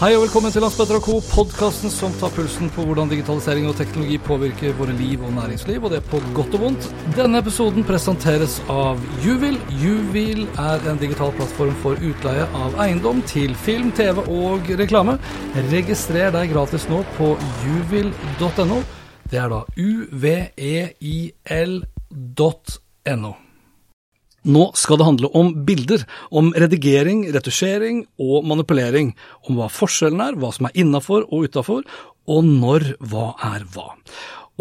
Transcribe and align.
Hei 0.00 0.14
og 0.16 0.22
velkommen 0.24 0.48
til 0.48 0.62
Landsbetter 0.64 0.96
Co., 1.04 1.18
podkasten 1.20 1.90
som 1.92 2.14
tar 2.16 2.32
pulsen 2.32 2.70
på 2.72 2.84
hvordan 2.88 3.10
digitalisering 3.10 3.66
og 3.68 3.76
teknologi 3.76 4.16
påvirker 4.24 4.72
våre 4.78 4.94
liv 4.96 5.20
og 5.20 5.34
næringsliv, 5.36 5.84
og 5.84 5.92
det 5.92 5.98
er 6.00 6.06
på 6.08 6.18
godt 6.34 6.56
og 6.56 6.62
vondt. 6.64 6.88
Denne 7.18 7.38
episoden 7.44 7.84
presenteres 7.84 8.54
av 8.72 8.96
Juvil. 9.22 9.60
Juvil 9.82 10.48
er 10.56 10.78
en 10.88 11.00
digital 11.02 11.30
plattform 11.36 11.76
for 11.84 11.92
utleie 12.00 12.48
av 12.56 12.70
eiendom 12.86 13.20
til 13.28 13.52
film, 13.66 13.92
TV 13.92 14.16
og 14.24 14.60
reklame. 14.80 15.18
Registrer 15.74 16.32
deg 16.34 16.50
gratis 16.56 16.88
nå 16.88 17.04
på 17.18 17.36
juvil.no. 17.66 18.78
Det 19.28 19.38
er 19.44 19.48
da 19.52 19.60
uveil.no. 19.76 20.22
Nå 24.42 24.72
skal 24.74 24.98
det 24.98 25.06
handle 25.06 25.30
om 25.38 25.52
bilder, 25.66 26.02
om 26.34 26.50
redigering, 26.58 27.28
retusjering 27.34 28.02
og 28.18 28.46
manipulering, 28.50 29.12
om 29.46 29.58
hva 29.60 29.68
forskjellen 29.70 30.22
er, 30.24 30.38
hva 30.38 30.50
som 30.54 30.66
er 30.66 30.78
innafor 30.82 31.28
og 31.28 31.46
utafor, 31.46 31.84
og 32.26 32.46
når 32.46 32.94
hva 33.12 33.32
er 33.52 33.66
hva. 33.74 33.92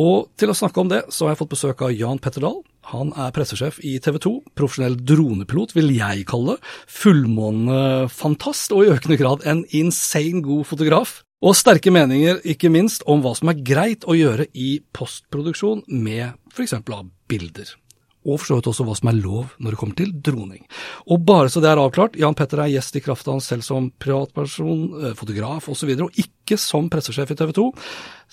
Og 0.01 0.29
til 0.39 0.51
å 0.51 0.57
snakke 0.57 0.81
om 0.81 0.91
det, 0.91 1.01
så 1.09 1.25
har 1.25 1.33
jeg 1.33 1.41
fått 1.41 1.55
besøk 1.55 1.81
av 1.85 1.95
Jan 1.95 2.21
Petter 2.21 2.45
Dahl. 2.45 2.61
Han 2.91 3.11
er 3.19 3.33
pressesjef 3.35 3.81
i 3.85 3.97
TV 4.03 4.21
2, 4.21 4.31
profesjonell 4.57 4.95
dronepilot, 5.01 5.75
vil 5.77 5.91
jeg 5.97 6.25
kalle 6.29 6.55
det, 6.55 6.71
fullmånefantast 7.01 8.73
og 8.77 8.85
i 8.85 8.93
økende 8.95 9.19
grad 9.21 9.45
en 9.49 9.65
insane 9.77 10.45
god 10.45 10.65
fotograf. 10.69 11.19
Og 11.41 11.57
sterke 11.57 11.89
meninger, 11.93 12.37
ikke 12.45 12.69
minst, 12.69 13.01
om 13.09 13.23
hva 13.25 13.33
som 13.37 13.49
er 13.49 13.61
greit 13.65 14.05
å 14.05 14.17
gjøre 14.17 14.45
i 14.53 14.75
postproduksjon 14.93 15.87
med 15.89 16.37
f.eks. 16.53 16.77
av 16.77 17.07
bilder 17.31 17.80
og 18.25 18.37
for 18.39 18.47
så 18.47 18.57
vidt 18.57 18.69
også 18.71 18.85
hva 18.85 18.95
som 18.97 19.09
er 19.11 19.19
lov 19.19 19.53
når 19.57 19.73
det 19.73 19.79
kommer 19.81 19.97
til 19.97 20.13
droning. 20.13 20.63
Og 21.09 21.23
bare 21.25 21.49
så 21.51 21.63
det 21.63 21.71
er 21.71 21.81
avklart, 21.81 22.17
Jan 22.21 22.37
Petter 22.37 22.61
er 22.61 22.73
gjest 22.73 22.97
i 22.97 23.03
kraft 23.03 23.27
av 23.27 23.39
han 23.39 23.45
selv 23.45 23.65
som 23.65 23.89
privatperson, 24.01 24.83
eh, 25.01 25.15
fotograf 25.17 25.67
osv., 25.67 25.71
og, 25.71 25.79
så 25.81 25.89
videre, 25.89 26.09
og 26.09 26.21
ikke 26.21 26.57
som 26.61 26.89
pressesjef 26.91 27.31
i 27.33 27.39
TV 27.39 27.53
2, 27.57 27.67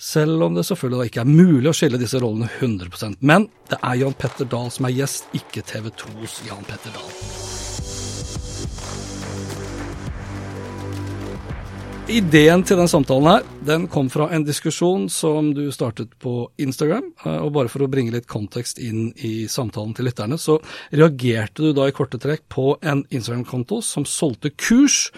selv 0.09 0.45
om 0.45 0.57
det 0.57 0.67
selvfølgelig 0.67 0.99
da 0.99 1.09
ikke 1.09 1.23
er 1.23 1.31
mulig 1.31 1.71
å 1.71 1.75
skille 1.75 2.01
disse 2.01 2.21
rollene 2.21 2.49
100% 2.59 3.23
Men 3.25 3.49
det 3.71 3.79
er 3.81 4.01
Jan 4.03 4.17
Petter 4.19 4.49
Dahl 4.49 4.69
som 4.73 4.89
er 4.89 4.97
gjest, 4.99 5.31
ikke 5.33 5.65
TV 5.65 5.89
2s 6.03 6.43
Jan 6.49 6.67
Petter 6.69 6.93
Dahl. 6.93 7.58
Ideen 12.09 12.63
til 12.65 12.79
den 12.79 12.89
samtalen 12.89 13.27
her, 13.29 13.43
den 13.61 13.83
kom 13.91 14.07
fra 14.09 14.25
en 14.33 14.41
diskusjon 14.41 15.03
som 15.13 15.51
du 15.53 15.67
startet 15.69 16.15
på 16.17 16.47
Instagram. 16.57 17.11
Eh, 17.21 17.37
og 17.37 17.51
bare 17.53 17.69
for 17.69 17.85
å 17.85 17.89
bringe 17.91 18.15
litt 18.15 18.25
kontekst 18.29 18.81
inn 18.81 19.11
i 19.21 19.45
samtalen 19.45 19.93
til 19.93 20.09
lytterne, 20.09 20.39
så 20.41 20.57
reagerte 20.89 21.67
du 21.67 21.75
da 21.77 21.85
i 21.85 21.93
korte 21.93 22.17
trekk 22.17 22.47
på 22.49 22.71
en 22.81 23.03
Instagram-konto 23.13 23.83
som 23.85 24.09
solgte 24.09 24.49
kurs, 24.57 25.11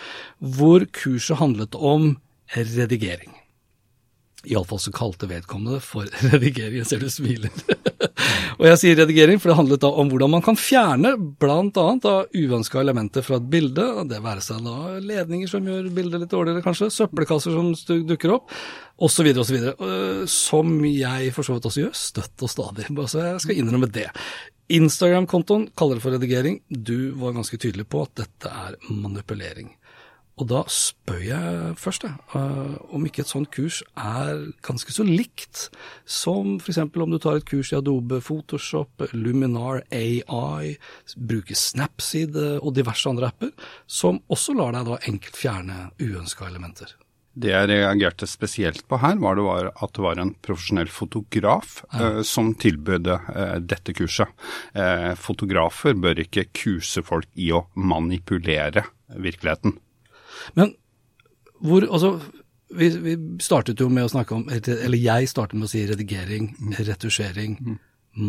hvor 0.44 0.84
kurset 0.92 1.40
handlet 1.40 1.80
om 1.80 2.18
redigering. 2.60 3.41
Iallfall 4.50 4.80
så 4.82 4.92
kalte 4.96 5.30
vedkommende 5.30 5.80
for 5.84 6.08
redigering. 6.32 6.80
Jeg 6.82 6.90
ser 6.90 7.04
du 7.04 7.10
smiler. 7.14 7.52
og 8.60 8.66
jeg 8.66 8.80
sier 8.82 9.02
redigering, 9.04 9.42
for 9.42 9.52
det 9.52 9.58
handlet 9.60 9.84
da 9.84 9.92
om 10.02 10.10
hvordan 10.12 10.34
man 10.34 10.46
kan 10.46 10.58
fjerne 10.60 11.14
bl.a. 11.42 11.88
uønska 12.34 12.82
elementer 12.82 13.26
fra 13.26 13.38
et 13.42 13.50
bilde. 13.54 13.88
Det 14.10 14.22
være 14.24 14.46
seg 14.46 14.64
da 14.66 14.96
ledninger 15.02 15.52
som 15.52 15.68
gjør 15.68 15.92
bildet 15.94 16.24
litt 16.24 16.34
dårligere, 16.34 16.66
kanskje. 16.66 16.90
Søppelkasser 16.94 17.58
som 17.58 17.74
dukker 18.10 18.38
opp, 18.38 18.56
osv. 19.02 19.30
osv. 19.44 19.70
Som 20.32 20.80
jeg 20.90 21.36
for 21.36 21.46
så 21.46 21.58
vidt 21.58 21.70
også 21.70 21.86
gjør, 21.86 21.94
støtt 21.98 22.48
og 22.48 22.56
stadig. 22.56 22.90
Så 23.12 23.28
jeg 23.28 23.46
skal 23.46 23.62
innrømme 23.62 23.92
det. 23.94 24.10
Instagram-kontoen 24.72 25.68
kaller 25.76 26.00
det 26.00 26.04
for 26.06 26.16
redigering. 26.16 26.62
Du 26.70 27.12
var 27.20 27.36
ganske 27.36 27.60
tydelig 27.60 27.90
på 27.92 28.06
at 28.06 28.16
dette 28.24 28.50
er 28.50 28.78
manipulering. 28.90 29.74
Og 30.40 30.48
da 30.50 30.62
spør 30.72 31.20
jeg 31.22 31.74
først 31.80 32.06
jeg, 32.08 32.16
uh, 32.34 32.78
om 32.96 33.04
ikke 33.06 33.26
et 33.26 33.32
sånt 33.32 33.52
kurs 33.54 33.82
er 34.00 34.48
ganske 34.66 34.94
så 34.96 35.04
likt 35.06 35.68
som 36.08 36.56
f.eks. 36.62 36.80
om 36.88 37.14
du 37.14 37.20
tar 37.22 37.42
et 37.42 37.48
kurs 37.48 37.74
i 37.74 37.78
Adobe 37.78 38.22
Photoshop, 38.24 39.06
Luminar 39.12 39.84
AI, 39.92 40.78
bruker 41.18 41.58
Snapseed 41.58 42.40
og 42.62 42.72
diverse 42.78 43.12
andre 43.12 43.32
apper, 43.32 43.52
som 43.86 44.22
også 44.32 44.56
lar 44.58 44.74
deg 44.78 44.88
da 44.88 45.02
enkelt 45.12 45.38
fjerne 45.38 45.78
uønska 46.02 46.48
elementer. 46.48 46.96
Det 47.32 47.54
jeg 47.54 47.70
reagerte 47.70 48.28
spesielt 48.28 48.84
på 48.92 48.98
her, 49.00 49.16
var, 49.24 49.38
det 49.40 49.46
var 49.46 49.70
at 49.72 49.94
det 49.96 50.04
var 50.04 50.20
en 50.20 50.34
profesjonell 50.44 50.90
fotograf 50.92 51.78
ja. 51.92 52.18
uh, 52.18 52.24
som 52.28 52.56
tilbød 52.56 53.12
dette 53.68 53.96
kurset. 54.00 54.32
Fotografer 55.20 55.96
bør 56.00 56.24
ikke 56.24 56.50
kuse 56.56 57.04
folk 57.06 57.30
i 57.36 57.52
å 57.56 57.66
manipulere 57.76 58.88
virkeligheten. 59.12 59.78
Men 60.58 60.76
hvor 61.62 61.86
Altså, 61.86 62.20
vi, 62.74 62.90
vi, 62.90 63.16
startet 63.44 63.80
jo 63.80 63.90
med 63.90 64.08
å 64.08 64.10
snakke 64.10 64.34
om 64.34 64.46
Eller 64.50 64.98
jeg 64.98 65.30
startet 65.30 65.60
med 65.60 65.68
å 65.68 65.72
si 65.72 65.84
redigering, 65.86 66.54
mm. 66.58 66.72
retusjering, 66.88 67.58
mm. 67.60 67.78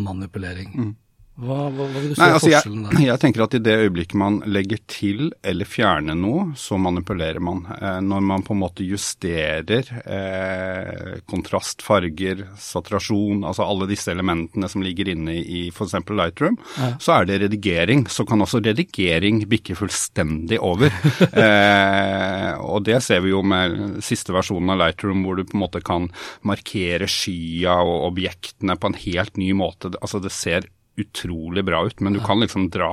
manipulering. 0.02 0.96
Hva, 1.32 1.54
hva, 1.72 1.87
hva, 1.88 2.00
vil 2.03 2.10
du 2.10 2.12
si 2.12 2.20
er 2.20 2.34
altså 2.37 2.50
forskjellen 2.50 2.82
der? 2.84 2.97
Jeg, 3.00 3.06
jeg, 3.09 3.20
tenker 3.22 3.43
at 3.47 3.54
i 3.56 3.60
det 3.65 3.76
øyeblikket 3.87 4.19
man 4.20 4.34
legger 4.53 4.81
til 4.91 5.31
eller 5.41 5.69
fjerner 5.69 6.16
noe, 6.19 6.50
så 6.60 6.76
manipulerer 6.76 7.41
man. 7.41 7.62
Eh, 7.72 8.00
når 8.04 8.26
man 8.28 8.44
på 8.44 8.53
en 8.53 8.60
måte 8.60 8.84
justerer 8.84 9.88
eh, 10.04 11.22
kontrast, 11.31 11.81
farger, 11.87 12.44
saturasjon, 12.60 13.47
altså 13.48 13.65
alle 13.65 13.88
disse 13.88 14.12
elementene 14.12 14.69
som 14.69 14.84
ligger 14.84 15.09
inne 15.15 15.38
i 15.41 15.62
f.eks. 15.72 15.97
Lightroom, 16.12 16.59
ja. 16.76 16.91
så 17.00 17.16
er 17.16 17.31
det 17.31 17.41
redigering. 17.47 18.04
Så 18.12 18.28
kan 18.28 18.44
også 18.44 18.60
redigering 18.60 19.41
bikke 19.49 19.78
fullstendig 19.78 20.60
over. 20.60 20.93
eh, 21.47 22.53
og 22.60 22.84
det 22.91 23.00
ser 23.09 23.25
vi 23.25 23.32
jo 23.32 23.41
med 23.41 24.04
siste 24.04 24.37
versjonen 24.37 24.76
av 24.76 24.82
Lightroom, 24.84 25.25
hvor 25.25 25.41
du 25.41 25.47
på 25.49 25.56
en 25.56 25.64
måte 25.64 25.81
kan 25.81 26.12
markere 26.44 27.09
skya 27.09 27.81
og 27.81 28.12
objektene 28.12 28.76
på 28.76 28.93
en 28.93 29.00
helt 29.09 29.41
ny 29.41 29.50
måte. 29.56 29.94
Altså 29.97 30.20
det 30.20 30.37
ser 30.37 30.69
utrolig 31.00 31.64
bra 31.64 31.86
ut, 31.86 32.00
men 32.00 32.12
du 32.12 32.20
kan 32.20 32.41
liksom 32.41 32.69
dra 32.72 32.92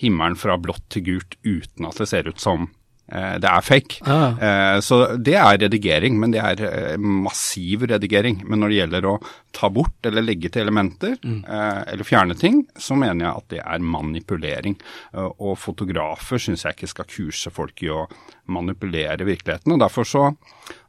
himmelen 0.00 0.36
fra 0.36 0.58
blått 0.60 0.84
til 0.92 1.06
gult 1.06 1.38
uten 1.46 1.88
at 1.88 2.00
det 2.00 2.10
ser 2.10 2.28
ut 2.28 2.40
som 2.40 2.68
eh, 3.08 3.36
det 3.40 3.48
er 3.48 3.64
fake. 3.64 4.00
Ah. 4.04 4.36
Eh, 4.36 4.78
så 4.84 5.00
det 5.16 5.36
er 5.40 5.58
redigering, 5.64 6.18
men 6.20 6.34
det 6.34 6.42
er 6.44 6.64
eh, 6.68 6.96
massiv 7.00 7.86
redigering. 7.90 8.42
Men 8.46 8.62
når 8.62 8.72
det 8.72 8.80
gjelder 8.80 9.08
å 9.08 9.14
ta 9.56 9.70
bort 9.72 10.06
eller 10.06 10.24
legge 10.24 10.50
til 10.52 10.66
elementer, 10.66 11.16
mm. 11.22 11.40
eh, 11.44 11.80
eller 11.94 12.06
fjerne 12.06 12.36
ting, 12.38 12.62
så 12.78 12.98
mener 12.98 13.26
jeg 13.26 13.32
at 13.32 13.48
det 13.54 13.62
er 13.64 13.86
manipulering. 13.96 14.76
Eh, 15.14 15.30
og 15.30 15.56
fotografer 15.60 16.42
syns 16.42 16.66
jeg 16.66 16.78
ikke 16.78 16.92
skal 16.92 17.10
kurse 17.10 17.54
folk 17.54 17.82
i 17.86 17.90
å 17.94 18.04
manipulere 18.50 19.26
virkeligheten. 19.26 19.72
og 19.72 19.80
derfor 19.82 20.04
så, 20.04 20.22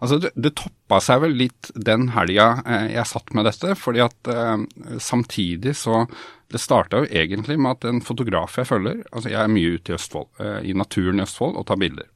altså 0.02 0.18
Det, 0.22 0.31
det 0.36 0.56
toppa 0.58 1.00
seg 1.04 1.22
vel 1.25 1.36
litt 1.44 1.72
den 1.75 2.10
helga 2.16 2.56
eh, 2.66 2.88
jeg 2.96 3.10
satt 3.10 3.34
med 3.38 3.46
dette, 3.50 3.75
fordi 3.78 4.02
at 4.06 4.31
samtidig 5.02 5.75
så 5.78 6.06
det 6.51 6.59
starta 6.62 7.01
jo 7.03 7.09
egentlig 7.12 7.57
med 7.59 7.71
at 7.77 7.86
en 7.89 8.01
fotograf 8.01 8.57
jeg 8.59 8.68
følger 8.68 9.03
altså 9.12 9.30
Jeg 9.31 9.42
er 9.44 9.48
mye 9.48 9.75
ute 9.77 9.94
i 9.94 9.95
Østfold, 9.95 10.27
eh, 10.39 10.59
i 10.69 10.74
naturen 10.74 11.19
i 11.19 11.24
Østfold, 11.24 11.56
og 11.57 11.65
tar 11.65 11.77
bilder. 11.81 12.07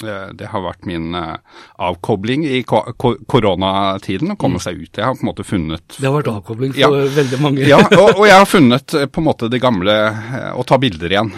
Eh, 0.00 0.30
det 0.32 0.46
har 0.48 0.62
vært 0.64 0.86
min 0.88 1.10
eh, 1.14 1.36
avkobling 1.84 2.46
i 2.48 2.62
ko 2.64 2.78
ko 2.96 3.10
koronatiden, 3.28 4.30
å 4.32 4.36
komme 4.40 4.56
Mm. 4.56 4.62
seg 4.64 4.78
ut. 4.80 4.96
Jeg 4.96 5.04
har 5.04 5.14
på 5.14 5.20
en 5.20 5.28
måte 5.28 5.44
funnet 5.44 5.96
Det 6.00 6.06
har 6.08 6.14
vært 6.22 6.30
avkobling 6.32 6.72
for 6.72 6.80
Ja. 6.80 6.88
veldig 6.88 7.40
mange. 7.42 7.66
ja, 7.68 7.76
og, 7.76 8.16
og 8.16 8.24
jeg 8.26 8.32
har 8.38 8.46
funnet 8.56 8.86
på 9.12 9.20
en 9.20 9.24
måte 9.28 9.50
det 9.50 9.60
gamle 9.60 9.92
å 10.56 10.64
ta 10.64 10.78
bilder 10.78 11.08
igjen. 11.12 11.30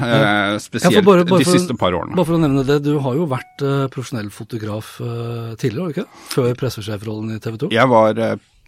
Spesielt 0.63 0.95
Ja, 0.95 1.01
bare- 1.03 1.25
bare 1.25 1.43
de 1.43 1.45
siste 1.51 1.75
par 1.77 1.91
årene. 1.93 2.15
Bare 2.15 2.27
for 2.27 2.39
å 2.39 2.41
nevne 2.41 2.65
det, 2.65 2.83
du 2.85 2.99
har 3.01 3.15
jo 3.19 3.27
vært 3.27 3.59
profesjonell 3.91 4.31
fotograf 4.31 4.99
tidligere, 5.59 5.83
har 5.83 5.93
du 5.93 6.01
ikke? 6.01 6.09
Før 6.31 6.55
pressesjefrollen 6.55 7.35
i 7.35 7.41
TV 7.41 7.59
2? 7.67 7.71
Jeg 7.73 7.89
var 7.89 8.15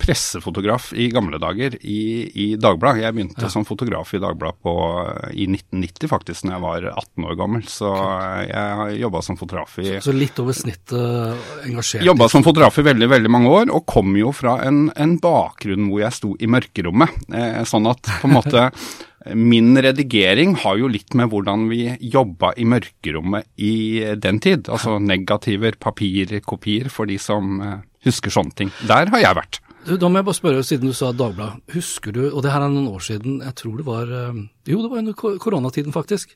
pressefotograf 0.01 0.93
i 0.99 1.09
gamle 1.13 1.39
dager 1.43 1.77
i, 1.81 1.99
i 2.35 2.47
Dagbladet. 2.61 3.03
Jeg 3.05 3.15
begynte 3.17 3.45
Ja. 3.45 3.49
som 3.53 3.65
fotograf 3.65 4.13
i 4.15 4.21
Dagbladet 4.23 5.33
i 5.35 5.47
1990 5.47 6.09
faktisk, 6.11 6.45
når 6.45 6.57
jeg 6.57 6.65
var 6.65 6.89
18 6.93 7.25
år 7.29 7.37
gammel. 7.39 7.63
Så 7.71 7.93
eh, 7.95 8.49
jeg 8.51 8.77
har 8.81 8.91
jobba 9.05 9.23
som 9.23 9.39
fotograf 9.41 9.79
i 9.79 9.97
Så 10.05 10.15
litt 10.17 10.39
over 10.43 10.53
snittet 10.57 11.65
engasjert. 11.69 12.05
Jobba 12.05 12.29
som 12.29 12.45
fotograf 12.47 12.79
i 12.79 12.87
veldig 12.91 13.09
veldig 13.15 13.31
mange 13.33 13.49
år, 13.55 13.73
og 13.75 13.87
kom 13.87 14.15
jo 14.19 14.33
fra 14.35 14.59
en, 14.67 14.87
en 14.97 15.17
bakgrunn 15.23 15.89
hvor 15.91 16.05
jeg 16.05 16.19
sto 16.21 16.35
i 16.41 16.51
mørkerommet. 16.51 17.15
Eh, 17.33 17.63
sånn 17.69 17.87
at 17.91 18.03
på 18.21 18.29
en 18.31 18.37
måte 18.41 18.69
min 19.35 19.73
redigering 19.81 20.53
har 20.61 20.77
jo 20.77 20.89
litt 20.93 21.15
med 21.17 21.31
hvordan 21.33 21.63
vi 21.71 21.87
jobba 22.13 22.51
i 22.61 22.67
mørkerommet 22.69 23.47
i 23.57 24.05
den 24.21 24.37
tid. 24.45 24.69
Altså 24.69 24.99
negativer, 25.01 25.79
papirkopier, 25.81 26.91
for 26.93 27.09
de 27.09 27.17
som 27.23 27.61
eh, 27.65 27.79
husker 28.05 28.35
sånne 28.35 28.53
ting. 28.59 28.73
Der 28.85 29.09
har 29.15 29.23
jeg 29.23 29.39
vært. 29.39 29.61
Du, 29.85 29.97
da 30.01 30.09
må 30.09 30.17
jeg 30.21 30.25
bare 30.25 30.37
spørre, 30.39 30.63
siden 30.65 30.89
du 30.89 30.95
sa 30.97 31.11
Dagbladet. 31.13 31.61
Husker 31.75 32.15
du, 32.17 32.23
og 32.31 32.41
det 32.45 32.53
her 32.55 32.65
er 32.65 32.73
noen 32.73 32.89
år 32.89 33.03
siden, 33.05 33.37
jeg 33.45 33.57
tror 33.61 33.75
det 33.77 33.85
var 33.85 34.09
eh, 34.09 34.39
Jo, 34.71 34.79
det 34.81 34.89
var 34.89 35.03
under 35.03 35.17
koronatiden, 35.43 35.93
faktisk. 35.93 36.33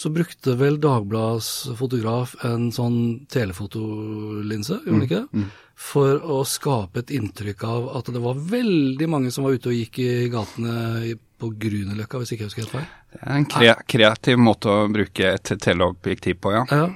Så 0.00 0.10
brukte 0.14 0.56
vel 0.58 0.80
Dagbladets 0.82 1.68
fotograf 1.78 2.34
en 2.48 2.72
sånn 2.74 2.98
telefotolinse, 3.30 4.80
gjorde 4.82 4.96
han 4.96 5.06
ikke 5.06 5.22
det? 5.28 5.46
For 5.78 6.18
å 6.26 6.40
skape 6.48 7.04
et 7.04 7.12
inntrykk 7.14 7.62
av 7.68 7.88
at 8.00 8.10
det 8.10 8.22
var 8.24 8.40
veldig 8.50 9.06
mange 9.10 9.30
som 9.30 9.46
var 9.46 9.54
ute 9.54 9.70
og 9.70 9.78
gikk 9.78 10.00
i 10.02 10.12
gatene 10.32 11.14
på 11.38 11.52
Grünerløkka, 11.54 12.18
hvis 12.18 12.34
ikke 12.34 12.48
jeg 12.48 12.50
husker 12.50 12.64
helt 12.66 12.76
feil. 12.80 12.88
Det 13.14 13.20
er 13.22 13.36
en 13.36 13.46
kre 13.54 13.74
kreativ 13.94 14.40
måte 14.42 14.72
å 14.74 14.88
bruke 14.90 15.36
et 15.36 15.52
teleobjektiv 15.62 16.40
på, 16.42 16.56
ja. 16.56 16.64
Ja. 16.74 16.88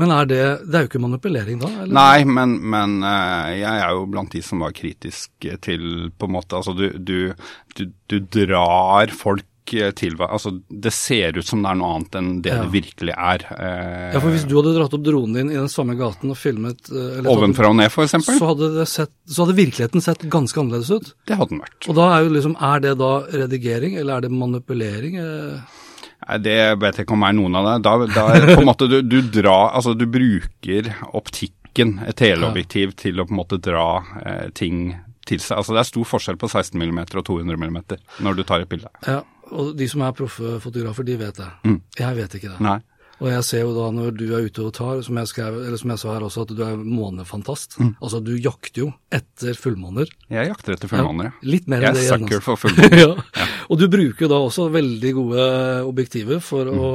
Men 0.00 0.10
er 0.10 0.24
det 0.30 0.42
Det 0.64 0.74
er 0.78 0.84
jo 0.86 0.88
ikke 0.88 1.00
manipulering 1.04 1.58
da? 1.60 1.68
Eller? 1.82 1.92
Nei, 1.92 2.24
men, 2.24 2.54
men 2.72 2.98
eh, 3.04 3.58
jeg 3.60 3.82
er 3.84 3.90
jo 3.92 4.06
blant 4.08 4.32
de 4.32 4.40
som 4.42 4.62
var 4.64 4.72
kritisk 4.72 5.30
til 5.60 6.10
på 6.16 6.28
en 6.30 6.36
måte 6.38 6.56
Altså, 6.56 6.72
du, 6.78 6.86
du, 6.96 7.34
du, 7.76 7.84
du 8.08 8.18
drar 8.32 9.12
folk 9.12 9.44
eh, 9.76 9.90
til 9.96 10.16
Altså, 10.24 10.54
det 10.72 10.94
ser 10.96 11.36
ut 11.36 11.44
som 11.46 11.60
det 11.62 11.74
er 11.74 11.78
noe 11.82 11.92
annet 11.98 12.16
enn 12.22 12.30
det 12.44 12.54
Ja. 12.54 12.62
det 12.64 12.72
virkelig 12.72 13.12
er. 13.18 13.44
Eh, 13.52 14.08
Ja, 14.16 14.20
for 14.24 14.32
Hvis 14.32 14.48
du 14.48 14.56
hadde 14.58 14.72
dratt 14.78 14.96
opp 14.96 15.04
dronen 15.06 15.36
din 15.36 15.52
i 15.52 15.60
den 15.60 15.68
samme 15.72 15.94
gaten 16.00 16.32
og 16.32 16.40
filmet 16.40 16.88
eh, 16.88 17.20
Ovenfra 17.28 17.68
og 17.70 17.76
ned, 17.82 17.92
eksempel. 17.92 18.40
så 18.40 18.48
hadde, 18.54 18.86
sett, 18.88 19.12
så 19.28 19.44
hadde 19.44 19.58
virkeligheten 19.60 20.00
sett 20.08 20.24
ganske 20.32 20.56
annerledes 20.64 20.90
ut. 20.90 21.12
Det 21.28 21.36
hadde 21.36 21.52
den 21.54 21.62
vært. 21.66 21.88
Og 21.92 22.00
da 22.00 22.08
er 22.16 22.24
jo 22.26 22.32
liksom, 22.38 22.56
er 22.64 22.80
det 22.88 22.96
da 23.04 23.12
redigering, 23.44 24.00
eller 24.00 24.16
er 24.16 24.26
det 24.26 24.32
manipulering? 24.40 25.20
Eh, 25.20 25.78
Nei, 26.22 26.38
Det 26.42 26.58
vet 26.82 26.98
jeg 26.98 27.06
ikke 27.06 27.16
om 27.16 27.26
er 27.26 27.36
noen 27.38 27.58
av 27.60 27.68
det. 27.68 27.76
Da, 27.86 27.94
da 28.06 28.26
på 28.54 28.60
en 28.60 28.68
måte 28.68 28.88
du, 28.90 29.00
du 29.02 29.20
drar 29.34 29.72
Altså, 29.76 29.94
du 29.98 30.06
bruker 30.10 30.92
optikken, 31.12 31.98
et 32.06 32.18
teleobjektiv, 32.20 32.94
til 33.00 33.20
å 33.20 33.26
på 33.28 33.34
en 33.34 33.40
måte 33.40 33.58
dra 33.62 33.86
eh, 34.22 34.48
ting 34.54 34.94
til 35.28 35.42
seg. 35.42 35.58
Altså, 35.60 35.74
det 35.76 35.82
er 35.82 35.90
stor 35.90 36.08
forskjell 36.14 36.38
på 36.40 36.50
16 36.50 36.78
mm 36.78 37.02
og 37.04 37.24
200 37.28 37.58
mm 37.58 37.78
når 38.26 38.38
du 38.38 38.44
tar 38.46 38.64
et 38.64 38.70
bilde. 38.70 38.90
Ja, 39.06 39.22
og 39.52 39.74
de 39.78 39.88
som 39.90 40.04
er 40.04 40.16
proffe 40.16 40.56
fotografer, 40.62 41.06
de 41.06 41.18
vet 41.20 41.38
det. 41.38 41.50
Mm. 41.68 41.78
Jeg 41.98 42.18
vet 42.18 42.38
ikke 42.38 42.54
det. 42.54 42.58
Nei. 42.64 42.78
Og 43.22 43.28
jeg 43.30 43.44
ser 43.46 43.60
jo 43.62 43.72
da 43.76 43.84
når 43.94 44.14
du 44.18 44.24
er 44.34 44.48
ute 44.48 44.64
og 44.66 44.72
tar, 44.74 45.00
som 45.06 45.18
jeg, 45.20 45.28
skrev, 45.30 45.58
eller 45.62 45.78
som 45.78 45.92
jeg 45.94 46.00
sa 46.02 46.14
her 46.16 46.24
også, 46.26 46.42
at 46.42 46.54
du 46.58 46.62
er 46.66 46.80
månefantast. 46.82 47.76
Mm. 47.78 47.92
Altså 48.02 48.18
du 48.26 48.32
jakter 48.42 48.82
jo 48.82 48.88
etter 49.14 49.54
fullmåner. 49.58 50.10
Jeg 50.32 50.48
jakter 50.50 50.74
etter 50.74 50.90
fullmåner, 50.90 51.28
ja. 51.30 51.34
Litt 51.46 51.68
mer 51.70 51.84
Jeg 51.86 51.92
enn 51.92 51.98
det. 52.00 52.02
er 52.02 52.08
igjen, 52.08 52.24
sucker 52.26 52.42
for 52.42 52.58
fullmåner. 52.64 53.22
ja. 53.38 53.46
Og 53.70 53.78
du 53.78 53.86
bruker 53.92 54.26
jo 54.26 54.30
da 54.32 54.40
også 54.42 54.66
veldig 54.74 55.12
gode 55.20 55.46
objektiver 55.86 56.42
for 56.42 56.66
Mm. 56.72 56.78
å, 56.82 56.90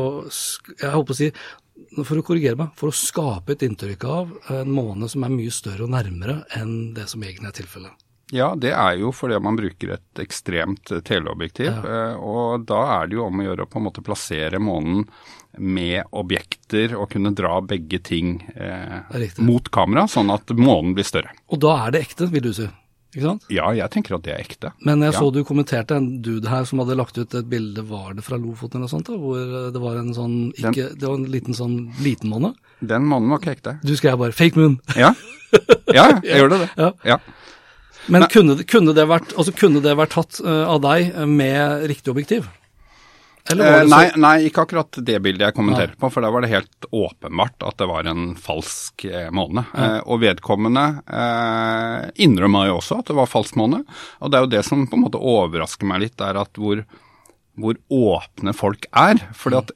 jeg 0.82 0.92
håper 0.94 1.14
å 1.14 1.18
si, 1.18 1.32
for 2.04 2.18
å 2.20 2.24
korrigere 2.26 2.58
meg, 2.60 2.74
for 2.80 2.90
å 2.92 2.96
skape 2.98 3.54
et 3.56 3.64
inntrykk 3.68 4.04
av 4.10 4.32
en 4.58 4.72
måne 4.74 5.08
som 5.12 5.24
er 5.28 5.32
mye 5.34 5.54
større 5.54 5.86
og 5.88 5.92
nærmere 5.94 6.42
enn 6.60 6.92
det 6.98 7.08
som 7.12 7.24
egentlig 7.24 7.52
er 7.54 7.58
tilfellet. 7.62 8.04
Ja, 8.36 8.50
det 8.60 8.74
er 8.76 8.98
jo 9.00 9.14
fordi 9.16 9.38
man 9.40 9.56
bruker 9.56 9.94
et 9.96 10.20
ekstremt 10.20 10.90
teleobjektiv. 11.08 11.70
Ja. 11.70 12.10
eh, 12.12 12.16
Og 12.20 12.66
da 12.68 12.82
er 12.98 13.08
det 13.08 13.16
jo 13.16 13.24
om 13.30 13.40
å 13.40 13.46
gjøre 13.46 13.64
å 13.64 13.70
på 13.72 13.80
en 13.80 13.86
måte 13.88 14.04
plassere 14.04 14.60
månen 14.60 15.06
med 15.57 16.04
objekter 16.12 16.95
og 16.98 17.09
kunne 17.13 17.33
dra 17.36 17.59
begge 17.65 18.00
ting 18.04 18.39
eh, 18.56 19.38
mot 19.44 19.71
kamera, 19.74 20.07
sånn 20.12 20.31
at 20.33 20.51
månen 20.56 20.95
blir 20.98 21.07
større. 21.07 21.33
Og 21.51 21.62
da 21.63 21.75
er 21.86 21.95
det 21.95 22.04
ekte, 22.07 22.30
vil 22.33 22.45
du 22.50 22.54
si. 22.56 22.68
Ikke 23.15 23.24
sant? 23.24 23.45
Ja, 23.50 23.69
jeg 23.74 23.89
tenker 23.94 24.18
at 24.18 24.25
det 24.27 24.33
er 24.36 24.44
ekte. 24.44 24.71
Men 24.86 25.01
jeg 25.01 25.13
Ja. 25.13 25.19
så 25.19 25.31
du 25.33 25.44
kommenterte 25.44 25.95
en 25.95 26.21
dude 26.21 26.50
her 26.50 26.65
som 26.65 26.80
hadde 26.80 26.98
lagt 26.98 27.18
ut 27.18 27.33
et 27.33 27.50
bilde, 27.50 27.81
var 27.88 28.13
det 28.13 28.24
fra 28.24 28.38
Lofoten 28.38 28.77
eller 28.77 28.86
noe 28.86 28.94
sånt, 28.94 29.07
da, 29.07 29.18
hvor 29.18 29.39
eh, 29.39 29.71
det 29.71 29.81
var 29.81 29.98
en 29.98 30.13
sånn, 30.13 30.54
ikke, 30.54 30.94
det 30.94 31.07
var 31.07 31.15
en 31.15 31.31
liten 31.31 31.54
sånn 31.54 31.94
liten 32.04 32.30
måne. 32.30 32.54
Den 32.81 33.07
månen 33.07 33.30
var 33.30 33.39
ikke 33.39 33.56
ekte. 33.57 33.80
Du 33.83 33.95
skrev 33.95 34.19
bare 34.19 34.31
'fake 34.31 34.56
moon'. 34.56 34.80
Ja, 34.95 35.15
ja 35.94 36.19
jeg 36.24 36.38
ja. 36.38 36.48
det. 36.48 36.59
det. 36.59 36.69
Ja. 36.77 36.92
Ja. 37.04 37.19
Men 38.07 38.24
kunne, 38.31 38.63
kunne, 38.63 38.94
det 38.94 39.07
vært, 39.07 39.33
altså, 39.36 39.51
kunne 39.51 39.81
det 39.81 39.98
vært 39.98 40.13
tatt 40.15 40.39
uh, 40.39 40.68
av 40.69 40.81
deg 40.81 41.12
med 41.27 41.88
riktig 41.89 42.12
objektiv? 42.13 42.48
Eller 42.48 42.48
var 42.48 42.48
Eh, 42.48 43.37
det 43.37 43.37
så- 43.56 43.88
nei, 43.90 44.12
nei, 44.20 44.34
ikke 44.50 44.64
akkurat 44.66 45.00
det 45.08 45.18
bildet 45.24 45.46
jeg 45.48 45.56
kommenterte 45.56 45.96
på, 46.00 46.10
for 46.12 46.22
da 46.26 46.30
var 46.34 46.42
det 46.44 46.50
helt 46.52 46.88
åpenbart 46.92 47.64
at 47.68 47.78
det 47.78 47.88
var 47.88 48.08
en 48.12 48.36
falsk 48.36 49.06
eh, 49.06 49.30
måne. 49.32 49.66
Eh, 49.74 50.00
og 50.06 50.20
vedkommende 50.22 50.86
eh, 51.08 52.10
innrømma 52.28 52.66
jo 52.68 52.78
også 52.82 53.00
at 53.00 53.12
det 53.12 53.16
var 53.18 53.30
falsk 53.32 53.56
måne. 53.60 53.84
Og 54.22 54.32
det 54.32 54.38
er 54.40 54.48
jo 54.48 54.54
det 54.58 54.64
som 54.68 54.86
på 54.88 54.98
en 55.00 55.06
måte 55.08 55.22
overrasker 55.22 55.88
meg 55.90 56.02
litt, 56.08 56.22
er 56.22 56.40
at 56.42 56.54
hvor, 56.60 56.84
hvor 57.58 57.78
åpne 57.90 58.54
folk 58.58 58.90
er. 58.94 59.22
fordi 59.34 59.64
at 59.64 59.72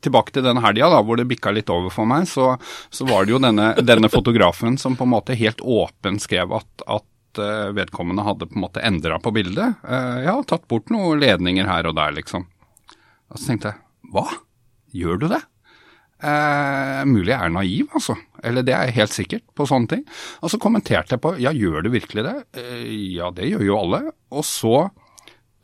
Tilbake 0.00 0.32
til 0.32 0.40
denne 0.46 0.62
helga, 0.64 1.02
hvor 1.04 1.18
det 1.20 1.26
bikka 1.28 1.50
litt 1.52 1.68
over 1.68 1.90
for 1.92 2.08
meg, 2.08 2.22
så, 2.24 2.54
så 2.88 3.04
var 3.04 3.26
det 3.28 3.34
jo 3.34 3.38
denne, 3.44 3.74
denne 3.84 4.08
fotografen 4.08 4.78
som 4.80 4.94
på 4.96 5.04
en 5.04 5.10
måte 5.12 5.36
helt 5.36 5.60
åpen 5.60 6.16
skrev 6.18 6.54
at, 6.56 6.84
at 6.88 7.36
eh, 7.44 7.66
vedkommende 7.76 8.24
hadde 8.24 8.48
på 8.48 8.56
en 8.56 8.64
måte 8.64 8.80
endra 8.80 9.18
på 9.20 9.28
bildet. 9.36 9.74
Eh, 9.84 10.22
ja, 10.24 10.38
tatt 10.48 10.64
bort 10.72 10.88
noen 10.88 11.20
ledninger 11.20 11.68
her 11.68 11.90
og 11.90 11.98
der, 12.00 12.16
liksom. 12.16 12.46
Og 13.30 13.38
så 13.38 13.50
tenkte 13.52 13.72
jeg, 13.72 13.82
hva? 14.12 14.26
Gjør 14.96 15.20
du 15.22 15.28
det? 15.30 15.42
Eh, 16.20 17.02
mulig 17.08 17.30
jeg 17.32 17.40
er 17.46 17.52
naiv, 17.54 17.86
altså. 17.96 18.16
Eller 18.44 18.64
det 18.66 18.74
er 18.76 18.88
jeg 18.90 18.96
helt 18.98 19.14
sikkert 19.14 19.44
på 19.56 19.66
sånne 19.68 19.88
ting. 19.94 20.02
Og 20.42 20.50
så 20.52 20.58
kommenterte 20.60 21.14
jeg 21.16 21.22
på, 21.24 21.32
ja, 21.40 21.52
gjør 21.56 21.86
du 21.86 21.92
virkelig 21.94 22.24
det? 22.26 22.34
Eh, 22.60 22.82
ja, 23.16 23.30
det 23.32 23.48
gjør 23.52 23.64
jo 23.64 23.78
alle. 23.78 24.02
Og 24.34 24.44
så 24.44 24.90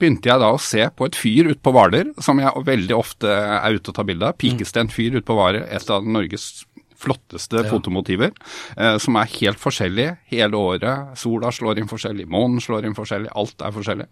begynte 0.01 0.29
jeg 0.31 0.41
da 0.43 0.53
å 0.53 0.61
se 0.61 0.87
på 0.97 1.09
et 1.09 1.17
fyr 1.19 1.51
ute 1.51 1.61
på 1.65 1.73
Hvaler, 1.73 2.15
som 2.25 2.41
jeg 2.41 2.65
veldig 2.69 2.97
ofte 2.97 3.29
er 3.33 3.77
ute 3.77 3.93
og 3.93 3.97
tar 3.99 4.09
bilde 4.09 4.31
av. 4.31 4.39
Pikestent 4.41 4.93
fyr 4.93 5.19
ute 5.19 5.27
på 5.29 5.37
Hvaler, 5.37 5.67
et 5.73 5.93
av 5.93 6.05
Norges 6.05 6.65
flotteste 6.97 7.61
Ja. 7.63 7.69
fotomotiver, 7.69 8.33
eh, 8.77 8.97
som 8.97 9.17
er 9.17 9.29
helt 9.29 9.61
forskjellig 9.61 10.17
hele 10.33 10.57
året. 10.57 11.19
Sola 11.21 11.51
slår 11.53 11.79
inn 11.83 11.89
forskjellig, 11.89 12.25
månen 12.27 12.61
slår 12.65 12.87
inn 12.89 12.97
forskjellig, 12.97 13.29
alt 13.37 13.61
er 13.61 13.73
forskjellig. 13.77 14.07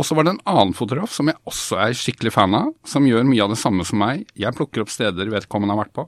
Og 0.00 0.06
så 0.08 0.16
var 0.16 0.24
det 0.24 0.34
en 0.34 0.44
annen 0.48 0.72
fotograf 0.76 1.12
som 1.12 1.28
jeg 1.28 1.38
også 1.48 1.78
er 1.84 1.96
skikkelig 1.96 2.32
fan 2.34 2.56
av, 2.56 2.70
som 2.88 3.06
gjør 3.06 3.26
mye 3.28 3.42
av 3.44 3.52
det 3.52 3.60
samme 3.60 3.84
som 3.86 4.00
meg. 4.00 4.24
Jeg 4.38 4.56
plukker 4.56 4.84
opp 4.84 4.92
steder 4.92 5.32
vedkommende 5.32 5.76
har 5.76 5.84
vært 5.84 5.96
på. 5.98 6.06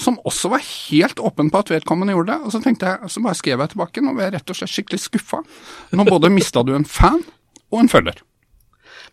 Som 0.00 0.16
også 0.24 0.48
var 0.54 0.64
helt 0.64 1.20
åpen 1.20 1.50
på 1.52 1.60
at 1.60 1.72
vedkommende 1.74 2.16
gjorde 2.16 2.32
det. 2.32 2.46
Og 2.46 2.54
så 2.54 2.62
tenkte 2.64 2.88
jeg, 2.88 3.12
så 3.12 3.22
bare 3.24 3.36
skrev 3.36 3.60
jeg 3.60 3.74
tilbake, 3.74 4.04
nå 4.04 4.16
ble 4.16 4.26
jeg 4.26 4.36
rett 4.38 4.54
og 4.54 4.60
slett 4.60 4.72
skikkelig 4.72 5.04
skuffa. 5.04 5.44
Nå 5.92 6.08
både 6.08 6.32
mista 6.38 6.64
du 6.64 6.72
en 6.76 6.88
fan 6.88 7.20
og 7.70 7.82
en 7.82 7.92
følger. 7.92 8.24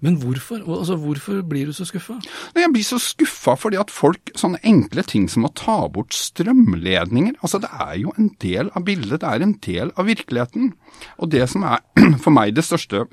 Men 0.04 0.18
hvorfor? 0.22 0.62
Altså, 0.62 0.96
hvorfor 1.02 1.42
blir 1.50 1.70
du 1.70 1.74
så 1.74 1.86
skuffa? 1.90 2.20
Jeg 2.56 2.70
blir 2.74 2.86
så 2.86 3.00
skuffa 3.02 3.56
fordi 3.58 3.80
at 3.82 3.94
folk, 3.94 4.32
sånne 4.38 4.62
enkle 4.68 5.04
ting 5.08 5.26
som 5.32 5.48
å 5.48 5.54
ta 5.58 5.80
bort 5.90 6.14
strømledninger 6.14 7.40
Altså 7.42 7.62
det 7.64 7.72
er 7.74 7.96
jo 8.04 8.14
en 8.18 8.30
del 8.44 8.70
av 8.78 8.86
bildet, 8.86 9.24
det 9.24 9.32
er 9.32 9.46
en 9.46 9.56
del 9.66 9.94
av 9.98 10.10
virkeligheten. 10.10 10.74
Og 11.18 11.32
det 11.34 11.48
som 11.50 11.66
er 11.68 11.82
for 12.24 12.36
meg 12.36 12.54
det 12.58 12.66
største 12.68 13.08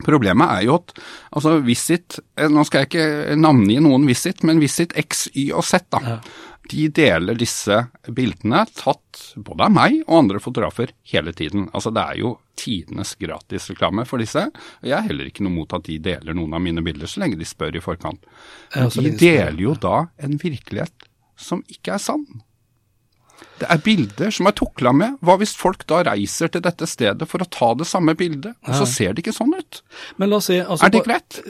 problemet 0.00 0.54
er 0.56 0.66
jo 0.68 0.78
at 0.80 0.94
altså 1.36 1.58
Visit, 1.66 2.20
eh, 2.38 2.48
nå 2.48 2.64
skal 2.68 2.84
jeg 2.84 2.90
ikke 2.92 3.36
navngi 3.40 3.76
noen 3.84 4.06
Visit, 4.08 4.44
men 4.48 4.62
Visit 4.62 4.96
X, 4.98 5.26
Y 5.34 5.50
og 5.52 5.66
Z, 5.68 5.88
da. 5.92 6.02
Ja. 6.06 6.16
De 6.70 6.86
deler 6.94 7.36
disse 7.36 7.74
bildene 8.14 8.62
tatt 8.70 9.18
både 9.34 9.66
av 9.66 9.72
meg 9.74 9.96
og 10.06 10.14
andre 10.20 10.40
fotografer 10.40 10.92
hele 11.10 11.34
tiden. 11.36 11.66
Altså 11.74 11.90
det 11.92 12.04
er 12.04 12.20
jo 12.22 12.36
tidenes 12.56 13.16
gratisreklame 13.18 14.04
for 14.08 14.22
disse. 14.22 14.46
Og 14.46 14.86
jeg 14.88 14.94
er 14.96 15.08
heller 15.08 15.28
ikke 15.28 15.44
noe 15.44 15.56
mot 15.56 15.74
at 15.74 15.84
de 15.88 15.98
deler 16.02 16.38
noen 16.38 16.54
av 16.54 16.62
mine 16.62 16.84
bilder, 16.86 17.10
så 17.10 17.24
lenge 17.24 17.40
de 17.40 17.48
spør 17.48 17.76
i 17.76 17.82
forkant. 17.82 18.30
Men 18.76 18.94
de 18.94 19.12
deler 19.18 19.60
jo 19.64 19.74
da 19.74 20.06
en 20.22 20.38
virkelighet 20.40 21.10
som 21.36 21.64
ikke 21.72 21.96
er 21.96 22.02
sann. 22.02 22.24
Det 23.62 23.68
er 23.70 23.82
bilder 23.84 24.30
som 24.34 24.48
er 24.50 24.54
tukla 24.58 24.92
med. 24.96 25.18
Hva 25.22 25.36
hvis 25.40 25.52
folk 25.58 25.84
da 25.90 26.00
reiser 26.08 26.50
til 26.52 26.62
dette 26.64 26.86
stedet 26.90 27.28
for 27.30 27.44
å 27.44 27.48
ta 27.50 27.72
det 27.78 27.86
samme 27.86 28.14
bildet, 28.18 28.56
og 28.66 28.74
så 28.74 28.86
ser 28.88 29.12
det 29.14 29.22
ikke 29.24 29.34
sånn 29.36 29.52
ut? 29.54 29.82
Men 30.18 30.32
la 30.32 30.40
oss 30.40 30.48
si 30.50 30.58
altså, 30.60 30.86
Er 30.86 30.94
det 30.94 31.04
greit? 31.06 31.42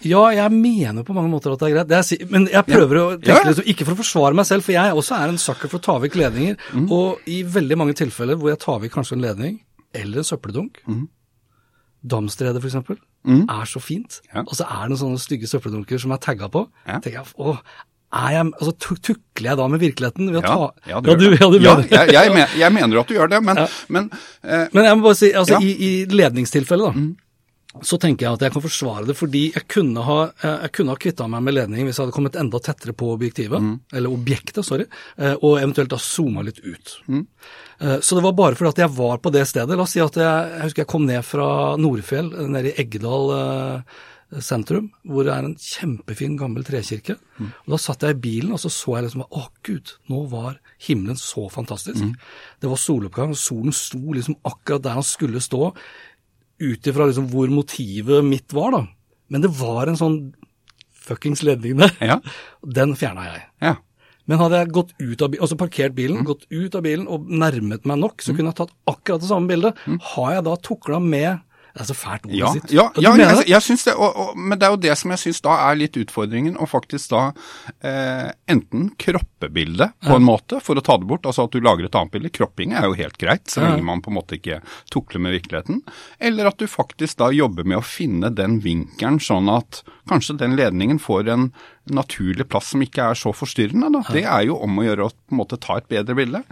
Ja, 0.00 0.22
jeg 0.32 0.52
mener 0.56 1.04
på 1.04 1.12
mange 1.12 1.28
måter 1.28 1.52
at 1.52 1.60
det 1.60 1.68
er 1.68 1.74
greit. 1.74 1.88
Det 1.90 1.98
er, 2.00 2.26
men 2.32 2.46
jeg 2.48 2.64
prøver 2.64 2.96
å 3.00 3.06
tenke 3.18 3.28
Ja, 3.34 3.40
ja. 3.42 3.48
liksom, 3.50 3.66
ikke 3.68 3.84
for 3.84 3.92
å 3.92 4.00
forsvare 4.00 4.38
meg 4.38 4.46
selv, 4.48 4.64
for 4.64 4.72
jeg 4.72 4.96
også 4.96 5.16
er 5.18 5.32
en 5.32 5.40
sucker 5.40 5.68
for 5.68 5.76
å 5.80 5.84
ta 5.84 5.96
vekk 6.00 6.16
ledninger. 6.22 6.56
Mm. 6.72 6.86
Og 6.96 7.28
i 7.28 7.42
veldig 7.44 7.76
mange 7.76 7.96
tilfeller 8.00 8.40
hvor 8.40 8.52
jeg 8.52 8.62
tar 8.64 8.80
vekk 8.80 8.96
kanskje 8.96 9.18
en 9.18 9.24
ledning, 9.26 9.58
eller 9.92 10.22
en 10.22 10.30
søppeldunk, 10.32 10.80
Mm. 10.88 11.08
Damstredet 12.00 12.62
for 12.62 12.70
eksempel, 12.70 12.96
er 13.28 13.66
så 13.68 13.80
fint. 13.84 14.22
Ja. 14.32 14.40
Og 14.46 14.54
så 14.56 14.64
er 14.64 14.86
det 14.88 14.94
noen 14.94 15.00
sånne 15.02 15.20
stygge 15.20 15.48
søppeldunker 15.50 16.00
som 16.00 16.14
er 16.14 16.16
tagga 16.24 16.48
på. 16.48 16.62
Ja. 16.86 16.96
tenker 16.98 17.18
jeg, 17.18 17.26
åh, 17.36 17.58
jeg, 18.10 18.46
altså 18.58 18.72
tukler 19.06 19.50
jeg 19.52 19.56
da 19.60 19.68
med 19.70 19.80
virkeligheten 19.80 20.30
ved 20.34 20.40
å 20.40 20.42
Ja, 20.42 20.50
ta 20.50 20.90
ja, 20.90 21.00
du, 21.00 21.10
ja, 21.30 21.46
du 21.50 21.58
ja, 21.62 21.76
mener 21.76 21.82
det. 21.86 21.90
jeg, 21.94 22.12
jeg, 22.16 22.32
men, 22.34 22.46
jeg 22.58 22.72
mener 22.74 23.00
at 23.04 23.06
du 23.08 23.14
gjør 23.14 23.30
det, 23.30 23.42
men, 23.46 23.60
men 23.88 24.10
eh, 24.42 24.68
Men 24.74 24.84
jeg 24.88 24.96
må 24.98 25.02
bare 25.08 25.18
si, 25.22 25.32
altså 25.32 25.58
Ja. 25.58 25.60
Mm. 25.60 25.66
i, 25.70 25.74
i 25.86 26.06
ledningstilfellet 26.18 26.94
da, 26.94 27.08
så 27.86 28.00
tenker 28.02 28.26
jeg 28.26 28.34
at 28.34 28.42
jeg 28.42 28.50
kan 28.56 28.62
forsvare 28.64 29.06
det, 29.06 29.14
fordi 29.14 29.44
jeg 29.54 29.62
kunne 29.70 30.02
ha, 30.02 30.16
eh, 30.42 30.56
jeg 30.66 30.72
kunne 30.74 30.90
ha 30.90 30.98
kvitta 30.98 31.28
meg 31.30 31.44
med 31.46 31.54
ledningen 31.54 31.86
hvis 31.86 32.00
jeg 32.00 32.08
hadde 32.08 32.16
kommet 32.16 32.34
enda 32.42 32.58
tettere 32.66 32.96
på 32.98 33.12
objektivet, 33.14 33.62
Mm. 33.62 33.76
eller 33.94 34.10
objektet, 34.10 34.64
sorry, 34.66 34.88
eh, 35.16 35.36
og 35.38 35.60
eventuelt 35.60 35.92
da 35.94 36.00
zooma 36.02 36.42
litt 36.42 36.58
ut. 36.66 36.96
Mm. 37.06 37.22
Eh, 37.80 38.00
Så 38.02 38.16
det 38.18 38.24
var 38.26 38.32
bare 38.34 38.58
fordi 38.58 38.74
at 38.74 38.82
jeg 38.82 38.90
var 38.98 39.18
på 39.22 39.30
det 39.30 39.46
stedet. 39.46 39.76
La 39.78 39.86
oss 39.86 39.94
si 39.94 40.00
at 40.02 40.18
jeg, 40.18 40.50
jeg 40.56 40.62
husker 40.66 40.82
jeg 40.82 40.90
kom 40.90 41.06
ned 41.06 41.22
fra 41.24 41.76
Nordfjell, 41.78 42.32
nede 42.50 42.72
i 42.74 42.82
Eggedal 42.82 43.30
sentrum, 44.38 44.90
hvor 45.04 45.24
det 45.26 45.32
er 45.34 45.44
en 45.48 45.56
kjempefin 45.58 46.36
gammel 46.38 46.62
trekirke. 46.66 47.16
Mm. 47.40 47.48
Og 47.64 47.72
Da 47.74 47.78
satt 47.82 48.04
jeg 48.06 48.14
i 48.16 48.20
bilen, 48.20 48.52
og 48.54 48.60
så 48.62 48.70
så 48.70 48.94
jeg 48.96 49.08
liksom 49.08 49.24
Å, 49.26 49.42
gud, 49.66 49.92
nå 50.08 50.20
var 50.30 50.60
himmelen 50.86 51.18
så 51.18 51.48
fantastisk. 51.50 51.98
Mm. 52.04 52.14
Det 52.62 52.70
var 52.70 52.76
soloppgang, 52.78 53.34
og 53.34 53.40
solen 53.40 53.74
sto 53.74 53.98
liksom 54.14 54.36
akkurat 54.46 54.82
der 54.86 54.96
han 55.00 55.06
skulle 55.06 55.42
stå, 55.42 55.72
ut 56.60 56.86
ifra 56.86 57.06
liksom 57.08 57.28
hvor 57.32 57.48
motivet 57.50 58.24
mitt 58.24 58.52
var, 58.52 58.70
da. 58.76 58.82
Men 59.30 59.42
det 59.42 59.50
var 59.58 59.88
en 59.88 59.96
sånn 59.98 60.18
fuckings 60.92 61.42
ledning 61.46 61.78
der. 61.80 61.94
Ja. 62.00 62.18
Den 62.78 62.94
fjerna 62.98 63.26
jeg. 63.32 63.46
ja. 63.66 63.76
Men 64.30 64.38
hadde 64.38 64.58
jeg 64.60 64.70
gått 64.70 64.90
ut 65.00 65.22
av 65.24 65.30
bilen, 65.32 65.42
altså 65.42 65.56
parkert 65.58 65.90
Mm. 65.90 65.96
bilen, 65.96 66.24
gått 66.28 66.44
ut 66.54 66.74
av 66.78 66.82
bilen 66.84 67.08
og 67.10 67.24
nærmet 67.26 67.82
meg 67.88 67.98
nok, 67.98 68.22
så 68.22 68.30
kunne 68.36 68.52
jeg 68.52 68.60
tatt 68.60 68.74
akkurat 68.86 69.24
det 69.24 69.26
samme 69.30 69.48
bildet. 69.50 69.74
Har 70.12 70.34
jeg 70.36 70.44
da 70.46 70.52
tukla 70.62 71.00
med 71.02 71.40
Det 71.74 71.82
er 71.84 71.88
så 71.88 71.96
fælt 71.96 72.26
ordet. 72.26 72.38
Ja, 72.38 72.52
sitt. 72.52 72.72
ja, 72.74 72.86
ja 73.00 73.14
jeg, 73.16 73.48
jeg 73.48 73.62
syns 73.62 73.84
det. 73.88 73.94
Og, 73.96 74.16
og, 74.24 74.38
men 74.38 74.58
det 74.58 74.66
er 74.68 74.74
jo 74.74 74.80
det 74.84 74.96
som 75.00 75.14
jeg 75.14 75.22
syns 75.24 75.40
da 75.44 75.56
er 75.70 75.78
litt 75.80 75.96
utfordringen, 76.00 76.58
å 76.60 76.68
faktisk 76.68 77.14
da 77.14 77.22
eh, 77.86 78.30
enten 78.50 78.90
kroppebildet 79.00 79.96
på 80.04 80.10
på 80.10 80.16
en 80.18 80.26
måte 80.26 80.58
for 80.64 80.78
å 80.78 80.82
ta 80.84 80.96
det 80.98 81.06
bort, 81.06 81.26
altså 81.28 81.46
at 81.46 81.54
du 81.54 81.60
lager 81.62 81.86
et 81.86 81.94
annet 81.94 82.14
bilde. 82.14 82.32
Kropping 82.34 82.74
er 82.74 82.88
jo 82.88 82.96
helt 82.98 83.18
greit, 83.20 83.46
så 83.46 83.60
Ja. 83.62 83.70
lenge 83.70 83.86
man 83.86 84.02
på 84.02 84.10
en 84.10 84.18
måte 84.18 84.36
ikke 84.38 84.60
tukler 84.90 85.22
med 85.22 85.32
virkeligheten. 85.38 85.82
Eller 86.18 86.50
at 86.50 86.58
du 86.58 86.66
faktisk 86.66 87.18
da 87.22 87.30
jobber 87.30 87.64
med 87.64 87.78
å 87.78 87.86
finne 87.86 88.34
den 88.34 88.60
vinkelen 88.60 89.20
sånn 89.22 89.48
at 89.48 89.82
kanskje 90.10 90.38
den 90.38 90.56
ledningen 90.58 90.98
får 90.98 91.28
en 91.30 91.52
naturlig 91.86 92.48
plass 92.48 92.72
som 92.74 92.82
ikke 92.82 93.10
er 93.10 93.14
så 93.14 93.32
forstyrrende. 93.32 93.92
Da. 93.92 94.02
Det 94.12 94.24
er 94.24 94.46
jo 94.50 94.58
om 94.58 94.78
å 94.78 94.86
gjøre 94.86 95.06
å 95.06 95.10
på 95.10 95.34
en 95.36 95.40
måte 95.44 95.60
ta 95.60 95.78
et 95.78 95.88
bedre 95.88 96.14
bilde. 96.18 96.42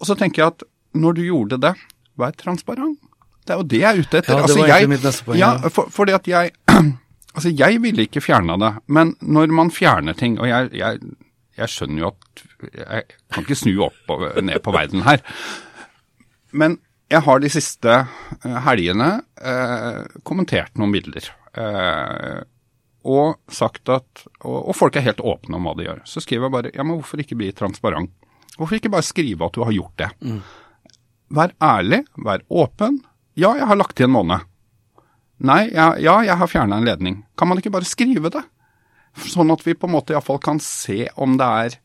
Og 0.00 0.06
så 0.06 0.16
tenker 0.16 0.42
jeg 0.42 0.54
at 0.54 0.62
når 0.94 1.14
du 1.18 1.22
gjorde 1.26 1.60
det, 1.60 1.74
vær 2.18 2.32
transparent. 2.38 2.98
Det 3.46 3.54
er 3.54 3.60
jo 3.62 3.66
det 3.72 3.78
jeg 3.80 3.90
er 3.96 4.00
ute 4.04 4.18
etter. 4.20 4.32
Ja, 4.32 4.36
det 4.36 4.42
Altså, 4.42 4.58
var 4.58 4.66
jeg- 4.68 4.76
egentlig 4.76 4.88
mitt 4.96 5.04
neste 5.08 5.24
poeng, 5.24 5.38
Ja, 5.40 5.68
for, 5.68 5.88
fordi 5.90 6.12
at 6.12 6.26
jeg 6.28 6.52
Altså, 7.34 7.50
jeg 7.54 7.80
ville 7.82 8.02
ikke 8.08 8.20
fjerna 8.20 8.56
det, 8.58 8.70
men 8.88 9.14
når 9.22 9.52
man 9.54 9.70
fjerner 9.70 10.16
ting 10.18 10.38
Og 10.40 10.48
jeg, 10.50 10.70
jeg, 10.74 10.98
jeg 11.56 11.68
skjønner 11.68 11.98
jo 12.02 12.08
at 12.10 12.42
Jeg 12.74 13.04
kan 13.32 13.44
ikke 13.46 13.56
snu 13.60 13.74
opp 13.86 14.10
og 14.10 14.24
ned 14.42 14.58
på 14.62 14.72
verden 14.74 15.02
her. 15.06 15.22
Men 16.52 16.78
jeg 17.10 17.22
har 17.26 17.40
de 17.42 17.48
siste 17.50 17.90
eh, 17.90 18.58
helgene 18.66 19.22
eh, 19.42 20.04
kommentert 20.26 20.76
noen 20.78 20.92
bilder. 20.94 21.26
Eh, 21.58 22.42
og 23.10 23.38
sagt 23.50 23.88
at 23.88 24.24
og, 24.44 24.68
og 24.70 24.74
folk 24.76 24.96
er 25.00 25.06
helt 25.08 25.22
åpne 25.24 25.56
om 25.56 25.64
hva 25.66 25.74
de 25.78 25.86
gjør. 25.88 26.02
Så 26.06 26.20
skriver 26.22 26.46
jeg 26.48 26.52
bare 26.54 26.72
Ja, 26.74 26.82
men 26.84 26.98
hvorfor 27.00 27.22
ikke 27.22 27.38
bli 27.40 27.50
transparent? 27.56 28.10
Hvorfor 28.58 28.76
ikke 28.76 28.92
bare 28.92 29.06
skrive 29.06 29.46
at 29.48 29.56
du 29.56 29.62
har 29.64 29.72
gjort 29.72 29.96
det? 30.02 30.10
Vær 31.32 31.54
ærlig, 31.62 32.02
vær 32.18 32.42
åpen. 32.50 33.00
Ja, 33.40 33.54
jeg 33.56 33.68
har 33.70 33.78
lagt 33.78 33.96
til 33.98 34.08
en 34.08 34.16
måned. 34.18 34.46
Nei, 35.48 35.62
ja, 35.72 35.94
ja 35.96 36.18
jeg 36.26 36.36
har 36.36 36.50
fjerna 36.50 36.80
en 36.80 36.88
ledning. 36.88 37.22
Kan 37.38 37.48
man 37.48 37.60
ikke 37.60 37.72
bare 37.72 37.88
skrive 37.88 38.32
det? 38.32 38.42
Sånn 39.26 39.50
at 39.50 39.64
vi 39.66 39.74
på 39.74 39.88
en 39.88 39.96
måte 39.96 40.14
iallfall 40.14 40.40
kan 40.42 40.60
se 40.62 41.06
om 41.18 41.38
det 41.40 41.52
er 41.64 41.78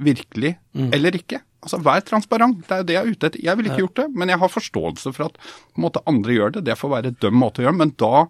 virkelig 0.00 0.54
eller 0.94 1.16
ikke. 1.18 1.42
Altså, 1.60 1.80
Vær 1.84 2.04
transparent. 2.06 2.62
Det 2.64 2.72
er 2.72 2.80
jo 2.80 2.86
det 2.88 2.94
jeg 2.94 3.02
er 3.02 3.10
ute 3.10 3.28
etter. 3.28 3.42
Jeg 3.44 3.58
ville 3.58 3.72
ikke 3.72 3.82
gjort 3.82 3.98
det, 4.00 4.06
men 4.16 4.32
jeg 4.32 4.40
har 4.40 4.52
forståelse 4.52 5.12
for 5.16 5.26
at 5.26 5.40
på 5.42 5.80
en 5.80 5.84
måte 5.84 6.04
andre 6.08 6.36
gjør 6.36 6.54
det. 6.56 6.62
Det 6.70 6.78
får 6.80 6.94
være 6.94 7.12
døm 7.20 7.36
måte 7.42 7.60
å 7.60 7.66
gjøre 7.66 7.80
men 7.80 7.92
da 8.00 8.24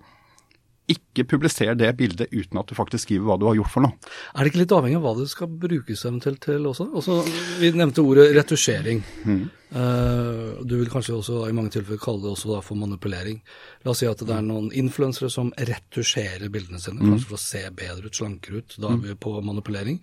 ikke 0.90 1.22
publiser 1.30 1.76
det 1.78 1.92
bildet 2.00 2.32
uten 2.34 2.58
at 2.58 2.66
du 2.66 2.74
faktisk 2.74 3.06
skriver 3.06 3.28
hva 3.28 3.36
du 3.38 3.46
har 3.46 3.54
gjort 3.60 3.70
for 3.70 3.84
noe. 3.84 4.10
Er 4.34 4.42
det 4.42 4.50
ikke 4.50 4.62
litt 4.64 4.74
avhengig 4.74 4.98
av 4.98 5.04
hva 5.06 5.12
det 5.20 5.28
skal 5.30 5.52
brukes 5.62 6.02
eventuelt 6.02 6.42
til 6.42 6.66
også? 6.66 6.88
også 6.98 7.20
vi 7.60 7.70
nevnte 7.78 8.02
ordet 8.02 8.32
retusjering. 8.34 9.04
Mm. 9.22 9.44
Eh, 9.72 10.64
du 10.66 10.72
vil 10.80 10.88
kanskje 10.90 11.14
også 11.14 11.44
i 11.48 11.52
mange 11.54 11.70
tilfeller 11.70 12.00
kalle 12.02 12.24
det 12.24 12.30
også 12.32 12.56
for 12.66 12.74
manipulering. 12.74 13.36
La 13.84 13.92
oss 13.92 14.00
si 14.02 14.06
at 14.10 14.18
det 14.18 14.34
er 14.34 14.42
noen 14.42 14.72
influensere 14.74 15.30
som 15.30 15.52
retusjerer 15.56 16.50
bildene 16.50 16.80
sine, 16.82 16.98
Mm. 16.98 17.12
kanskje 17.12 17.28
for 17.28 17.36
å 17.36 17.42
se 17.44 17.62
bedre 17.70 18.06
ut, 18.10 18.12
slankere 18.18 18.56
ut. 18.64 18.74
Da 18.82 18.88
er 18.88 18.96
vi 18.96 19.14
på 19.14 19.36
manipulering. 19.46 20.00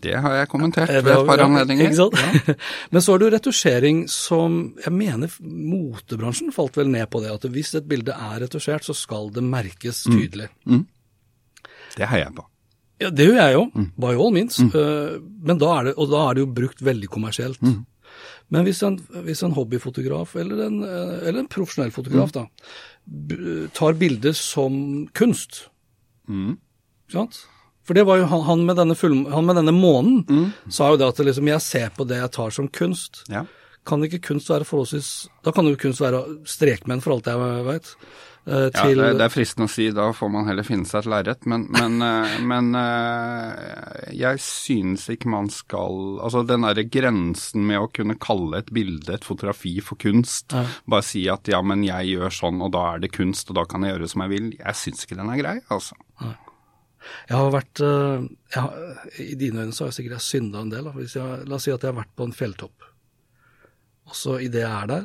Det 0.00 0.14
har 0.14 0.32
jeg 0.40 0.48
kommentert 0.48 0.88
Eh, 0.88 1.02
ved 1.02 1.18
et 1.18 1.26
par 1.26 1.38
anledninger. 1.38 1.90
Ikke 1.90 2.00
sant? 2.00 2.56
Men 2.92 3.02
så 3.02 3.14
er 3.14 3.18
det 3.18 3.26
jo 3.30 3.36
retusjering 3.36 4.08
som 4.08 4.74
Jeg 4.84 4.92
mener 4.92 5.28
motebransjen 5.42 6.52
falt 6.52 6.74
vel 6.76 6.88
ned 6.88 7.10
på 7.10 7.20
det, 7.22 7.30
at 7.30 7.42
hvis 7.52 7.74
et 7.76 7.86
bilde 7.86 8.10
er 8.12 8.40
retusjert, 8.40 8.82
så 8.88 8.94
skal 8.96 9.28
det 9.30 9.42
merkes 9.44 10.06
Mm. 10.08 10.16
tydelig. 10.18 10.48
Det 11.96 12.08
heier 12.08 12.24
jeg 12.24 12.34
på. 12.34 12.44
Ja, 13.00 13.10
det 13.10 13.26
gjør 13.28 13.36
jeg 13.36 13.52
jo, 13.52 13.64
Mm. 13.74 13.90
by 13.98 14.14
all 14.14 14.30
means. 14.30 14.58
Mm. 14.58 14.72
men 15.44 15.58
da 15.58 15.78
er 15.80 15.84
det, 15.84 15.94
og 15.98 16.08
da 16.10 16.30
er 16.30 16.34
det 16.34 16.40
jo 16.46 16.52
brukt 16.54 16.80
veldig 16.80 17.08
kommersielt. 17.08 17.60
Mm. 17.60 17.84
Men 18.50 18.64
hvis 18.66 18.82
en, 18.86 18.98
hvis 19.24 19.42
en 19.42 19.54
hobbyfotograf, 19.56 20.34
eller 20.36 20.66
en, 20.66 20.82
eller 20.84 21.38
en 21.40 21.48
profesjonell 21.48 21.90
fotograf, 21.94 22.30
Mm. 22.30 22.32
da, 22.34 23.68
tar 23.74 23.92
bilder 23.98 24.32
som 24.36 25.06
kunst, 25.14 25.68
Mm. 26.28 26.56
ikke 27.08 27.12
sant? 27.12 27.46
For 27.84 27.92
det 27.94 28.06
var 28.06 28.16
jo 28.18 28.26
han, 28.26 28.40
han, 28.46 28.66
med 28.66 28.76
denne 28.76 28.96
full, 28.96 29.26
han 29.30 29.44
med 29.44 29.56
denne 29.56 29.72
månen, 29.76 30.24
Mm. 30.26 30.52
sa 30.70 30.90
jo 30.90 30.96
det 30.96 31.08
at 31.08 31.16
liksom, 31.26 31.46
jeg 31.46 31.60
ser 31.60 31.90
på 31.90 32.06
det 32.08 32.16
jeg 32.20 32.30
tar 32.32 32.50
som 32.50 32.68
kunst. 32.68 33.24
Ja. 33.28 33.44
Kan 33.84 34.00
ikke 34.02 34.22
kunst 34.22 34.48
være 34.48 34.64
forholdsvis 34.64 35.28
Da 35.44 35.52
kan 35.52 35.66
jo 35.66 35.76
kunst 35.76 36.00
være 36.00 36.22
strekmenn, 36.46 37.02
for 37.02 37.12
alt 37.12 37.26
jeg 37.26 37.36
veit. 37.66 37.94
Ja, 38.44 38.68
til 38.76 38.98
det, 39.00 39.06
det 39.16 39.24
er 39.24 39.32
fristende 39.32 39.64
å 39.64 39.72
si 39.72 39.86
da 39.96 40.10
får 40.12 40.28
man 40.28 40.44
heller 40.44 40.66
finne 40.66 40.84
seg 40.84 40.98
et 41.00 41.08
lerret, 41.08 41.46
men, 41.48 41.62
men, 41.72 41.94
eh, 42.04 42.34
men 42.50 42.74
eh, 42.76 44.10
jeg 44.12 44.40
synes 44.44 45.06
ikke 45.14 45.30
man 45.32 45.48
skal 45.52 46.18
Altså 46.24 46.42
den 46.44 46.66
derre 46.66 46.84
grensen 46.84 47.64
med 47.64 47.80
å 47.80 47.88
kunne 47.88 48.18
kalle 48.20 48.60
et 48.60 48.68
bilde, 48.74 49.14
et 49.16 49.24
fotografi, 49.24 49.78
for 49.84 49.96
kunst, 50.00 50.52
Ja. 50.52 50.66
bare 50.84 51.06
si 51.06 51.24
at 51.32 51.48
ja, 51.48 51.62
men 51.64 51.86
jeg 51.86 52.12
gjør 52.18 52.36
sånn, 52.36 52.60
og 52.64 52.74
da 52.76 52.84
er 52.94 53.04
det 53.06 53.14
kunst, 53.16 53.48
og 53.48 53.56
da 53.56 53.64
kan 53.70 53.86
jeg 53.86 53.96
gjøre 53.96 54.10
som 54.12 54.26
jeg 54.26 54.34
vil, 54.34 54.50
jeg 54.60 54.80
syns 54.82 55.06
ikke 55.06 55.20
den 55.22 55.32
er 55.32 55.40
grei, 55.40 55.56
altså. 55.72 55.96
Jeg 57.28 57.36
har 57.36 57.50
vært 57.52 57.80
eh, 57.84 58.28
jeg 58.54 58.60
har, 58.60 59.00
I 59.24 59.34
dine 59.40 59.64
øyne 59.64 59.72
så 59.76 59.84
har 59.86 59.90
jeg 59.92 59.98
sikkert 60.02 60.24
synda 60.24 60.62
en 60.64 60.70
del. 60.72 60.86
Hvis 60.96 61.16
jeg, 61.18 61.42
la 61.48 61.56
oss 61.58 61.66
si 61.66 61.72
at 61.72 61.82
jeg 61.84 61.92
har 61.92 61.98
vært 61.98 62.14
på 62.16 62.28
en 62.28 62.36
fjelltopp, 62.36 62.86
og 64.04 64.16
så 64.16 64.38
idet 64.44 64.62
jeg 64.64 64.72
er 64.72 64.88
der, 64.88 65.04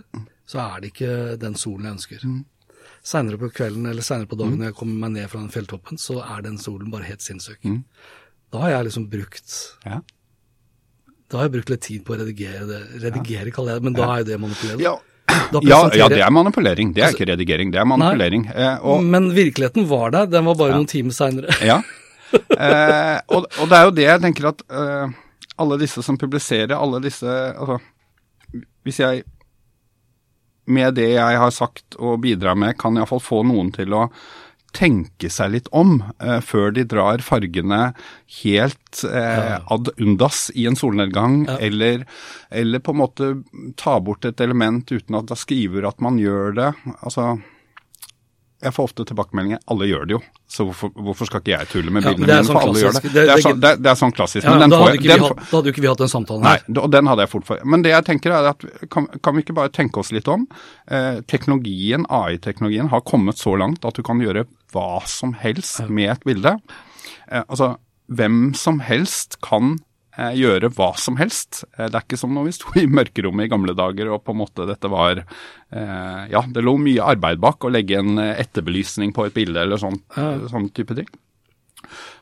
så 0.50 0.60
er 0.63 0.79
det 0.84 0.91
ikke 0.93 1.12
den 1.39 1.55
solen 1.60 1.88
jeg 1.88 1.98
ønsker. 1.98 2.24
Mm. 2.27 2.39
Seinere 3.06 3.39
på 3.41 3.50
kvelden 3.56 3.88
eller 3.89 4.06
senere 4.06 4.29
på 4.29 4.38
dagen 4.39 4.58
når 4.60 4.72
jeg 4.72 4.77
kommer 4.79 5.06
meg 5.08 5.15
ned 5.18 5.32
fra 5.32 5.41
den 5.41 5.51
fjelltoppen, 5.53 6.00
så 6.01 6.20
er 6.24 6.41
den 6.46 6.58
solen 6.62 6.91
bare 6.94 7.08
helt 7.08 7.24
sinnssyk. 7.24 7.62
Mm. 7.63 7.84
Da 8.53 8.63
har 8.65 8.74
jeg 8.77 8.89
liksom 8.89 9.10
brukt 9.12 9.60
Ja. 9.86 10.01
Da 11.29 11.38
har 11.38 11.46
jeg 11.46 11.60
brukt 11.60 11.70
litt 11.70 11.86
tid 11.86 12.01
på 12.06 12.15
å 12.15 12.18
redigere 12.18 12.65
det. 12.65 12.79
Redigere 13.03 13.51
kaller 13.53 13.75
jeg 13.75 13.84
det, 13.84 13.86
men 13.86 13.96
da 13.98 14.08
er 14.10 14.24
jo 14.24 14.27
det 14.32 14.38
manipulering. 14.41 14.82
Ja, 14.82 14.96
ja, 15.62 15.79
ja, 15.94 16.08
det 16.10 16.22
er 16.25 16.32
manipulering. 16.34 16.94
Det 16.94 17.03
er 17.03 17.10
Altså, 17.10 17.20
ikke 17.20 17.32
redigering, 17.32 17.72
det 17.74 17.79
er 17.79 17.86
manipulering. 17.86 18.48
Eh, 18.50 18.77
og, 18.82 19.03
Men 19.03 19.29
virkeligheten 19.36 19.86
var 19.89 20.10
der, 20.15 20.25
den 20.25 20.46
var 20.50 20.58
bare 20.58 20.77
noen 20.77 20.89
timer 20.89 21.13
seinere. 21.13 21.53
Ja. 21.65 21.82
Eh, 22.29 23.20
og, 23.34 23.46
og 23.58 23.70
det 23.70 23.77
er 23.77 23.86
jo 23.88 23.94
det 23.98 24.03
jeg 24.06 24.22
tenker 24.22 24.50
at 24.51 24.60
eh, 24.70 25.13
alle 25.58 25.77
disse 25.82 26.03
som 26.06 26.18
publiserer, 26.18 26.75
alle 26.75 27.00
disse 27.01 27.25
altså, 27.25 27.79
Hvis 28.86 29.00
jeg 29.01 29.24
med 30.69 30.95
det 30.99 31.11
jeg 31.15 31.41
har 31.41 31.55
sagt 31.55 31.97
og 31.99 32.21
bidrar 32.25 32.57
med, 32.59 32.77
kan 32.79 32.97
iallfall 32.97 33.23
få 33.23 33.41
noen 33.47 33.73
til 33.75 33.95
å 33.97 34.07
tenke 34.75 35.31
seg 35.33 35.53
litt 35.55 35.69
om 35.75 35.95
eh, 36.21 36.39
før 36.45 36.73
de 36.75 36.85
drar 36.88 37.23
fargene 37.25 37.93
helt 38.43 39.03
eh, 39.07 39.55
ad 39.57 39.89
undas 39.97 40.49
i 40.53 40.67
en 40.69 40.77
solnedgang, 40.77 41.41
eller, 41.57 42.05
eller 42.53 42.83
på 42.83 42.93
en 42.93 43.01
måte 43.01 43.31
ta 43.81 43.97
bort 44.03 44.27
et 44.29 44.41
element 44.45 44.91
uten 44.91 45.17
at 45.17 45.29
da 45.31 45.38
skriver 45.39 45.89
at 45.89 46.03
man 46.05 46.21
gjør 46.21 46.53
det. 46.59 46.69
Altså 46.99 47.39
jeg 48.62 48.74
får 48.75 48.84
ofte 48.89 49.06
tilbakemeldinger 49.08 49.60
alle 49.72 49.86
gjør 49.88 50.06
det 50.10 50.13
jo, 50.18 50.20
så 50.51 50.66
hvorfor, 50.68 50.89
hvorfor 50.96 51.25
skal 51.30 51.39
ikke 51.39 51.54
jeg 51.54 51.68
tulle 51.72 51.92
med 51.96 52.04
Ja, 52.04 52.10
bildene 52.12 52.28
det 52.28 52.34
er 52.36 52.42
mine? 52.42 52.48
sånn 52.50 52.58
For 52.60 52.68
alle 52.70 52.82
gjør 52.84 52.94
det. 52.98 53.01
Det, 53.04 53.13
Det- 53.13 53.30
er 53.38 53.44
sånn, 53.46 53.60
det, 53.63 53.72
det 53.84 53.89
er 53.92 54.00
sånn 54.01 54.13
klassisk. 54.18 54.44
Ja, 54.44 54.50
men 54.51 54.60
den 54.66 54.70
da, 54.70 54.80
hadde 54.84 55.04
jeg- 55.04 55.20
hatt, 55.24 55.38
da 55.38 55.58
hadde 55.58 55.72
ikke 55.74 55.82
vi 55.82 55.88
hatt 55.88 55.98
den 56.04 56.08
samtalen 56.12 56.42
Nei, 56.44 56.58
her. 56.58 56.82
og 56.84 56.92
den 56.92 57.06
hadde 57.08 57.20
jeg 57.25 57.30
fort 57.30 57.46
for. 57.46 57.60
Men 57.66 57.82
det 57.82 57.92
jeg 57.92 58.06
tenker 58.06 58.32
er 58.36 58.50
at 58.50 58.66
kan, 58.89 59.08
kan 59.24 59.36
vi 59.36 59.42
ikke 59.44 59.56
bare 59.56 59.70
tenke 59.70 59.98
oss 60.04 60.12
litt 60.12 60.28
om? 60.28 60.48
Eh, 60.92 61.22
teknologien, 61.22 62.06
AI-teknologien, 62.10 62.89
har 62.89 63.01
kommet 63.01 63.38
så 63.38 63.56
langt 63.58 63.86
at 63.86 63.94
du 63.96 64.04
kan 64.04 64.20
gjøre 64.20 64.46
hva 64.74 65.01
som 65.08 65.34
helst 65.34 65.88
med 65.89 66.10
et 66.18 66.24
bilde. 66.25 66.58
Eh, 67.32 67.44
altså, 67.48 67.78
hvem 68.12 68.54
som 68.56 68.80
helst 68.82 69.39
kan 69.42 69.80
gjøre 70.38 70.71
hva 70.75 70.89
som 70.99 71.19
helst. 71.19 71.63
Eh, 71.77 71.88
det 71.88 71.95
er 71.95 72.05
ikke 72.05 72.19
som 72.19 72.33
når 72.35 72.49
vi 72.49 72.55
sto 72.57 72.73
i 72.79 72.88
mørkerommet 72.89 73.47
i 73.47 73.53
gamle 73.53 73.75
dager 73.77 74.11
og 74.13 74.23
på 74.25 74.35
en 74.35 74.41
måte 74.41 74.67
dette 74.69 74.91
var 74.91 75.23
eh, 75.23 76.21
Ja, 76.33 76.43
det 76.47 76.65
lå 76.65 76.75
mye 76.81 77.07
arbeid 77.15 77.41
bak 77.43 77.65
å 77.65 77.73
legge 77.73 78.01
en 78.01 78.19
eh, 78.21 78.35
etterbelysning 78.43 79.15
på 79.15 79.27
et 79.27 79.38
bilde 79.38 79.63
eller 79.63 79.81
sånn, 79.81 80.01
sånn 80.49 80.71
type 80.75 80.97
ting. 80.97 81.09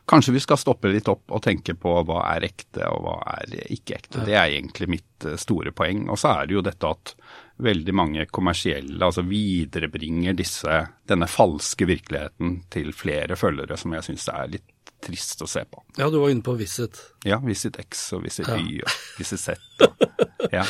Kanskje 0.08 0.32
vi 0.32 0.40
skal 0.40 0.56
stoppe 0.56 0.88
litt 0.88 1.08
opp 1.12 1.34
og 1.34 1.42
tenke 1.44 1.74
på 1.76 1.90
hva 2.08 2.22
er 2.30 2.46
ekte 2.48 2.86
og 2.88 3.02
hva 3.04 3.16
er 3.34 3.58
ikke 3.74 3.98
ekte. 3.98 4.24
Det 4.24 4.36
er 4.38 4.54
egentlig 4.54 4.88
mitt 4.88 5.26
eh, 5.28 5.36
store 5.40 5.74
poeng. 5.76 6.06
Og 6.08 6.20
så 6.20 6.32
er 6.32 6.48
det 6.48 6.56
jo 6.56 6.64
dette 6.64 6.92
at 6.94 7.14
veldig 7.58 7.94
mange 7.96 8.24
kommersielle 8.30 9.02
altså 9.04 9.24
viderebringer 9.26 10.36
disse, 10.38 10.80
denne 11.10 11.28
falske 11.28 11.88
virkeligheten 11.90 12.60
til 12.72 12.92
flere 12.96 13.36
følgere, 13.36 13.76
som 13.76 13.96
jeg 13.96 14.06
syns 14.06 14.28
er 14.32 14.52
litt 14.54 14.68
trist 15.04 15.42
å 15.44 15.48
se 15.50 15.62
på. 15.68 15.82
Ja, 15.98 16.08
du 16.10 16.18
var 16.20 16.32
inne 16.32 16.44
på 16.46 16.54
Visit. 16.58 16.98
Ja, 17.26 17.38
Visit 17.44 17.78
X 17.80 18.12
og 18.16 18.24
Visit 18.26 18.48
Ja. 18.48 18.56
Y 18.58 18.80
og 18.82 18.96
Visit 19.18 19.40
Z. 19.40 19.58
Og, 19.84 20.08
ja. 20.56 20.64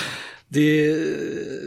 De, 0.51 0.63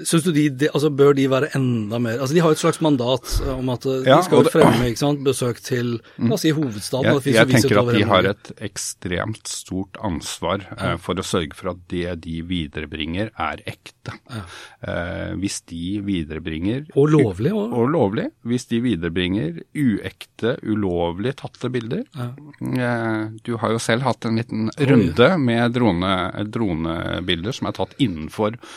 synes 0.10 0.24
du 0.26 0.32
de, 0.34 0.48
de, 0.50 0.68
altså 0.74 0.90
Bør 0.98 1.14
de 1.14 1.28
være 1.30 1.52
enda 1.58 2.00
mer 2.02 2.16
Altså 2.22 2.34
De 2.34 2.42
har 2.42 2.56
et 2.56 2.62
slags 2.62 2.80
mandat 2.82 3.28
eh, 3.46 3.52
om 3.54 3.70
at 3.70 3.86
ja, 3.86 4.16
de 4.18 4.26
skal 4.26 4.42
det- 4.48 4.54
fremme 4.56 4.88
ikke 4.90 5.02
sant, 5.04 5.22
besøk 5.26 5.60
til 5.62 5.92
la 6.18 6.34
oss 6.34 6.42
si 6.42 6.50
hovedstaden. 6.56 7.20
Jeg, 7.22 7.36
jeg 7.36 7.50
tenker 7.52 7.80
at 7.84 7.92
de 7.94 8.02
har 8.10 8.28
et 8.32 8.52
ekstremt 8.66 9.46
stort 9.52 10.00
ansvar 10.02 10.64
eh, 10.78 10.96
for 11.04 11.14
å 11.22 11.26
sørge 11.26 11.54
for 11.58 11.74
at 11.76 11.84
det 11.94 12.16
de 12.26 12.40
viderebringer 12.50 13.30
er 13.38 13.62
ekte. 13.70 14.16
Eh, 14.34 15.36
hvis 15.38 15.60
de 15.70 16.00
viderebringer 16.06 16.88
Og 16.98 17.12
lovlig 17.14 17.54
også. 17.54 17.78
og 17.84 17.94
lovlig, 17.94 18.28
hvis 18.50 18.66
de 18.72 18.82
viderebringer 18.88 19.62
uekte, 19.78 20.56
ulovlig 20.66 21.36
tatte 21.44 21.70
bilder. 21.74 22.04
Eh, 22.18 23.30
Du 23.46 23.54
har 23.62 23.72
jo 23.76 23.80
selv 23.82 24.06
hatt 24.10 24.26
en 24.26 24.38
liten 24.42 24.70
runde 24.78 25.30
med 25.42 25.74
drone, 25.78 26.12
dronebilder 26.52 27.54
som 27.56 27.70
er 27.70 27.78
tatt 27.78 27.94
innenfor 28.02 28.56
eh, 28.58 28.68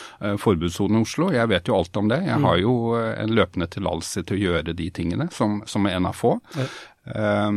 forbudssonen 0.41 0.99
i 0.99 1.05
Oslo. 1.05 1.29
Jeg 1.35 1.49
vet 1.51 1.67
jo 1.71 1.77
alt 1.77 1.97
om 2.01 2.11
det. 2.11 2.21
Jeg 2.27 2.41
har 2.45 2.59
jo 2.61 2.75
eh, 2.99 3.11
en 3.23 3.33
løpende 3.37 3.67
tillatelse 3.71 4.23
til 4.25 4.37
å 4.37 4.43
gjøre 4.43 4.75
de 4.77 4.89
tingene, 4.95 5.29
som, 5.33 5.61
som 5.69 5.85
en 5.89 6.09
av 6.11 6.15
få. 6.17 6.35
Eh, 6.55 7.51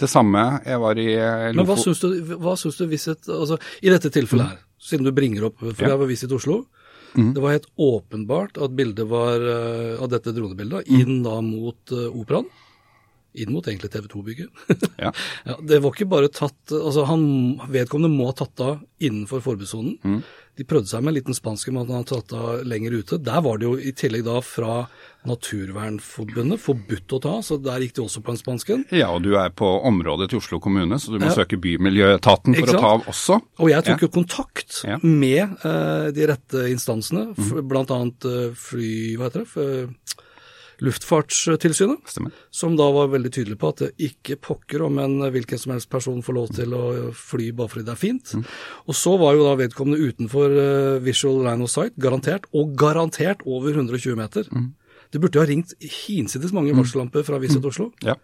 det 0.00 0.08
samme, 0.08 0.44
jeg 0.64 0.80
var 0.80 0.98
i 1.00 1.08
Lofo... 1.12 1.56
Men 1.58 1.68
hva 1.68 1.78
syns 1.80 2.00
du, 2.00 2.36
hva 2.40 2.54
syns 2.56 2.78
du 2.80 2.86
Visit 2.88 3.28
altså, 3.28 3.58
I 3.84 3.90
dette 3.92 4.08
tilfellet 4.14 4.54
her, 4.54 4.62
siden 4.80 5.04
du 5.04 5.12
bringer 5.12 5.50
opp 5.50 5.58
For 5.60 5.84
Ja. 5.84 5.92
jeg 5.92 6.00
var 6.00 6.08
Visit 6.08 6.32
Oslo. 6.32 6.62
Det 7.12 7.40
var 7.40 7.52
helt 7.52 7.68
åpenbart 7.76 8.56
at 8.56 8.72
bildet 8.72 9.04
var 9.10 9.42
eh, 9.44 10.00
av 10.00 10.08
dette 10.08 10.32
dronebildet 10.32 10.88
inn 10.88 11.20
da 11.26 11.40
mot 11.44 11.92
eh, 11.92 12.08
Operaen. 12.08 12.48
Inn 13.32 13.52
mot 13.52 13.68
egentlig 13.68 13.90
TV 13.92 14.08
2-bygget. 14.12 14.62
Ja. 15.02 15.12
ja, 15.44 15.56
det 15.60 15.80
var 15.82 15.94
ikke 15.94 16.08
bare 16.08 16.28
tatt 16.32 16.72
altså 16.76 17.04
han, 17.08 17.22
Vedkommende 17.72 18.12
må 18.12 18.28
ha 18.28 18.34
tatt 18.36 18.60
av 18.64 18.80
innenfor 19.02 19.44
forbudssonen. 19.44 19.96
Mm. 20.04 20.18
De 20.58 20.64
prøvde 20.68 20.90
seg 20.90 21.00
med 21.00 21.14
en 21.14 21.16
liten 21.16 21.34
spansk 21.36 21.70
men 21.72 21.86
han 21.86 22.02
hadde 22.02 22.10
tatt 22.12 22.32
av 22.36 22.64
lenger 22.68 22.92
ute. 23.00 23.16
Der 23.24 23.40
var 23.40 23.56
det 23.56 23.64
jo 23.64 23.76
i 23.80 23.92
tillegg 23.96 24.24
da 24.26 24.34
fra 24.44 24.82
Naturvernforbundet 25.24 26.60
forbudt 26.60 27.14
å 27.16 27.20
ta, 27.22 27.34
så 27.44 27.56
der 27.62 27.80
gikk 27.84 27.94
de 27.96 28.02
også 28.04 28.20
på 28.24 28.34
en 28.34 28.40
spansken. 28.40 28.82
Ja, 28.92 29.08
og 29.14 29.22
du 29.24 29.30
er 29.38 29.52
på 29.56 29.68
området 29.88 30.28
til 30.32 30.42
Oslo 30.42 30.58
kommune, 30.60 30.98
så 31.00 31.12
du 31.14 31.18
må 31.22 31.30
Ja. 31.30 31.36
søke 31.38 31.56
Bymiljøetaten 31.60 32.54
for 32.58 32.66
å 32.68 32.80
ta 32.80 32.90
av 32.98 33.06
også. 33.06 33.40
Og 33.60 33.70
jeg 33.70 33.84
tok 33.84 34.02
Ja. 34.02 34.06
jo 34.06 34.08
kontakt 34.08 34.84
Ja. 34.84 34.98
med 35.02 35.56
eh, 35.64 36.10
de 36.12 36.26
rette 36.26 36.68
instansene, 36.68 37.34
mm. 37.36 37.88
annet 37.88 38.24
eh, 38.24 38.54
fly... 38.54 39.16
Hva 39.16 39.30
heter 39.30 39.44
det? 39.44 39.48
F- 39.48 39.88
Luftfartstilsynet, 40.82 42.02
Stemmer. 42.10 42.32
som 42.50 42.74
da 42.78 42.88
var 42.94 43.12
veldig 43.12 43.30
tydelig 43.32 43.58
på 43.62 43.70
at 43.72 43.82
det 43.84 44.10
ikke 44.10 44.36
pokker 44.42 44.82
om 44.88 44.98
en 45.02 45.18
hvilken 45.32 45.60
som 45.60 45.74
helst 45.76 45.90
person 45.92 46.22
får 46.26 46.36
lov 46.38 46.52
til 46.56 46.74
å 46.74 46.82
fly 47.14 47.50
bare 47.56 47.70
fordi 47.72 47.86
det 47.86 47.94
er 47.94 48.00
fint. 48.02 48.34
Og 48.90 48.98
så 48.98 49.14
var 49.20 49.36
jo 49.38 49.46
da 49.46 49.54
vedkommende 49.60 50.02
utenfor 50.02 50.58
eh, 50.64 50.98
visual 51.04 51.42
line 51.46 51.62
of 51.62 51.70
sight, 51.70 51.94
garantert, 52.02 52.48
og 52.52 52.74
garantert 52.78 53.44
over 53.46 53.70
120 53.76 54.18
meter. 54.18 54.48
Det 55.12 55.20
burde 55.20 55.36
jo 55.38 55.44
ha 55.44 55.48
ringt 55.48 55.74
hinsides 55.82 56.54
mange 56.56 56.72
varsellamper 56.74 57.22
fra 57.26 57.38
Visit 57.42 57.64
Oslo. 57.68 57.90
Ja. 58.02 58.16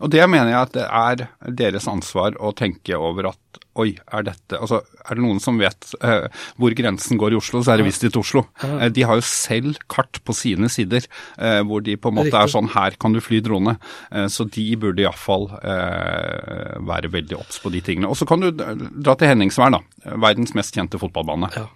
Og 0.00 0.10
det 0.12 0.22
mener 0.30 0.52
jeg 0.52 0.60
at 0.60 0.72
det 0.76 0.84
er 0.86 1.28
deres 1.64 1.88
ansvar 1.90 2.36
å 2.38 2.52
tenke 2.56 2.94
over 2.98 3.30
at 3.32 3.38
oi, 3.78 3.92
er 4.10 4.24
dette 4.26 4.58
Altså 4.58 4.80
er 5.06 5.14
det 5.14 5.22
noen 5.22 5.38
som 5.42 5.58
vet 5.60 5.92
eh, 6.02 6.24
hvor 6.58 6.74
grensen 6.74 7.18
går 7.20 7.34
i 7.34 7.38
Oslo, 7.38 7.60
så 7.62 7.72
er 7.72 7.78
det 7.80 7.86
Visit 7.86 8.16
Oslo. 8.18 8.42
Eh, 8.66 8.88
de 8.94 9.04
har 9.06 9.18
jo 9.20 9.24
selv 9.26 9.78
kart 9.90 10.18
på 10.26 10.34
sine 10.34 10.66
sider 10.72 11.06
eh, 11.38 11.60
hvor 11.66 11.82
de 11.86 11.94
på 11.96 12.10
en 12.10 12.18
måte 12.18 12.34
er 12.34 12.50
sånn 12.50 12.70
her 12.74 12.96
kan 12.98 13.14
du 13.14 13.20
fly 13.22 13.38
drone. 13.46 13.76
Eh, 14.10 14.26
så 14.34 14.46
de 14.50 14.64
burde 14.82 15.02
iallfall 15.06 15.46
eh, 15.62 16.78
være 16.90 17.10
veldig 17.14 17.38
obs 17.38 17.60
på 17.62 17.70
de 17.74 17.82
tingene. 17.86 18.10
Og 18.10 18.18
så 18.18 18.26
kan 18.28 18.42
du 18.42 18.50
dra 18.54 19.14
til 19.18 19.30
Henningsvær, 19.30 19.74
da. 19.78 19.82
Verdens 20.26 20.54
mest 20.58 20.74
kjente 20.74 20.98
fotballbane. 21.02 21.50
Ja. 21.56 21.66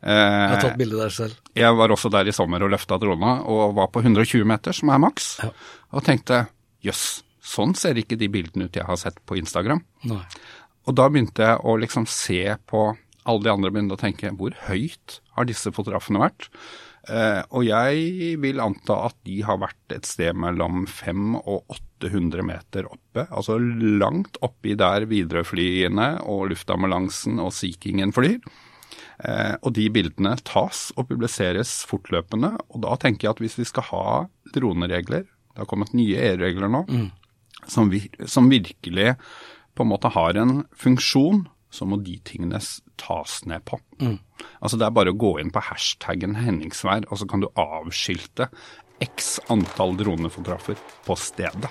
Jeg 0.00 0.16
har 0.16 0.54
Eh, 0.56 0.60
tatt 0.64 0.78
bilde 0.80 0.96
der 0.96 1.10
selv. 1.12 1.34
jeg 1.52 1.76
var 1.76 1.92
også 1.92 2.08
der 2.08 2.24
i 2.24 2.32
sommer 2.32 2.62
og 2.64 2.70
løfta 2.72 2.96
drona, 2.96 3.34
og 3.44 3.74
var 3.76 3.90
på 3.92 4.00
120 4.00 4.46
meter, 4.48 4.72
som 4.72 4.88
er 4.88 5.02
maks. 5.02 5.26
Ja. 5.44 5.50
Og 5.92 6.04
tenkte 6.06 6.46
jøss, 6.86 7.20
sånn 7.40 7.74
ser 7.78 7.98
ikke 8.00 8.18
de 8.20 8.28
bildene 8.32 8.68
ut 8.68 8.76
jeg 8.76 8.86
har 8.88 8.98
sett 9.00 9.20
på 9.26 9.38
Instagram. 9.40 9.82
Nei. 10.10 10.22
Og 10.88 10.96
da 10.96 11.08
begynte 11.10 11.44
jeg 11.44 11.62
å 11.64 11.76
liksom 11.80 12.06
se 12.08 12.42
på 12.70 12.90
alle 13.28 13.44
de 13.44 13.52
andre 13.52 13.72
begynte 13.72 13.96
å 13.96 14.00
tenke 14.00 14.32
hvor 14.36 14.54
høyt 14.66 15.20
har 15.36 15.48
disse 15.48 15.72
fotografene 15.74 16.22
vært? 16.22 16.48
Eh, 17.08 17.40
og 17.56 17.64
jeg 17.64 18.34
vil 18.42 18.60
anta 18.60 18.96
at 19.08 19.16
de 19.26 19.40
har 19.46 19.60
vært 19.62 19.94
et 19.94 20.08
sted 20.08 20.36
mellom 20.36 20.84
500 20.88 21.40
og 21.48 21.76
800 22.04 22.44
meter 22.46 22.88
oppe. 22.90 23.26
Altså 23.28 23.58
langt 23.60 24.40
oppi 24.44 24.76
der 24.78 25.06
Widerøe-flyene 25.10 26.10
og 26.28 26.50
luftambulansen 26.52 27.40
og 27.42 27.54
Sea 27.56 27.76
Kingen 27.80 28.12
flyr. 28.16 28.40
Eh, 29.20 29.54
og 29.60 29.74
de 29.76 29.88
bildene 29.92 30.36
tas 30.48 30.88
og 30.96 31.08
publiseres 31.10 31.80
fortløpende. 31.88 32.54
Og 32.72 32.84
da 32.84 32.96
tenker 33.00 33.28
jeg 33.28 33.36
at 33.36 33.42
hvis 33.44 33.58
vi 33.60 33.68
skal 33.68 33.88
ha 33.90 34.06
droneregler, 34.54 35.24
det 35.24 35.64
har 35.64 35.68
kommet 35.68 35.96
nye 35.96 36.20
EU-regler 36.30 36.70
nå, 36.72 36.84
som, 37.70 37.90
vir 37.92 38.10
som 38.26 38.50
virkelig 38.50 39.14
på 39.74 39.86
en 39.86 39.92
måte 39.92 40.10
har 40.12 40.36
en 40.40 40.64
funksjon, 40.76 41.46
så 41.70 41.86
må 41.86 42.00
de 42.02 42.18
tingene 42.26 42.58
tas 42.98 43.40
ned 43.46 43.62
på. 43.64 43.78
Altså 44.60 44.76
Det 44.76 44.86
er 44.86 44.96
bare 44.96 45.14
å 45.14 45.18
gå 45.18 45.36
inn 45.40 45.52
på 45.54 45.62
hashtaggen 45.70 46.36
Henningsvær, 46.40 47.06
og 47.08 47.22
så 47.22 47.28
kan 47.30 47.44
du 47.44 47.48
avskilte 47.54 48.50
x 49.00 49.38
antall 49.48 49.96
dronefotografer 49.96 50.80
på 51.06 51.16
stedet. 51.16 51.70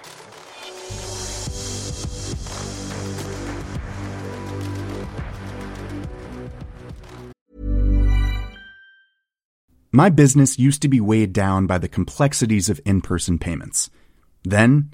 My 9.92 10.10
business 10.10 10.60
used 10.60 10.84
to 10.84 10.88
be 10.88 11.02
weighed 11.02 11.34
down 11.34 11.66
by 11.66 11.80
the 11.80 11.88
complexities 11.88 12.70
of 12.70 12.80
in 12.86 13.02
person 13.02 13.40
payments. 13.40 13.90
Then, 14.44 14.94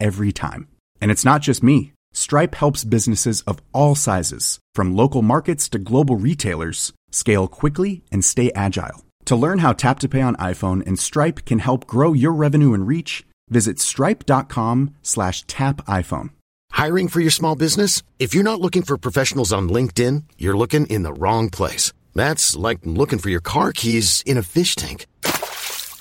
every 0.00 0.32
time. 0.32 0.68
And 1.00 1.10
it's 1.10 1.24
not 1.24 1.42
just 1.42 1.62
me. 1.62 1.92
Stripe 2.12 2.54
helps 2.54 2.84
businesses 2.84 3.42
of 3.42 3.60
all 3.72 3.94
sizes, 3.94 4.58
from 4.74 4.96
local 4.96 5.22
markets 5.22 5.68
to 5.68 5.78
global 5.78 6.16
retailers, 6.16 6.92
scale 7.10 7.46
quickly 7.46 8.02
and 8.10 8.24
stay 8.24 8.50
agile. 8.54 9.04
To 9.26 9.36
learn 9.36 9.58
how 9.58 9.72
Tap 9.72 9.98
to 10.00 10.08
Pay 10.08 10.22
on 10.22 10.36
iPhone 10.36 10.86
and 10.86 10.98
Stripe 10.98 11.44
can 11.44 11.58
help 11.58 11.86
grow 11.86 12.12
your 12.12 12.32
revenue 12.32 12.74
and 12.74 12.86
reach, 12.86 13.24
visit 13.50 13.78
stripe.com 13.80 14.94
slash 15.02 15.42
tap 15.46 15.84
iPhone. 15.86 16.30
Hiring 16.72 17.08
for 17.08 17.20
your 17.20 17.30
small 17.30 17.56
business? 17.56 18.02
If 18.18 18.34
you're 18.34 18.44
not 18.44 18.60
looking 18.60 18.82
for 18.82 18.96
professionals 18.96 19.52
on 19.52 19.68
LinkedIn, 19.68 20.24
you're 20.38 20.56
looking 20.56 20.86
in 20.86 21.02
the 21.02 21.12
wrong 21.12 21.50
place. 21.50 21.92
That's 22.14 22.54
like 22.54 22.78
looking 22.84 23.18
for 23.18 23.30
your 23.30 23.40
car 23.40 23.72
keys 23.72 24.22
in 24.24 24.38
a 24.38 24.42
fish 24.42 24.74
tank. 24.74 25.06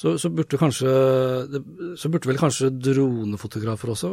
Så, 0.00 0.14
så, 0.16 0.30
burde 0.32 0.56
kanskje, 0.56 0.90
så 2.00 2.08
burde 2.08 2.28
vel 2.30 2.38
kanskje 2.40 2.70
dronefotografer 2.72 3.90
også, 3.92 4.10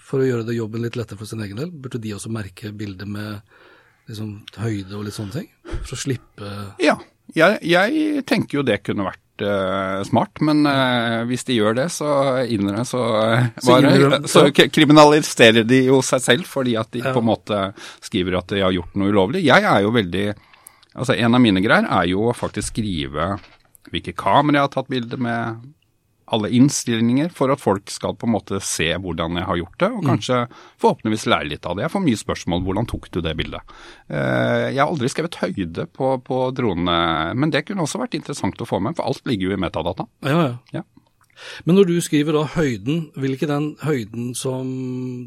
for 0.00 0.22
å 0.22 0.28
gjøre 0.28 0.46
det 0.48 0.56
jobben 0.56 0.86
litt 0.86 0.96
lettere 0.96 1.20
for 1.20 1.28
sin 1.28 1.42
egen 1.44 1.60
del, 1.60 1.68
burde 1.68 2.00
de 2.00 2.14
også 2.16 2.32
merke 2.32 2.70
bilder 2.72 3.10
med 3.10 3.42
liksom, 4.08 4.38
høyde 4.62 4.96
og 4.96 5.04
litt 5.04 5.18
sånne 5.18 5.34
ting? 5.34 5.50
For 5.82 5.98
å 5.98 6.00
slippe 6.06 6.54
Ja, 6.80 6.96
jeg, 7.36 7.60
jeg 7.68 8.24
tenker 8.32 8.62
jo 8.62 8.64
det 8.64 8.80
kunne 8.86 9.10
vært 9.10 9.44
uh, 9.44 10.00
smart, 10.08 10.40
men 10.46 10.64
uh, 10.64 11.20
hvis 11.28 11.44
de 11.52 11.60
gjør 11.60 11.76
det, 11.82 11.90
så 11.92 12.08
innre, 12.48 12.88
så, 12.88 13.04
uh, 13.20 13.46
bare, 13.68 14.24
så 14.24 14.48
kriminaliserer 14.56 15.68
de 15.68 15.84
jo 15.90 16.00
seg 16.06 16.24
selv 16.30 16.48
fordi 16.48 16.78
at 16.80 16.96
de 16.96 17.04
Ja. 17.04 17.12
på 17.12 17.20
en 17.20 17.28
måte 17.28 17.62
skriver 18.00 18.40
at 18.40 18.56
de 18.56 18.64
har 18.64 18.72
gjort 18.72 18.96
noe 18.96 19.12
ulovlig. 19.12 19.44
Jeg 19.50 19.68
er 19.68 19.84
jo 19.84 19.92
veldig 20.00 20.30
Altså 20.90 21.14
en 21.14 21.36
av 21.36 21.38
mine 21.38 21.60
greier 21.62 21.84
er 21.86 22.08
jo 22.10 22.24
å 22.26 22.32
faktisk 22.34 22.72
skrive 22.72 23.36
hvilke 23.90 24.14
kamera 24.16 24.60
jeg 24.60 24.68
har 24.68 24.74
tatt 24.78 24.88
bilde 24.92 25.18
med, 25.20 25.60
alle 26.30 26.46
innstillinger, 26.54 27.32
for 27.34 27.50
at 27.50 27.58
folk 27.58 27.90
skal 27.90 28.14
på 28.14 28.28
en 28.28 28.30
måte 28.36 28.60
se 28.62 28.84
hvordan 29.02 29.34
jeg 29.40 29.46
har 29.48 29.56
gjort 29.58 29.80
det, 29.82 29.88
og 29.96 30.04
kanskje 30.06 30.36
forhåpentligvis 30.78 31.24
lære 31.26 31.48
litt 31.50 31.66
av 31.66 31.74
det. 31.74 31.82
Jeg 31.88 31.90
får 31.96 32.04
mye 32.04 32.20
spørsmål 32.20 32.62
hvordan 32.68 32.86
tok 32.92 33.08
du 33.10 33.18
det 33.26 33.32
bildet. 33.40 33.72
Eh, 34.06 34.68
Jeg 34.70 34.78
har 34.78 34.86
aldri 34.92 35.10
skrevet 35.10 35.40
høyde 35.42 35.88
på, 35.90 36.12
på 36.22 36.38
dronene, 36.54 37.34
men 37.34 37.50
det 37.50 37.64
kunne 37.66 37.82
også 37.82 37.98
vært 38.04 38.14
interessant 38.14 38.62
å 38.62 38.68
få 38.70 38.78
med, 38.78 38.94
for 38.94 39.10
alt 39.10 39.26
ligger 39.26 39.50
jo 39.50 39.56
i 39.58 39.60
metadata. 39.66 40.06
Ja, 40.22 40.38
ja. 40.46 40.54
Ja. 40.78 40.84
Men 41.64 41.76
når 41.78 41.88
du 41.88 41.94
skriver 42.04 42.36
da 42.36 42.42
høyden, 42.56 43.10
vil 43.20 43.34
ikke 43.36 43.48
den 43.50 43.70
høyden 43.84 44.30
som 44.38 44.70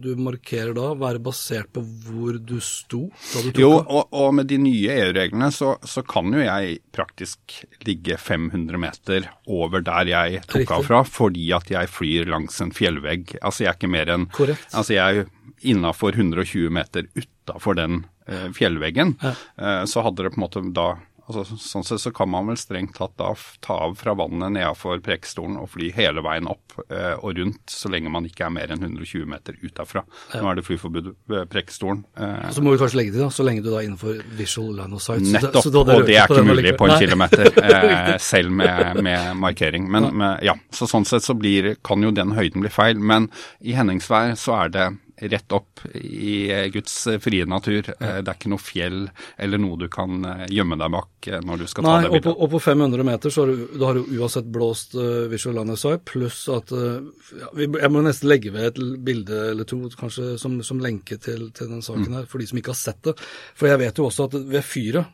du 0.03 0.11
markerer 0.19 0.73
da, 0.77 0.91
være 0.99 1.21
basert 1.25 1.71
på 1.73 1.81
hvor 2.05 2.37
du 2.37 2.57
sto 2.63 3.07
da 3.33 3.41
du 3.45 3.49
tok 3.51 3.61
Jo, 3.63 3.71
av? 3.79 3.87
og, 3.99 4.17
og 4.23 4.33
med 4.39 4.49
de 4.51 4.57
nye 4.61 4.93
EU-reglene 4.99 5.49
så, 5.55 5.75
så 5.87 6.03
kan 6.05 6.29
jo 6.35 6.43
jeg 6.43 6.79
praktisk 6.95 7.57
ligge 7.87 8.17
500 8.21 8.79
meter 8.81 9.29
over 9.47 9.81
der 9.85 10.11
jeg 10.11 10.41
tok 10.47 10.59
Riktig. 10.63 10.75
av 10.77 10.87
fra, 10.89 11.03
fordi 11.07 11.47
at 11.57 11.71
jeg 11.73 11.89
flyr 11.93 12.29
langs 12.33 12.59
en 12.63 12.73
fjellvegg. 12.75 13.37
Altså 13.41 13.65
jeg 13.65 13.71
er 13.73 13.79
ikke 13.79 13.93
mer 13.95 14.13
enn 14.17 14.27
Korrekt. 14.33 14.69
Altså 14.73 14.95
jeg 14.97 15.23
er 15.23 15.31
innafor 15.63 16.11
120 16.17 16.69
meter 16.75 17.05
utafor 17.15 17.77
den 17.79 18.01
eh, 18.27 18.49
fjellveggen. 18.55 19.15
Ja. 19.23 19.33
Eh, 19.57 19.83
så 19.87 20.03
hadde 20.03 20.25
det 20.25 20.33
på 20.35 20.39
en 20.41 20.45
måte 20.45 20.63
da 20.75 20.87
altså 21.27 21.57
Sånn 21.59 21.85
sett 21.87 22.01
så 22.03 22.11
kan 22.15 22.29
man 22.29 22.47
vel 22.49 22.57
strengt 22.59 22.95
tatt 22.97 23.13
da 23.17 23.29
ta 23.63 23.77
av 23.85 23.95
fra 23.99 24.13
vannet 24.17 24.51
nedafor 24.57 24.99
Prekestolen 25.05 25.55
og 25.61 25.69
fly 25.71 25.91
hele 25.95 26.21
veien 26.25 26.47
opp 26.51 26.75
eh, 26.89 27.13
og 27.19 27.37
rundt, 27.37 27.61
så 27.71 27.89
lenge 27.93 28.11
man 28.11 28.25
ikke 28.27 28.45
er 28.47 28.53
mer 28.55 28.73
enn 28.73 28.81
120 28.83 29.25
meter 29.29 29.55
utafra. 29.63 30.03
Nå 30.33 30.49
er 30.51 30.59
det 30.59 30.65
flyforbud 30.67 31.11
ved 31.31 31.49
Prekestolen. 31.53 32.03
Eh, 32.17 32.49
Så 32.51 32.61
må 32.65 32.73
vi 32.73 32.81
kanskje 32.81 32.99
legge 32.99 33.13
til, 33.15 33.21
da, 33.23 33.29
så 33.33 33.45
lenge 33.47 33.63
du 33.63 33.69
da 33.71 33.79
er 33.81 33.87
innenfor 33.87 34.19
visual 34.37 34.73
line 34.81 34.93
of 34.93 35.01
sight. 35.05 35.21
så 35.23 35.31
det- 35.31 35.41
Nettopp, 35.43 35.71
du 35.71 35.79
og 35.79 36.05
det 36.07 36.17
er 36.17 36.27
ikke 36.27 36.43
mulig 36.45 36.75
på 36.77 36.85
en 36.89 36.95
Nei. 36.95 36.99
kilometer, 36.99 37.45
eh, 37.63 38.17
selv 38.17 38.51
med, 38.51 39.01
med 39.03 39.37
markering. 39.37 39.89
Men 39.89 40.09
med, 40.17 40.43
ja, 40.43 40.55
så 40.71 40.87
sånn 40.89 41.05
sett 41.07 41.23
så 41.23 41.37
blir, 41.37 41.75
kan 41.83 42.01
jo 42.03 42.11
den 42.11 42.31
høyden 42.35 42.61
bli 42.61 42.69
feil. 42.69 42.99
Men 42.99 43.29
i 43.61 43.73
Henningsvær 43.77 44.35
så 44.35 44.65
er 44.65 44.69
det 44.69 44.89
rett 45.21 45.51
opp 45.53 45.83
i 45.93 46.49
eh, 46.51 46.67
Guds 46.73 46.93
frie 47.21 47.45
natur. 47.45 47.85
Eh, 47.99 48.19
Det 48.21 48.27
er 48.31 48.37
ikke 48.37 48.49
noe 48.51 48.61
fjell 48.61 49.09
eller 49.37 49.61
noe 49.61 49.77
du 49.77 49.87
kan 49.93 50.25
eh, 50.25 50.45
gjemme 50.49 50.77
deg 50.81 50.91
bak 50.95 51.27
eh, 51.29 51.39
når 51.45 51.61
du 51.63 51.65
skal 51.69 51.85
ta 51.85 51.95
det 52.01 52.09
bildet. 52.11 52.25
og 52.27 52.33
på, 52.39 52.45
og 52.47 52.51
på 52.55 52.61
500 52.65 53.03
meter 53.07 53.29
så 53.33 53.45
har 53.45 53.51
du, 53.53 53.65
da 53.77 53.85
har 53.91 53.99
du 53.99 54.13
uansett 54.17 54.49
blåst 54.53 54.95
uh, 54.97 55.27
visual 55.31 55.55
Landesai, 55.59 55.97
pluss 56.03 56.41
at 56.49 56.71
uh, 56.73 56.97
ja, 57.39 57.51
vi, 57.53 57.67
Jeg 57.69 57.91
må 57.93 58.01
nesten 58.05 58.29
legge 58.31 58.51
ved 58.55 58.71
et 58.71 58.81
bilde 59.05 59.41
eller 59.51 59.69
to 59.69 59.81
kanskje 59.99 60.33
som, 60.41 60.57
som 60.65 60.81
lenke 60.81 61.19
til, 61.21 61.51
til 61.53 61.69
den 61.71 61.81
saken 61.85 62.03
Mm. 62.09 62.17
her, 62.17 62.25
for 62.25 62.41
de 62.41 62.47
som 62.49 62.57
ikke 62.59 62.73
har 62.73 62.79
sett 62.81 63.03
det. 63.05 63.13
For 63.55 63.69
jeg 63.69 63.79
vet 63.79 63.97
jo 64.01 64.07
også 64.09 64.25
at 64.27 64.33
ved 64.49 64.65
fyret 64.65 65.05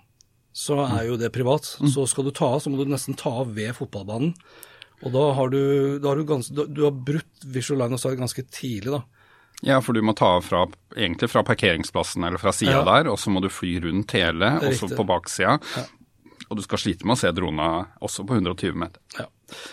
så 0.56 0.80
er 0.88 1.06
jo 1.12 1.18
det 1.20 1.30
privat. 1.36 1.68
Mm. 1.80 1.92
Så 1.94 2.08
skal 2.10 2.26
du 2.26 2.32
ta 2.36 2.48
av, 2.56 2.60
så 2.64 2.72
må 2.72 2.80
du 2.80 2.90
nesten 2.90 3.14
ta 3.20 3.30
av 3.44 3.52
ved 3.54 3.76
fotballbanen. 3.78 4.32
Og 5.06 5.14
da 5.14 5.22
har 5.38 5.52
du, 5.54 5.60
da 6.02 6.10
har 6.10 6.18
du, 6.20 6.26
ganske, 6.28 6.52
du, 6.56 6.66
du 6.68 6.82
har 6.88 6.92
brutt 6.92 7.46
visual 7.46 7.80
line 7.84 7.96
of 7.96 8.02
sight 8.02 8.18
ganske 8.20 8.44
tidlig, 8.52 8.92
da. 8.98 9.04
Ja, 9.66 9.82
for 9.84 9.94
du 9.94 10.02
må 10.06 10.14
ta 10.16 10.38
av 10.38 10.46
fra, 10.48 10.62
egentlig 10.96 11.30
fra 11.34 11.44
parkeringsplassen 11.44 12.24
eller 12.24 12.40
fra 12.40 12.54
sida 12.56 12.78
Ja. 12.80 12.84
der, 12.88 13.10
og 13.12 13.18
så 13.20 13.32
må 13.34 13.42
du 13.44 13.50
fly 13.52 13.80
rundt 13.84 14.12
hele, 14.16 14.54
også 14.62 14.88
riktig. 14.88 14.98
på 14.98 15.06
baksida. 15.10 15.58
Og 16.50 16.58
du 16.58 16.64
skal 16.64 16.80
slite 16.82 17.06
med 17.06 17.18
å 17.18 17.20
se 17.20 17.32
drona 17.36 17.88
også 18.02 18.24
på 18.26 18.38
120 18.40 18.74
meter. 18.80 19.02
Ja. 19.20 19.26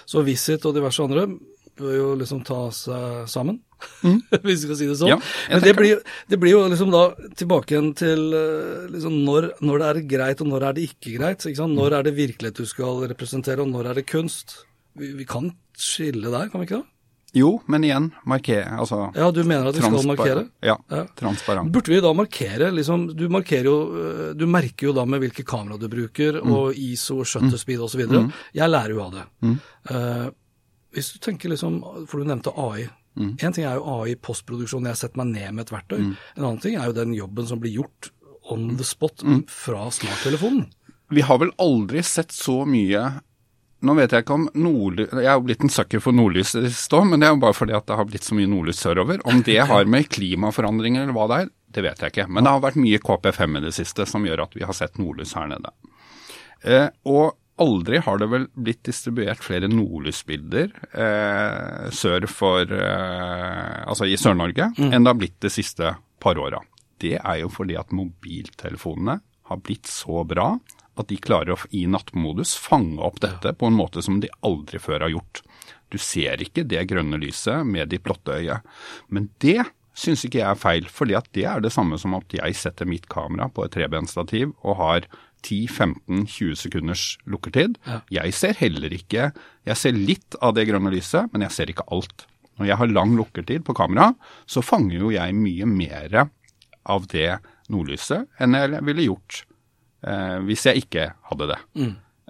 Så 0.05 0.25
Visit 0.27 0.65
og 0.67 0.75
diverse 0.75 1.05
andre 1.05 1.29
bør 1.77 1.95
jo 1.97 2.09
liksom 2.17 2.43
ta 2.45 2.71
seg 2.73 3.29
sammen, 3.29 3.61
hvis 4.01 4.43
vi 4.43 4.57
skal 4.65 4.77
si 4.81 4.87
det 4.89 4.97
sånn. 4.99 5.13
Mm. 5.13 5.23
Ja, 5.23 5.55
Men 5.55 5.63
det 5.63 5.75
blir, 5.77 6.03
det 6.33 6.39
blir 6.41 6.55
jo 6.57 6.63
liksom 6.73 6.91
da 6.91 7.03
tilbake 7.37 7.77
igjen 7.77 7.91
til 7.95 8.23
eh, 8.35 8.87
liksom 8.91 9.19
når, 9.25 9.51
når 9.61 9.79
det 9.85 9.89
er 9.93 10.03
greit 10.17 10.41
og 10.41 10.49
når 10.51 10.65
er 10.71 10.73
det 10.79 10.87
ikke 10.91 11.15
greit. 11.19 11.45
Ikke 11.47 11.61
sant? 11.63 11.77
Mm. 11.77 11.79
Når 11.83 11.99
er 11.99 12.03
det 12.09 12.15
virkelighet 12.17 12.57
du 12.59 12.67
skal 12.67 13.05
representere, 13.13 13.61
og 13.63 13.69
når 13.71 13.91
er 13.93 14.01
det 14.01 14.07
kunst? 14.09 14.59
Vi, 14.97 15.13
vi 15.13 15.25
kan 15.29 15.53
skille 15.77 16.33
der, 16.33 16.49
kan 16.49 16.61
vi 16.65 16.67
ikke 16.71 16.81
det? 16.83 16.89
Jo, 17.37 17.51
men 17.69 17.85
igjen, 17.85 18.07
markere, 18.25 18.79
altså 18.81 19.11
Ja, 19.15 19.27
du 19.31 19.43
mener 19.45 19.69
at 19.69 19.77
vi 19.77 19.83
skal 19.85 20.07
markere? 20.09 20.47
Ja, 20.65 20.77
Ja. 20.91 21.03
transparent. 21.19 21.71
Burde 21.75 21.93
vi 21.93 22.01
da 22.01 22.13
markere 22.17 22.71
liksom, 22.73 23.11
Du 23.17 23.27
markerer 23.29 23.65
jo, 23.69 23.77
øh, 23.93 24.35
du 24.37 24.47
merker 24.47 24.87
jo 24.89 24.93
da 24.97 25.05
med 25.05 25.21
hvilke 25.21 25.45
kamera 25.45 25.77
du 25.79 25.89
bruker, 25.89 26.41
Mm. 26.43 26.53
og 26.53 26.73
ISO, 26.75 27.23
shutter 27.25 27.59
speed 27.59 27.79
osv. 27.81 28.01
Jeg 28.55 28.71
lærer 28.71 28.89
jo 28.95 29.03
av 29.03 29.13
det. 29.13 29.25
Mm. 29.43 29.59
Uh, 29.91 30.31
hvis 30.95 31.13
du 31.13 31.19
tenker 31.19 31.51
liksom, 31.53 31.83
for 32.09 32.19
du 32.19 32.25
nevnte 32.25 32.53
AI. 32.57 32.89
Mm. 33.19 33.37
En 33.43 33.53
ting 33.53 33.65
er 33.65 33.75
jo 33.77 33.85
AI 33.85 34.11
i 34.13 34.15
postproduksjon, 34.17 34.85
jeg 34.87 34.97
setter 34.97 35.17
meg 35.25 35.27
ned 35.35 35.53
med 35.55 35.67
et 35.67 35.73
verktøy. 35.77 35.99
Mm. 36.01 36.17
En 36.39 36.45
annen 36.45 36.61
ting 36.63 36.77
er 36.77 36.87
jo 36.87 36.93
den 36.93 37.13
jobben 37.15 37.47
som 37.47 37.61
blir 37.61 37.73
gjort 37.83 38.11
on 38.51 38.77
the 38.77 38.85
spot 38.85 39.23
Mm. 39.25 39.45
fra 39.49 39.91
smarttelefonen. 39.91 40.69
Vi 41.11 41.21
har 41.21 41.39
vel 41.39 41.51
aldri 41.59 42.03
sett 42.03 42.29
så 42.33 42.65
mye 42.67 43.21
Nå 43.85 43.93
vet 43.99 44.15
jeg 44.15 44.25
ikke 44.25 44.37
om 44.39 44.47
nordlys 44.57 45.11
Jeg 45.13 45.29
er 45.29 45.35
jo 45.37 45.45
blitt 45.45 45.65
en 45.67 45.73
sucker 45.73 46.01
for 46.01 46.17
nordlys 46.17 46.55
i 46.57 46.71
stå, 46.73 47.03
men 47.05 47.21
det 47.21 47.29
er 47.29 47.35
jo 47.35 47.43
bare 47.43 47.57
fordi 47.57 47.75
at 47.77 47.87
det 47.89 47.99
har 47.99 48.09
blitt 48.09 48.25
så 48.25 48.37
mye 48.39 48.49
nordlys 48.51 48.81
sørover. 48.81 49.21
Om 49.29 49.43
det 49.47 49.59
har 49.71 49.91
med 49.91 50.09
klimaforandringer 50.13 51.05
eller 51.05 51.17
hva 51.17 51.27
det 51.31 51.41
er, 51.45 51.51
det 51.77 51.85
vet 51.85 52.05
jeg 52.05 52.15
ikke. 52.15 52.29
Men 52.33 52.47
det 52.47 52.55
har 52.55 52.63
vært 52.65 52.79
mye 52.81 53.03
KP5 53.05 53.59
i 53.59 53.65
det 53.67 53.75
siste 53.77 54.07
som 54.09 54.25
gjør 54.27 54.47
at 54.47 54.57
vi 54.57 54.65
har 54.65 54.77
sett 54.77 54.97
nordlys 55.01 55.35
her 55.37 55.51
nede. 55.53 55.75
Eh, 56.65 56.89
og 57.13 57.37
aldri 57.63 58.01
har 58.05 58.21
det 58.21 58.29
vel 58.33 58.47
blitt 58.53 58.83
distribuert 58.89 59.45
flere 59.45 59.69
nordlysbilder 59.71 60.73
eh, 60.93 61.87
sør 61.95 62.27
for 62.29 62.73
eh, 62.73 63.85
Altså 63.87 64.09
i 64.09 64.17
Sør-Norge 64.21 64.73
enn 64.77 65.05
det 65.05 65.13
har 65.13 65.21
blitt 65.21 65.39
de 65.45 65.53
siste 65.53 65.95
par 66.21 66.41
åra. 66.41 66.61
Det 67.01 67.17
er 67.21 67.41
jo 67.43 67.53
fordi 67.53 67.77
at 67.79 67.93
mobiltelefonene 67.95 69.21
har 69.47 69.63
blitt 69.63 69.89
så 69.89 70.25
bra 70.29 70.55
at 70.97 71.11
de 71.11 71.19
klarer 71.21 71.55
å 71.55 71.71
i 71.77 71.85
nattmodus 71.91 72.55
fange 72.61 73.01
opp 73.05 73.21
dette 73.25 73.53
på 73.59 73.69
en 73.69 73.77
måte 73.77 74.03
som 74.05 74.21
de 74.23 74.31
aldri 74.47 74.81
før 74.83 75.07
har 75.07 75.15
gjort. 75.15 75.43
Du 75.93 75.99
ser 76.03 76.43
ikke 76.43 76.67
det 76.67 76.87
grønne 76.91 77.21
lyset 77.21 77.67
med 77.69 77.93
ditt 77.93 78.05
blotte 78.07 78.41
øye. 78.41 78.61
Men 79.13 79.29
det 79.45 79.63
syns 79.97 80.27
ikke 80.27 80.43
jeg 80.43 80.51
er 80.51 80.61
feil, 80.61 80.89
for 80.93 81.09
det 81.09 81.45
er 81.47 81.63
det 81.65 81.73
samme 81.73 81.99
som 82.01 82.17
at 82.19 82.35
jeg 82.37 82.59
setter 82.59 82.89
mitt 82.89 83.09
kamera 83.13 83.49
på 83.49 83.65
et 83.65 83.75
trebenstativ 83.77 84.53
og 84.63 84.81
har 84.81 85.09
10-15-20 85.47 86.57
sekunders 86.59 87.05
lukkertid. 87.29 87.77
Ja. 87.87 88.01
Jeg 88.23 88.35
ser 88.35 88.57
heller 88.59 88.93
ikke 88.93 89.31
Jeg 89.67 89.79
ser 89.79 89.95
litt 89.95 90.37
av 90.43 90.57
det 90.57 90.67
grønne 90.69 90.91
lyset, 90.95 91.31
men 91.33 91.45
jeg 91.47 91.55
ser 91.55 91.71
ikke 91.71 91.87
alt. 91.93 92.27
Når 92.57 92.71
jeg 92.71 92.81
har 92.81 92.93
lang 92.93 93.17
lukkertid 93.19 93.65
på 93.67 93.75
kamera, 93.77 94.13
så 94.47 94.63
fanger 94.65 95.01
jo 95.01 95.13
jeg 95.13 95.35
mye 95.37 95.67
mer 95.69 96.23
av 96.87 97.07
det 97.11 97.39
nordlyset 97.73 98.29
enn 98.41 98.55
jeg 98.55 98.83
ville 98.87 99.09
gjort 99.09 99.43
eh, 100.07 100.37
hvis 100.47 100.67
jeg 100.69 100.87
ikke 100.87 101.11
hadde 101.31 101.53
det. 101.53 101.61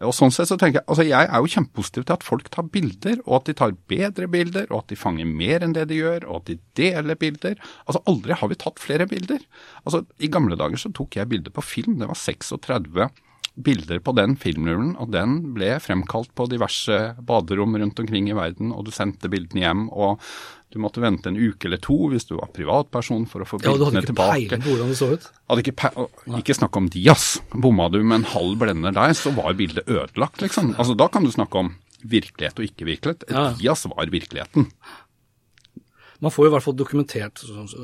Og 0.05 0.13
sånn 0.13 0.33
sett 0.35 0.51
så 0.51 0.59
tenker 0.61 0.83
Jeg 0.83 0.89
altså 0.93 1.05
jeg 1.07 1.25
er 1.25 1.41
jo 1.41 1.53
kjempepositiv 1.55 2.05
til 2.05 2.15
at 2.19 2.25
folk 2.27 2.51
tar 2.53 2.67
bilder, 2.69 3.21
og 3.25 3.39
at 3.39 3.47
de 3.49 3.55
tar 3.57 3.77
bedre 3.89 4.29
bilder, 4.29 4.67
og 4.69 4.83
at 4.83 4.91
de 4.93 4.99
fanger 5.01 5.29
mer 5.31 5.65
enn 5.65 5.73
det 5.77 5.87
de 5.89 6.03
gjør, 6.03 6.27
og 6.29 6.43
at 6.43 6.51
de 6.51 6.59
deler 6.77 7.17
bilder. 7.17 7.57
Altså 7.87 8.03
Aldri 8.13 8.37
har 8.37 8.51
vi 8.53 8.59
tatt 8.61 8.83
flere 8.83 9.09
bilder. 9.09 9.41
Altså 9.85 10.05
I 10.21 10.29
gamle 10.33 10.59
dager 10.61 10.83
så 10.83 10.93
tok 10.93 11.17
jeg 11.17 11.31
bilder 11.33 11.55
på 11.55 11.65
film. 11.65 11.97
Det 12.03 12.11
var 12.11 12.21
36 12.21 13.09
bilder 13.57 14.03
på 14.05 14.13
den 14.17 14.37
filmrullen, 14.37 14.95
og 15.01 15.15
den 15.15 15.39
ble 15.57 15.77
fremkalt 15.81 16.33
på 16.37 16.49
diverse 16.53 17.17
baderom 17.25 17.77
rundt 17.81 18.03
omkring 18.03 18.29
i 18.29 18.37
verden, 18.37 18.73
og 18.77 18.85
du 18.87 18.93
sendte 18.95 19.33
bildene 19.33 19.65
hjem. 19.65 19.89
og 19.91 20.21
du 20.75 20.81
måtte 20.83 21.01
vente 21.01 21.31
en 21.31 21.39
uke 21.39 21.69
eller 21.69 21.79
to 21.81 21.95
hvis 22.11 22.27
du 22.29 22.35
var 22.37 22.51
privatperson 22.53 23.23
for 23.31 23.41
å 23.41 23.47
få 23.49 23.61
bildene 23.63 23.79
tilbake. 23.79 23.79
Ja, 23.79 23.79
du 23.79 23.85
hadde 23.87 24.03
ikke 24.03 24.11
tilbake. 24.11 24.33
peiling 24.35 24.65
på 24.65 24.73
hvordan 24.75 24.91
det 24.91 24.99
så 24.99 25.09
ut. 25.15 25.29
Hadde 25.49 25.63
ikke, 25.63 26.07
ikke 26.41 26.57
snakk 26.59 26.79
om 26.81 26.91
de, 26.93 27.05
ass. 27.13 27.27
Bomma 27.55 27.87
du 27.95 28.01
med 28.03 28.19
en 28.19 28.29
halv 28.35 28.59
blender 28.61 28.97
der, 28.97 29.15
så 29.17 29.33
var 29.37 29.57
bildet 29.57 29.87
ødelagt, 29.87 30.43
liksom. 30.43 30.75
Altså, 30.75 30.99
da 30.99 31.07
kan 31.13 31.25
du 31.25 31.33
snakke 31.33 31.63
om 31.63 31.73
virkelighet 32.03 32.59
og 32.61 32.67
ikke 32.67 32.89
virkelighet. 32.91 33.25
Ja. 33.31 33.47
Dias 33.57 33.87
var 33.89 34.13
virkeligheten. 34.13 34.69
Man 36.21 36.31
får 36.33 36.47
jo 36.47 36.51
i 36.51 36.55
hvert 36.55 36.65
fall 36.65 36.77
dokumentert 36.79 37.39
så, 37.43 37.67
så, 37.69 37.79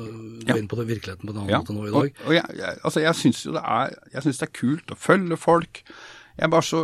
Ja. 0.47 0.55
inn 0.57 0.67
på 0.67 0.75
det, 0.79 0.87
virkeligheten 0.89 1.27
på 1.27 1.33
en 1.33 1.37
annen 1.43 1.49
Ja. 1.53 1.59
måte 1.61 1.73
nå 1.75 1.87
i 1.87 1.91
dag. 1.93 2.13
og 2.25 2.33
jeg, 2.33 2.57
jeg, 2.57 2.79
altså 2.83 2.99
jeg 3.03 3.15
syns 3.15 3.43
jo 3.45 3.51
det 3.53 3.61
er, 3.63 3.93
jeg 4.13 4.21
synes 4.25 4.37
det 4.39 4.47
er 4.49 4.53
kult 4.59 4.87
å 4.91 4.97
følge 4.97 5.37
folk. 5.37 5.83
Jeg 6.37 6.43
er 6.47 6.53
bare 6.55 6.61
så 6.65 6.81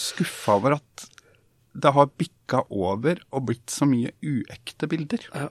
skuffa 0.00 0.56
over 0.58 0.76
at 0.78 1.06
det 1.80 1.92
har 1.94 2.06
bikka 2.18 2.64
over 2.74 3.20
og 3.32 3.46
blitt 3.46 3.70
så 3.70 3.86
mye 3.88 4.10
uekte 4.26 4.88
bilder. 4.90 5.24
Ja. 5.34 5.48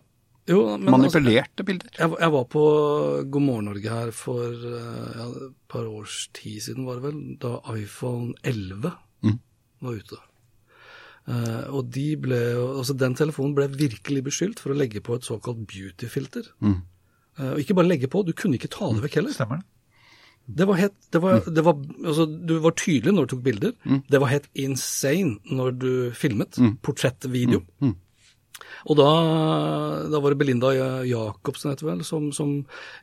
Jo, 0.50 0.64
altså, 0.74 0.90
Manipulerte 0.90 1.64
bilder. 1.64 1.90
jeg, 1.94 2.10
jeg 2.20 2.32
var 2.34 2.46
på 2.50 2.62
God 3.30 3.42
morgen 3.46 3.66
Norge 3.70 3.90
her 3.94 4.10
for 4.18 4.48
eh, 4.50 5.12
ja, 5.20 5.28
et 5.46 5.54
par 5.70 5.86
års 5.86 6.24
tid 6.34 6.58
siden, 6.66 6.88
var 6.90 6.98
det 6.98 7.04
vel, 7.04 7.20
da 7.42 7.60
iPhone 7.76 8.34
11 8.44 8.96
Mm. 9.22 9.38
var 9.82 9.92
ute. 10.00 10.18
Eh, 11.30 11.66
og 11.70 11.90
de 11.94 12.08
ble, 12.18 12.40
altså 12.58 12.96
den 12.98 13.18
telefonen 13.18 13.56
ble 13.58 13.68
virkelig 13.70 14.24
beskyldt 14.26 14.62
for 14.64 14.74
å 14.74 14.78
legge 14.80 15.02
på 15.06 15.20
et 15.20 15.28
såkalt 15.28 15.62
beauty-filter. 15.70 16.50
Mm. 16.66 16.80
Eh, 17.38 17.52
og 17.54 17.62
ikke 17.62 17.78
bare 17.78 17.92
legge 17.92 18.10
på, 18.12 18.24
du 18.26 18.34
kunne 18.34 18.58
ikke 18.58 18.72
ta 18.74 18.90
det 18.96 19.06
vekk 19.06 19.20
heller. 19.22 19.36
Stemmer 19.36 19.62
det? 19.62 19.70
Det 20.50 20.66
var 20.66 20.80
helt, 20.80 20.96
det 21.14 21.20
var, 21.22 21.44
det 21.46 21.62
var, 21.62 21.82
altså, 22.02 22.26
du 22.26 22.56
var 22.64 22.74
tydelig 22.74 23.14
når 23.14 23.26
du 23.28 23.34
tok 23.36 23.42
bilder. 23.46 23.74
Mm. 23.86 24.00
Det 24.10 24.22
var 24.24 24.32
helt 24.32 24.48
insane 24.58 25.38
når 25.46 25.76
du 25.78 25.92
filmet. 26.18 26.58
Portrettvideo. 26.82 27.62
Mm. 27.86 27.94
Og 28.88 28.98
da, 29.00 29.10
da 30.12 30.22
var 30.22 30.34
det 30.34 30.40
Belinda 30.40 30.72
Jacobsen 31.08 31.74
heter 31.74 31.90
vel, 31.90 32.04
som, 32.08 32.30
som 32.36 32.54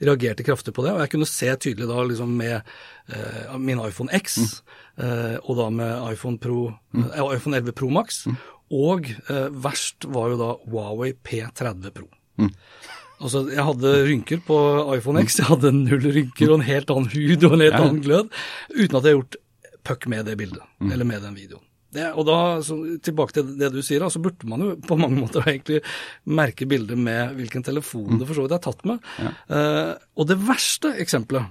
reagerte 0.01 0.47
kraftig 0.47 0.75
på 0.77 0.85
det. 0.87 0.95
Og 0.95 1.03
jeg 1.05 1.13
kunne 1.15 1.29
se 1.29 1.51
tydelig 1.55 1.89
da 1.91 2.05
liksom 2.09 2.33
med 2.39 2.57
eh, 3.13 3.57
min 3.61 3.83
iPhone 3.85 4.13
X, 4.17 4.39
eh, 4.41 4.85
og 4.97 5.59
da 5.59 5.67
med 5.69 6.13
iPhone, 6.15 6.39
Pro, 6.41 6.71
mm. 6.97 7.11
iPhone 7.35 7.59
11 7.59 7.75
Pro 7.77 7.91
Max. 7.93 8.23
Og 8.75 9.07
eh, 9.07 9.49
verst 9.63 10.07
var 10.11 10.33
jo 10.33 10.39
da 10.41 10.53
Huawei 10.67 11.13
P30 11.15 11.93
Pro. 11.95 12.09
Altså, 13.17 13.47
jeg 13.49 13.65
hadde 13.65 13.93
rynker 14.11 14.43
på 14.45 14.57
iPhone 14.93 15.23
X, 15.25 15.39
jeg 15.41 15.49
hadde 15.49 15.73
null 15.73 16.05
rynker 16.13 16.51
og 16.51 16.59
en 16.59 16.67
helt 16.67 16.91
annen 16.93 17.09
hud 17.15 17.47
og 17.49 17.55
en 17.57 17.65
helt 17.65 17.79
annen 17.79 18.03
glød, 18.05 18.35
uten 18.75 18.99
at 18.99 19.07
jeg 19.07 19.15
har 19.15 19.17
gjort 19.17 19.39
puck 19.87 20.05
med 20.13 20.27
det 20.29 20.35
bildet, 20.37 20.67
eller 20.85 21.09
med 21.09 21.25
den 21.25 21.39
videoen. 21.39 21.63
Det, 21.97 22.11
og 22.19 22.27
da, 22.29 22.39
så, 22.67 22.75
tilbake 23.01 23.39
til 23.39 23.55
det 23.57 23.71
du 23.73 23.79
sier, 23.81 24.03
så 24.05 24.19
så 24.19 24.21
burde 24.21 24.49
man 24.51 24.61
jo 24.61 24.75
på 24.85 24.99
mange 25.01 25.17
måter 25.23 25.47
egentlig 25.49 25.81
merke 26.29 26.69
bildet 26.69 26.99
med 27.01 27.39
hvilken 27.39 27.65
telefon 27.65 28.19
det 28.19 28.27
for 28.27 28.37
så 28.37 28.45
vidt 28.45 28.57
er 28.59 28.65
tatt 28.67 28.85
med. 28.91 29.07
Eh, 29.23 29.95
og 30.19 30.29
det 30.29 30.37
verste 30.43 30.93
eksempelet, 31.01 31.49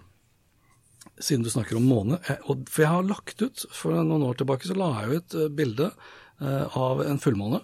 siden 1.20 1.44
du 1.44 1.50
snakker 1.50 1.78
om 1.78 1.88
måne, 1.88 2.20
eh, 2.28 2.42
for 2.44 2.84
jeg 2.84 2.92
har 2.92 3.08
lagt 3.08 3.42
ut, 3.42 3.66
for 3.72 3.96
noen 3.96 4.26
år 4.28 4.38
tilbake 4.40 4.68
så 4.68 4.76
la 4.78 4.92
jeg 5.00 5.08
jo 5.08 5.22
et 5.22 5.38
eh, 5.40 5.50
bilde 5.62 5.90
eh, 6.42 6.78
av 6.78 7.04
en 7.06 7.22
fullmåne, 7.22 7.62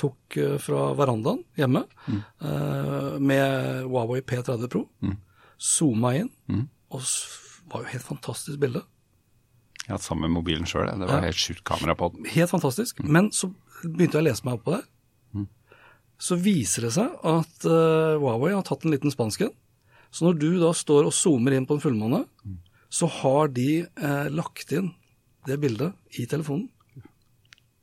tok 0.00 0.38
fra 0.64 0.86
verandaen 0.96 1.42
hjemme 1.54 1.82
mm. 2.08 2.20
med 3.22 3.82
Huawei 3.84 4.22
P30 4.24 4.64
Pro. 4.72 4.80
Zooma 5.60 6.14
inn, 6.16 6.30
og 6.88 7.04
det 7.04 7.68
var 7.70 7.84
jo 7.84 7.90
helt 7.92 8.06
fantastisk 8.06 8.58
bilde. 8.58 8.80
Jeg 9.82 9.90
har 9.90 10.00
hatt 10.00 10.06
sammen 10.06 10.24
med 10.24 10.38
mobilen 10.38 10.64
sjøl. 10.66 10.88
Det 10.88 11.10
var 11.10 11.28
helt 11.28 11.38
sjukt 11.38 11.62
kamera 11.68 11.94
på 12.00 12.08
den. 12.16 12.24
Helt 12.32 12.50
fantastisk. 12.50 13.04
Men 13.04 13.28
så 13.36 13.52
begynte 13.84 14.16
jeg 14.16 14.24
å 14.24 14.26
lese 14.30 14.48
meg 14.48 14.56
opp 14.56 14.64
på 14.64 14.74
det. 14.78 15.44
Så 16.24 16.40
viser 16.40 16.88
det 16.88 16.94
seg 16.96 17.28
at 17.28 17.68
Huawei 17.68 18.56
har 18.56 18.64
tatt 18.66 18.88
en 18.88 18.96
liten 18.96 19.12
spansken. 19.12 19.52
Så 20.10 20.24
når 20.24 20.40
du 20.40 20.50
da 20.64 20.72
står 20.74 21.12
og 21.12 21.14
zoomer 21.14 21.54
inn 21.54 21.68
på 21.68 21.76
en 21.76 21.84
fullmåne, 21.84 22.24
så 22.92 23.08
har 23.08 23.48
de 23.56 23.68
eh, 23.86 24.26
lagt 24.34 24.72
inn 24.76 24.90
det 25.48 25.56
bildet 25.62 25.96
i 26.20 26.26
telefonen. 26.28 26.68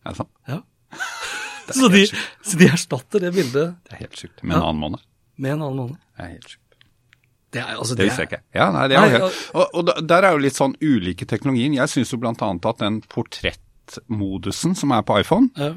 Er 0.05 0.13
det 0.13 0.19
sant? 0.21 0.31
Ja. 0.47 0.59
så, 1.79 1.89
de, 1.91 2.05
så 2.45 2.57
de 2.61 2.67
erstatter 2.69 3.25
det 3.25 3.33
bildet 3.35 3.75
Det 3.85 3.93
er 3.97 4.03
helt 4.05 4.17
sjukt. 4.21 4.43
Med 4.43 4.55
en 4.55 4.61
Ja. 4.61 4.67
annen 4.69 4.81
måned. 4.85 5.05
med 5.39 5.51
en 5.55 5.61
annen 5.65 5.77
måned. 5.81 5.97
Det 6.17 6.23
er 6.25 6.31
helt 6.37 6.49
sjukt. 6.53 6.65
Det, 7.49 7.61
er, 7.63 7.75
altså, 7.81 7.95
Det 7.97 8.05
visste 8.05 8.21
jeg 8.23 8.29
ikke. 8.29 8.41
Ja, 8.53 8.67
nei, 8.75 8.83
det 8.91 8.97
er 8.99 9.07
Nei, 9.09 9.29
og, 9.57 9.71
og 9.79 9.87
der 10.07 10.25
er 10.27 10.35
jo 10.35 10.41
litt 10.43 10.53
sånn 10.59 10.75
ulike 10.85 11.25
teknologien. 11.25 11.73
Jeg 11.79 11.89
syns 11.89 12.11
jo 12.13 12.19
annet 12.45 12.67
at 12.69 12.83
den 12.83 12.99
portrettmodusen 13.09 14.75
som 14.77 14.93
er 14.93 15.01
på 15.07 15.17
iPhone, 15.23 15.49
Ja. 15.57 15.71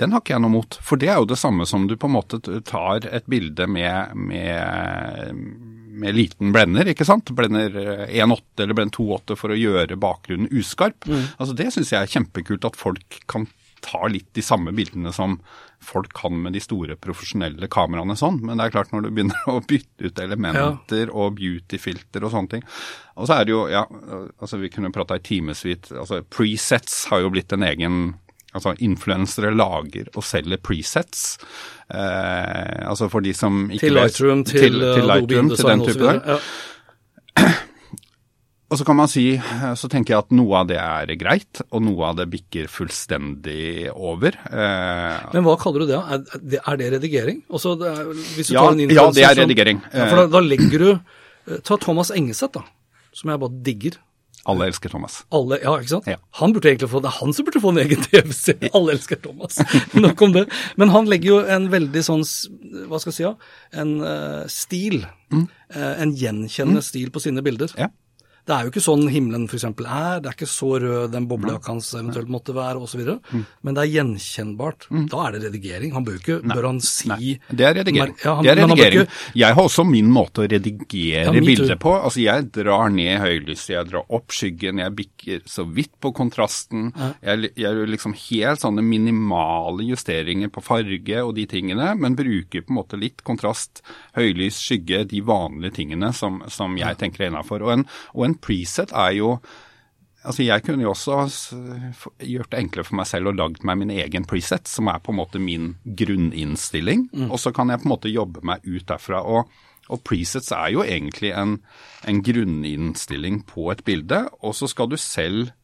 Den 0.00 0.14
har 0.14 0.22
ikke 0.22 0.34
jeg 0.34 0.44
noe 0.44 0.54
mot. 0.54 0.78
For 0.84 1.00
det 1.00 1.10
er 1.12 1.20
jo 1.20 1.28
det 1.28 1.38
samme 1.40 1.66
som 1.68 1.86
du 1.88 1.96
på 2.00 2.08
en 2.08 2.16
måte 2.16 2.40
tar 2.66 3.04
et 3.06 3.26
bilde 3.30 3.66
med, 3.68 4.16
med, 4.16 5.40
med 6.00 6.16
liten 6.16 6.54
blender, 6.56 6.88
ikke 6.92 7.06
sant. 7.08 7.32
Blender 7.36 7.76
eh, 7.76 8.20
1.8 8.24 8.64
eller 8.64 8.78
blender 8.78 8.96
2.8 8.96 9.38
for 9.40 9.52
å 9.52 9.60
gjøre 9.60 10.00
bakgrunnen 10.00 10.50
uskarp. 10.56 11.08
Altså 11.36 11.56
Det 11.58 11.70
syns 11.74 11.92
jeg 11.92 12.00
er 12.00 12.14
kjempekult 12.18 12.68
at 12.68 12.80
folk 12.80 13.20
kan 13.30 13.48
ta 13.80 14.04
litt 14.12 14.28
de 14.36 14.42
samme 14.44 14.72
bildene 14.76 15.12
som 15.12 15.38
folk 15.80 16.12
kan 16.12 16.36
med 16.42 16.52
de 16.52 16.60
store 16.60 16.96
profesjonelle 17.00 17.68
kameraene 17.72 18.16
sånn. 18.18 18.40
Men 18.44 18.60
det 18.60 18.66
er 18.66 18.74
klart 18.74 18.92
når 18.92 19.06
du 19.06 19.10
begynner 19.16 19.52
å 19.52 19.60
bytte 19.64 20.10
ut 20.10 20.20
elementer 20.20 21.12
og 21.12 21.38
beautyfilter 21.38 22.24
og 22.24 22.34
sånne 22.34 22.56
ting. 22.56 22.66
Og 23.16 23.28
så 23.28 23.38
er 23.38 23.48
det 23.48 23.54
jo, 23.54 23.62
ja, 23.72 23.86
altså 24.40 24.60
vi 24.60 24.72
kunne 24.72 24.92
prata 24.94 25.16
i 25.16 25.24
timevis. 25.24 25.64
Altså 25.96 26.20
presets 26.28 27.06
har 27.12 27.24
jo 27.24 27.32
blitt 27.32 27.56
en 27.56 27.64
egen 27.68 28.02
Altså 28.54 28.72
Influensere 28.82 29.52
lager 29.54 30.08
og 30.16 30.24
selger 30.26 30.58
presets. 30.58 31.38
Eh, 31.90 32.88
altså 32.90 33.08
for 33.10 33.20
de 33.22 33.32
som 33.36 33.68
ikke 33.70 33.84
Til 33.86 33.94
vet- 33.94 34.02
Lightroom, 34.02 34.44
til, 34.44 34.58
til, 34.60 34.82
eh, 34.82 34.94
til 34.98 35.06
Lightroom, 35.06 35.50
til 35.54 35.68
den 35.70 35.84
type 35.86 36.06
der. 36.06 36.20
Ja. 36.26 37.52
Og 38.70 38.78
så 38.78 38.84
kan 38.86 38.94
man 38.94 39.08
si, 39.10 39.24
eh, 39.34 39.70
så 39.74 39.88
tenker 39.90 40.14
jeg 40.14 40.22
at 40.22 40.30
noe 40.38 40.60
av 40.60 40.68
det 40.70 40.76
er 40.78 41.10
greit, 41.18 41.60
og 41.74 41.82
noe 41.82 42.04
av 42.06 42.20
det 42.20 42.28
bikker 42.30 42.68
fullstendig 42.70 43.88
over. 43.90 44.36
Eh, 44.46 45.24
Men 45.34 45.42
hva 45.46 45.56
kaller 45.58 45.82
du 45.82 45.86
det? 45.90 45.98
Er, 45.98 46.20
er 46.22 46.76
det- 46.78 46.86
er 46.86 46.92
redigering? 46.98 47.40
Altså, 47.50 47.74
det 47.80 47.88
er, 47.90 48.04
hvis 48.36 48.46
du 48.46 48.54
Ja, 48.54 48.60
tar 48.60 48.72
en 48.72 48.78
ja, 48.90 49.10
det 49.10 49.24
er 49.26 49.34
som- 49.34 49.42
redigering. 49.44 49.82
Ja, 49.92 50.06
for 50.06 50.16
da, 50.22 50.26
da 50.26 50.40
legger 50.40 50.78
du 50.78 51.00
Ta 51.64 51.76
Thomas 51.76 52.10
Engeseth, 52.14 52.52
da. 52.52 52.62
Som 53.12 53.30
jeg 53.30 53.40
bare 53.40 53.62
digger. 53.62 53.96
Alle 54.48 54.66
elsker 54.70 54.92
Thomas. 54.92 55.20
Alle, 55.36 55.58
ja, 55.62 55.74
ikke 55.80 55.92
sant? 55.92 56.06
Ja. 56.08 56.16
Han 56.40 56.54
burde 56.56 56.70
egentlig 56.70 56.88
få, 56.90 57.00
Det 57.04 57.10
er 57.10 57.18
han 57.20 57.34
som 57.36 57.46
burde 57.46 57.60
få 57.60 57.72
en 57.74 57.82
egen 57.82 58.04
TV-serie. 58.06 58.70
Alle 58.76 58.94
elsker 58.96 59.20
Thomas. 59.20 59.58
Nok 60.06 60.22
om 60.22 60.32
det. 60.36 60.46
Men 60.80 60.92
han 60.94 61.08
legger 61.10 61.34
jo 61.34 61.40
en 61.56 61.68
veldig 61.72 62.02
sånn, 62.06 62.24
hva 62.88 63.00
skal 63.02 63.12
jeg 63.12 63.18
si, 63.18 63.26
ja, 63.26 63.34
en 63.82 63.96
uh, 64.00 64.44
stil. 64.50 65.02
eh, 65.30 65.92
en 66.02 66.14
gjenkjennende 66.16 66.82
stil 66.82 67.12
på 67.14 67.22
sine 67.22 67.44
bilder. 67.46 67.70
Mm. 67.76 67.84
Ja. 67.84 67.90
Det 68.46 68.54
er 68.56 68.64
jo 68.64 68.70
ikke 68.72 68.82
sånn 68.82 69.04
himmelen 69.12 69.44
f.eks. 69.48 69.64
er, 69.64 70.20
det 70.20 70.26
er 70.30 70.34
ikke 70.34 70.48
så 70.48 70.70
rød 70.80 71.12
den 71.12 71.26
boblejakka 71.30 71.72
hans 71.74 71.92
eventuelt 71.94 72.28
måtte 72.32 72.54
være 72.56 72.80
osv. 72.82 73.02
Mm. 73.30 73.44
Men 73.62 73.74
det 73.76 73.82
er 73.84 73.92
gjenkjennbart. 73.98 74.86
Da 75.12 75.26
er 75.28 75.32
det 75.36 75.42
redigering. 75.50 75.92
Han 75.94 76.04
bør 76.04 76.16
ikke 76.18 76.38
ikke 76.40 76.54
Bør 76.54 76.66
han 76.66 76.80
si 76.84 77.08
Nei, 77.08 77.38
det 77.50 77.66
er 77.66 77.74
redigering. 77.80 78.14
Ja, 78.24 78.34
han- 78.36 78.44
det 78.44 78.50
er 78.52 78.60
redigering. 78.66 79.00
ikke- 79.06 79.32
Jeg 79.40 79.54
har 79.54 79.62
også 79.62 79.84
min 79.86 80.10
måte 80.10 80.42
å 80.42 80.48
redigere 80.50 81.24
Ja, 81.24 81.32
bilder 81.32 81.76
på. 81.76 81.92
Altså 82.02 82.20
Jeg 82.22 82.50
drar 82.52 82.88
ned 82.90 83.20
høylyset, 83.20 83.68
jeg 83.74 83.86
drar 83.90 84.04
opp 84.10 84.28
skyggen, 84.28 84.78
jeg 84.78 84.94
bikker 84.96 85.40
så 85.46 85.64
vidt 85.72 85.92
på 86.00 86.12
kontrasten. 86.14 86.92
Jeg, 87.22 87.52
jeg 87.56 87.74
gjør 87.74 87.88
liksom 87.88 88.14
helt 88.14 88.60
sånne 88.60 88.82
minimale 88.82 89.84
justeringer 89.88 90.48
på 90.52 90.62
farge 90.62 91.22
og 91.24 91.34
de 91.36 91.46
tingene, 91.46 91.94
men 91.98 92.16
bruker 92.18 92.62
på 92.62 92.70
en 92.70 92.76
måte 92.80 92.98
litt 93.00 93.22
kontrast, 93.26 93.82
høylys, 94.16 94.58
skygge, 94.60 95.04
de 95.08 95.20
vanlige 95.20 95.72
tingene 95.80 96.12
som, 96.14 96.42
som 96.48 96.76
jeg 96.76 96.96
tenker 96.98 97.24
er 97.26 97.30
innafor. 97.30 97.62
Og, 97.62 97.72
en- 97.78 97.86
og 98.14 98.24
en 98.24 98.29
preset 98.38 98.92
er 98.92 99.16
jo 99.18 99.40
Altså 100.20 100.44
Jeg 100.44 100.60
kunne 100.66 100.84
jo 100.84 100.90
også 100.92 101.14
gjort 102.20 102.50
det 102.52 102.58
enklere 102.60 102.84
for 102.84 102.98
meg 102.98 103.06
selv 103.08 103.30
og 103.30 103.38
lagd 103.38 103.62
meg 103.64 103.78
min 103.80 103.92
egen 103.94 104.26
preset, 104.28 104.68
som 104.68 104.90
er 104.92 104.98
på 105.00 105.14
en 105.14 105.16
måte 105.16 105.40
min 105.40 105.70
grunninnstilling. 105.96 107.06
Og 107.32 107.40
så 107.40 107.54
kan 107.56 107.72
jeg 107.72 107.80
på 107.80 107.88
en 107.88 107.94
måte 107.94 108.12
jobbe 108.12 108.42
meg 108.44 108.60
ut 108.66 108.84
derfra. 108.84 109.22
Og, 109.24 109.48
og 109.88 110.02
presets 110.04 110.52
er 110.52 110.74
jo 110.74 110.84
egentlig 110.84 111.32
en, 111.32 111.56
en 112.04 112.20
grunninnstilling 112.20 113.46
på 113.48 113.70
et 113.72 113.80
bilde, 113.86 114.26
og 114.44 114.52
så 114.54 114.68
skal 114.68 114.92
du 114.92 114.98
selv 115.00 115.54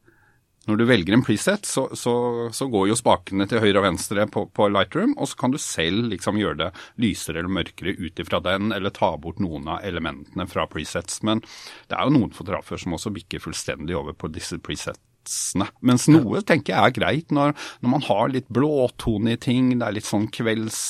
når 0.67 0.79
du 0.79 0.85
velger 0.87 1.15
en 1.15 1.23
preset, 1.23 1.65
så, 1.67 1.85
så, 1.95 2.13
så 2.55 2.67
går 2.71 2.89
jo 2.89 2.99
spakene 2.99 3.47
til 3.47 3.61
høyre 3.63 3.79
og 3.79 3.87
venstre 3.87 4.27
på, 4.31 4.45
på 4.51 4.67
Lightroom, 4.73 5.15
og 5.15 5.29
så 5.31 5.39
kan 5.39 5.53
du 5.53 5.59
selv 5.61 6.09
liksom 6.11 6.39
gjøre 6.41 6.59
det 6.65 6.69
lysere 7.03 7.41
eller 7.41 7.53
mørkere 7.59 7.95
ut 7.95 8.19
ifra 8.23 8.41
den, 8.43 8.73
eller 8.75 8.93
ta 8.95 9.13
bort 9.21 9.39
noen 9.43 9.69
av 9.71 9.85
elementene 9.87 10.47
fra 10.51 10.67
presets. 10.71 11.21
Men 11.27 11.43
det 11.87 11.95
er 11.95 12.07
jo 12.07 12.17
noen 12.17 12.35
fotografer 12.35 12.81
som 12.81 12.97
også 12.97 13.13
bikker 13.15 13.43
fullstendig 13.43 13.95
over 13.97 14.17
på 14.17 14.31
disse 14.33 14.59
presetsene. 14.59 15.69
Mens 15.87 16.09
noe 16.11 16.43
tenker 16.47 16.75
jeg 16.75 16.91
er 16.91 16.97
greit 16.99 17.33
når, 17.35 17.55
når 17.83 17.95
man 17.95 18.05
har 18.07 18.35
litt 18.35 18.51
blåtone 18.51 19.37
i 19.37 19.39
ting, 19.39 19.73
det 19.77 19.87
er 19.87 19.97
litt 19.97 20.07
sånn 20.07 20.27
kvelds, 20.31 20.81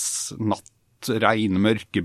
natt, 0.41 0.73
reine, 1.21 1.61
mørke. 1.61 2.01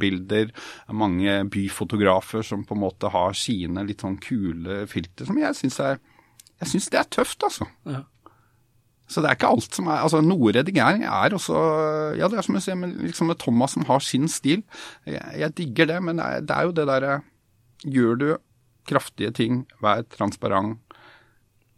Mange 0.93 1.41
byfotografer 1.49 2.45
som 2.45 2.69
på 2.69 2.77
en 2.77 2.85
måte 2.85 3.09
har 3.13 3.33
sine 3.37 3.89
litt 3.89 4.05
sånn 4.05 4.21
kule 4.21 4.85
filter, 4.93 5.29
som 5.29 5.41
jeg 5.41 5.57
syns 5.57 5.81
er 5.81 6.03
jeg 6.63 6.71
syns 6.71 6.89
det 6.95 7.01
er 7.01 7.09
tøft, 7.11 7.43
altså. 7.47 7.67
Ja. 7.91 8.05
Så 9.11 9.21
det 9.21 9.29
er 9.29 9.37
ikke 9.37 9.51
alt 9.53 9.75
som 9.77 9.89
er 9.91 10.05
altså 10.07 10.23
Noe 10.25 10.53
redigering 10.55 11.03
er 11.05 11.35
også 11.37 11.59
Ja, 12.17 12.29
det 12.31 12.39
er 12.39 12.47
som 12.47 12.57
du 12.57 12.63
sier 12.65 12.79
men 12.79 12.95
liksom 13.03 13.29
med 13.29 13.41
Thomas 13.43 13.75
som 13.77 13.85
har 13.91 14.01
sin 14.05 14.29
stil. 14.31 14.63
Jeg, 15.05 15.21
jeg 15.43 15.57
digger 15.59 15.91
det, 15.91 15.99
men 16.07 16.17
det 16.23 16.29
er, 16.29 16.47
det 16.49 16.57
er 16.57 16.69
jo 16.69 16.75
det 16.79 16.87
derre 16.89 17.19
Gjør 17.83 18.19
du 18.21 18.27
kraftige 18.87 19.31
ting, 19.35 19.61
vær 19.83 20.03
transparent. 20.11 20.79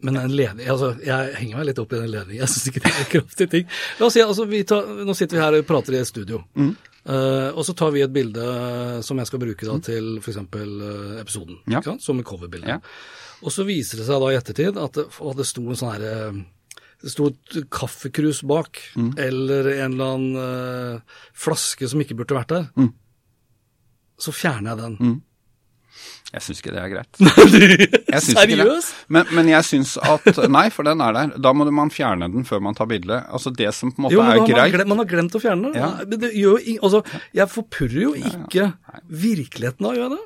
Men 0.05 0.17
en 0.19 0.33
ledig, 0.33 0.67
altså, 0.69 0.91
jeg 1.05 1.33
henger 1.39 1.59
meg 1.59 1.67
litt 1.69 1.79
opp 1.81 1.93
i 1.93 1.99
den 2.01 2.11
ledningen. 2.13 2.41
Jeg 2.43 2.51
syns 2.51 2.69
ikke 2.69 2.81
det 2.83 2.91
er 2.91 3.07
kraftige 3.09 3.51
ting. 3.51 3.67
La 3.99 4.07
oss 4.07 4.13
si, 4.17 4.21
altså, 4.21 4.45
vi 4.49 4.61
tar, 4.67 4.85
Nå 5.07 5.15
sitter 5.17 5.39
vi 5.39 5.43
her 5.43 5.57
og 5.59 5.67
prater 5.69 5.95
i 5.95 6.01
et 6.01 6.09
studio. 6.09 6.41
Mm. 6.57 6.71
Uh, 7.05 7.49
og 7.53 7.61
så 7.65 7.75
tar 7.77 7.93
vi 7.93 8.01
et 8.05 8.13
bilde 8.13 8.45
som 9.05 9.21
jeg 9.21 9.29
skal 9.29 9.41
bruke 9.41 9.69
da, 9.69 9.77
til 9.85 10.15
f.eks. 10.21 10.39
Uh, 10.41 11.15
episoden, 11.21 11.59
Ja. 11.73 11.81
som 12.01 12.21
et 12.21 12.25
coverbilde. 12.27 12.75
Ja. 12.75 12.79
Og 13.45 13.53
så 13.53 13.65
viser 13.67 14.01
det 14.01 14.07
seg 14.09 14.21
da 14.23 14.33
i 14.33 14.37
ettertid 14.39 14.77
at 14.81 14.97
det, 14.97 15.05
at 15.13 15.39
det 15.39 15.45
sto 15.47 15.63
en 15.69 15.77
sånn 15.79 15.93
herre 15.93 16.13
det 17.05 17.11
sto 17.11 17.27
et 17.29 17.57
kaffekrus 17.69 18.39
bak, 18.47 18.79
Mm. 18.95 19.11
eller 19.21 19.67
en 19.75 19.93
eller 19.93 20.13
annen 20.15 20.37
uh, 20.95 21.19
flaske 21.37 21.85
som 21.91 22.01
ikke 22.01 22.15
burde 22.17 22.37
vært 22.37 22.53
der. 22.53 22.63
Mm. 22.79 22.93
Så 24.17 24.33
fjerner 24.33 24.73
jeg 24.73 24.79
den. 24.81 25.21
Jeg 26.33 26.41
syns 26.41 26.59
ikke 26.63 26.73
det 26.73 26.81
er 26.81 26.89
greit. 26.91 27.19
Seriøst? 28.25 28.95
Men, 29.13 29.27
men 29.37 29.51
jeg 29.51 29.67
syns 29.67 29.93
at 30.01 30.25
Nei, 30.51 30.65
for 30.73 30.87
den 30.87 31.03
er 31.03 31.13
der. 31.15 31.35
Da 31.39 31.53
må 31.55 31.67
man 31.69 31.91
fjerne 31.93 32.27
den 32.31 32.47
før 32.47 32.63
man 32.65 32.75
tar 32.75 32.89
bilde. 32.89 33.21
Altså 33.29 33.53
det 33.55 33.69
som 33.77 33.93
på 33.93 34.01
en 34.01 34.07
måte 34.07 34.17
Jo, 34.17 34.23
er 34.25 34.41
man, 34.41 34.49
greit 34.49 34.73
glemt, 34.73 34.91
man 34.91 35.03
har 35.03 35.09
glemt 35.11 35.37
å 35.37 35.43
fjerne 35.43 35.69
den. 35.69 35.77
Ja. 35.79 35.91
Det 36.09 36.31
gjør 36.35 36.57
altså, 36.81 37.03
jeg 37.37 37.51
forpurrer 37.53 38.01
jo 38.01 38.15
ikke 38.17 38.71
virkeligheten 39.07 39.87
av 39.87 39.99
gjør 39.99 40.07
jeg 40.07 40.15
det? 40.17 40.23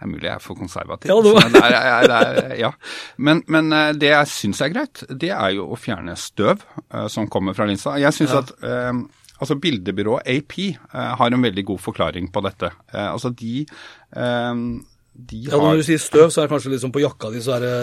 Det 0.00 0.06
er 0.06 0.12
mulig 0.14 0.24
jeg 0.30 0.32
er 0.32 0.40
for 0.40 0.56
konservativ. 0.56 1.10
Ja, 1.12 1.16
var- 1.20 1.50
det 1.52 1.60
er, 1.60 2.06
det 2.08 2.18
er, 2.40 2.54
ja. 2.56 2.70
men, 3.20 3.42
men 3.52 3.66
eh, 3.76 3.90
det 4.00 4.08
jeg 4.14 4.30
syns 4.32 4.62
er 4.64 4.70
greit, 4.72 5.02
det 5.12 5.28
er 5.36 5.50
jo 5.58 5.66
å 5.74 5.76
fjerne 5.76 6.14
støv 6.16 6.62
uh, 6.94 7.04
som 7.12 7.28
kommer 7.28 7.52
fra 7.58 7.66
linsa. 7.68 7.98
Jeg 8.00 8.16
syns 8.16 8.32
Ja. 8.32 8.40
at 8.40 8.54
uh, 8.64 9.02
altså 9.40 9.58
bildebyrået 9.60 10.24
AP 10.24 10.56
uh, 10.94 11.12
har 11.20 11.28
en 11.36 11.44
veldig 11.44 11.66
god 11.68 11.82
forklaring 11.84 12.30
på 12.32 12.40
dette. 12.48 12.72
Altså 12.96 13.28
de, 13.36 13.66
de 14.14 15.42
Ja, 15.50 15.58
Når 15.60 15.82
du 15.82 15.84
sier 15.90 16.00
støv, 16.00 16.30
så 16.32 16.40
er 16.42 16.48
det 16.48 16.54
kanskje 16.54 16.72
liksom 16.74 16.92
på 16.94 17.02
jakka 17.04 17.30
di, 17.34 17.42
så 17.44 17.58
er 17.58 17.66
det 17.66 17.74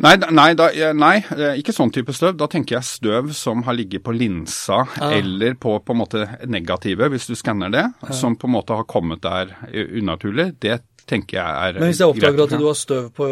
Nei, 0.00 0.14
nei, 0.32 0.54
da, 0.56 0.70
nei, 0.96 1.18
ikke 1.60 1.74
sånn 1.76 1.90
type 1.92 2.14
støv. 2.16 2.32
Da 2.40 2.46
tenker 2.48 2.78
jeg 2.78 2.86
støv 2.88 3.34
som 3.36 3.60
har 3.66 3.74
ligget 3.76 4.00
på 4.06 4.14
linsa 4.16 4.78
Ah. 4.96 5.10
eller 5.12 5.58
på 5.60 5.74
på 5.84 5.92
en 5.92 5.98
måte 6.00 6.22
negative, 6.48 7.10
hvis 7.12 7.26
du 7.28 7.34
skanner 7.36 7.68
det, 7.74 7.82
som 8.16 8.32
på 8.40 8.48
en 8.48 8.54
måte 8.54 8.78
har 8.78 8.86
kommet 8.88 9.20
der 9.20 9.52
unaturlig. 10.00 10.54
Det 10.62 10.78
tenker 11.06 11.38
jeg 11.38 11.46
er 11.70 11.78
Men 11.80 11.88
hvis 11.90 12.00
jeg 12.02 12.08
oppdager 12.12 12.42
at 12.44 12.54
du 12.60 12.66
har 12.66 12.76
støv 12.78 13.06
på, 13.16 13.28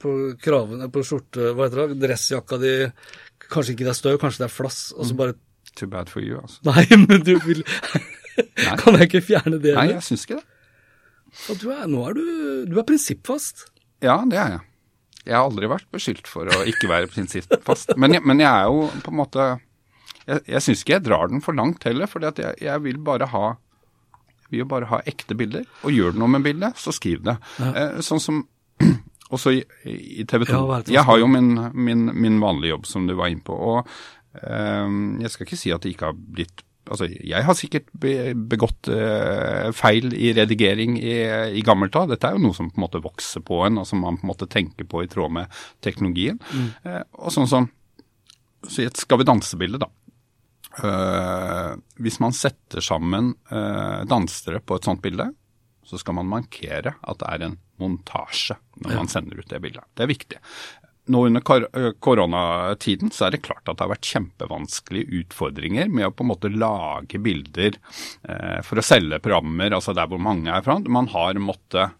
på 0.00 0.14
kravene, 0.42 0.88
på 0.92 1.02
skjorte, 1.06 1.50
hva 1.56 1.66
heter 1.68 1.88
det, 1.92 1.98
dressjakka 2.06 2.58
di, 2.62 2.72
kanskje 3.50 3.74
ikke 3.76 3.86
det 3.88 3.92
er 3.94 3.98
støv, 4.00 4.18
kanskje 4.22 4.44
det 4.44 4.48
er 4.48 4.54
flass, 4.54 4.80
og 4.96 5.06
så 5.10 5.18
bare 5.18 5.36
Too 5.78 5.86
bad 5.86 6.08
for 6.10 6.20
you, 6.20 6.40
altså. 6.40 6.58
Nei, 6.66 6.82
men 7.08 7.20
du 7.22 7.36
vil 7.44 7.60
Kan 8.80 8.96
jeg 8.98 9.06
ikke 9.10 9.20
fjerne 9.28 9.60
det? 9.62 9.74
Nei, 9.76 9.88
jeg 9.92 10.02
syns 10.02 10.24
ikke 10.26 10.40
det. 10.40 10.46
Og 11.52 11.60
Du 11.62 11.68
er, 11.70 11.84
nå 11.86 12.00
er 12.08 12.16
du, 12.18 12.22
du 12.66 12.74
er 12.80 12.86
prinsippfast. 12.88 13.68
Ja, 14.02 14.16
det 14.26 14.38
er 14.40 14.56
jeg. 14.56 14.64
Jeg 15.28 15.36
har 15.36 15.44
aldri 15.46 15.68
vært 15.70 15.86
beskyldt 15.94 16.26
for 16.26 16.48
å 16.50 16.62
ikke 16.66 16.88
være 16.90 17.06
prinsippfast. 17.12 17.92
Men, 18.00 18.16
jeg- 18.16 18.24
men 18.26 18.40
jeg 18.42 18.48
er 18.50 18.66
jo 18.72 18.88
på 19.04 19.12
en 19.12 19.18
måte 19.20 19.46
Jeg, 20.26 20.40
jeg 20.56 20.62
syns 20.64 20.82
ikke 20.82 20.96
jeg 20.96 21.04
drar 21.06 21.28
den 21.30 21.40
for 21.44 21.54
langt 21.56 21.84
heller, 21.86 22.06
for 22.10 22.20
jeg, 22.26 22.54
jeg 22.60 22.82
vil 22.84 22.98
bare 23.04 23.28
ha 23.30 23.44
vil 24.50 24.64
jo 24.64 24.70
bare 24.70 24.88
ha 24.90 25.00
ekte 25.08 25.36
bilder. 25.38 25.66
Og 25.86 25.94
gjør 25.94 26.14
du 26.14 26.22
noe 26.22 26.32
med 26.36 26.46
bildet, 26.46 26.78
så 26.80 26.94
skriv 26.94 27.22
det. 27.26 27.36
Eh, 27.64 28.00
sånn 28.04 28.22
som 28.22 28.42
også 29.34 29.54
i, 29.56 29.60
i 30.20 30.26
TV 30.28 30.48
2. 30.48 30.56
Ja, 30.56 30.80
jeg 30.98 31.06
har 31.08 31.20
jo 31.22 31.28
min, 31.30 31.52
min, 31.74 32.08
min 32.14 32.40
vanlige 32.42 32.76
jobb, 32.76 32.90
som 32.90 33.06
du 33.08 33.14
var 33.18 33.30
inne 33.32 33.44
på. 33.46 33.54
Og 33.54 33.78
eh, 34.42 34.98
jeg 35.24 35.32
skal 35.34 35.48
ikke 35.48 35.60
si 35.62 35.72
at 35.74 35.86
det 35.86 35.94
ikke 35.94 36.12
har 36.12 36.18
blitt 36.18 36.66
Altså, 36.90 37.06
jeg 37.06 37.44
har 37.46 37.54
sikkert 37.54 37.90
begått 37.94 38.88
eh, 38.90 39.68
feil 39.76 40.10
i 40.16 40.32
redigering 40.34 40.96
i, 40.98 41.12
i 41.54 41.62
gammelt 41.62 41.94
av. 41.94 42.08
Dette 42.10 42.26
er 42.26 42.34
jo 42.34 42.42
noe 42.42 42.56
som 42.56 42.66
på 42.66 42.80
en 42.80 42.82
måte 42.82 43.02
vokser 43.04 43.44
på 43.46 43.60
en, 43.62 43.78
og 43.78 43.86
som 43.86 44.00
man 44.02 44.16
på 44.18 44.26
en 44.26 44.30
måte 44.32 44.48
tenker 44.50 44.88
på 44.90 45.04
i 45.04 45.10
tråd 45.12 45.30
med 45.36 45.60
teknologien. 45.86 46.40
Eh, 46.82 47.04
og 47.20 47.30
sånn 47.36 47.46
som 47.52 47.68
så 48.66 48.82
i 48.82 48.88
et 48.88 48.98
Skal 49.00 49.20
vi 49.22 49.28
danse-bilde, 49.28 49.78
da. 49.80 49.86
Eh, 50.86 51.72
hvis 52.00 52.20
man 52.22 52.34
setter 52.36 52.84
sammen 52.84 53.34
eh, 53.50 54.02
dansere 54.08 54.62
på 54.64 54.78
et 54.78 54.88
sånt 54.88 55.02
bilde, 55.04 55.30
så 55.86 55.98
skal 55.98 56.16
man 56.20 56.30
markere 56.30 56.94
at 57.00 57.18
det 57.22 57.30
er 57.30 57.46
en 57.48 57.56
montasje 57.80 58.54
når 58.84 59.00
man 59.00 59.10
sender 59.10 59.40
ut 59.40 59.50
det 59.50 59.60
bildet. 59.64 59.86
Det 59.96 60.04
er 60.04 60.12
viktig. 60.12 60.38
Nå 61.10 61.24
under 61.26 61.42
kor 61.42 61.64
eh, 61.74 61.90
koronatiden 61.98 63.10
så 63.14 63.26
er 63.26 63.34
det 63.34 63.42
klart 63.46 63.64
at 63.66 63.78
det 63.78 63.84
har 63.86 63.92
vært 63.94 64.10
kjempevanskelige 64.12 65.22
utfordringer 65.22 65.90
med 65.90 66.06
å 66.06 66.14
på 66.14 66.26
en 66.26 66.30
måte 66.30 66.52
lage 66.52 67.18
bilder 67.22 67.78
eh, 68.28 68.60
for 68.66 68.78
å 68.78 68.84
selge 68.86 69.18
programmer, 69.24 69.74
altså 69.74 69.96
der 69.96 70.10
hvor 70.10 70.22
mange 70.22 70.52
er 70.54 70.66
fra. 70.66 70.78
Man 70.86 71.10
har 71.14 71.40
måttet 71.42 71.96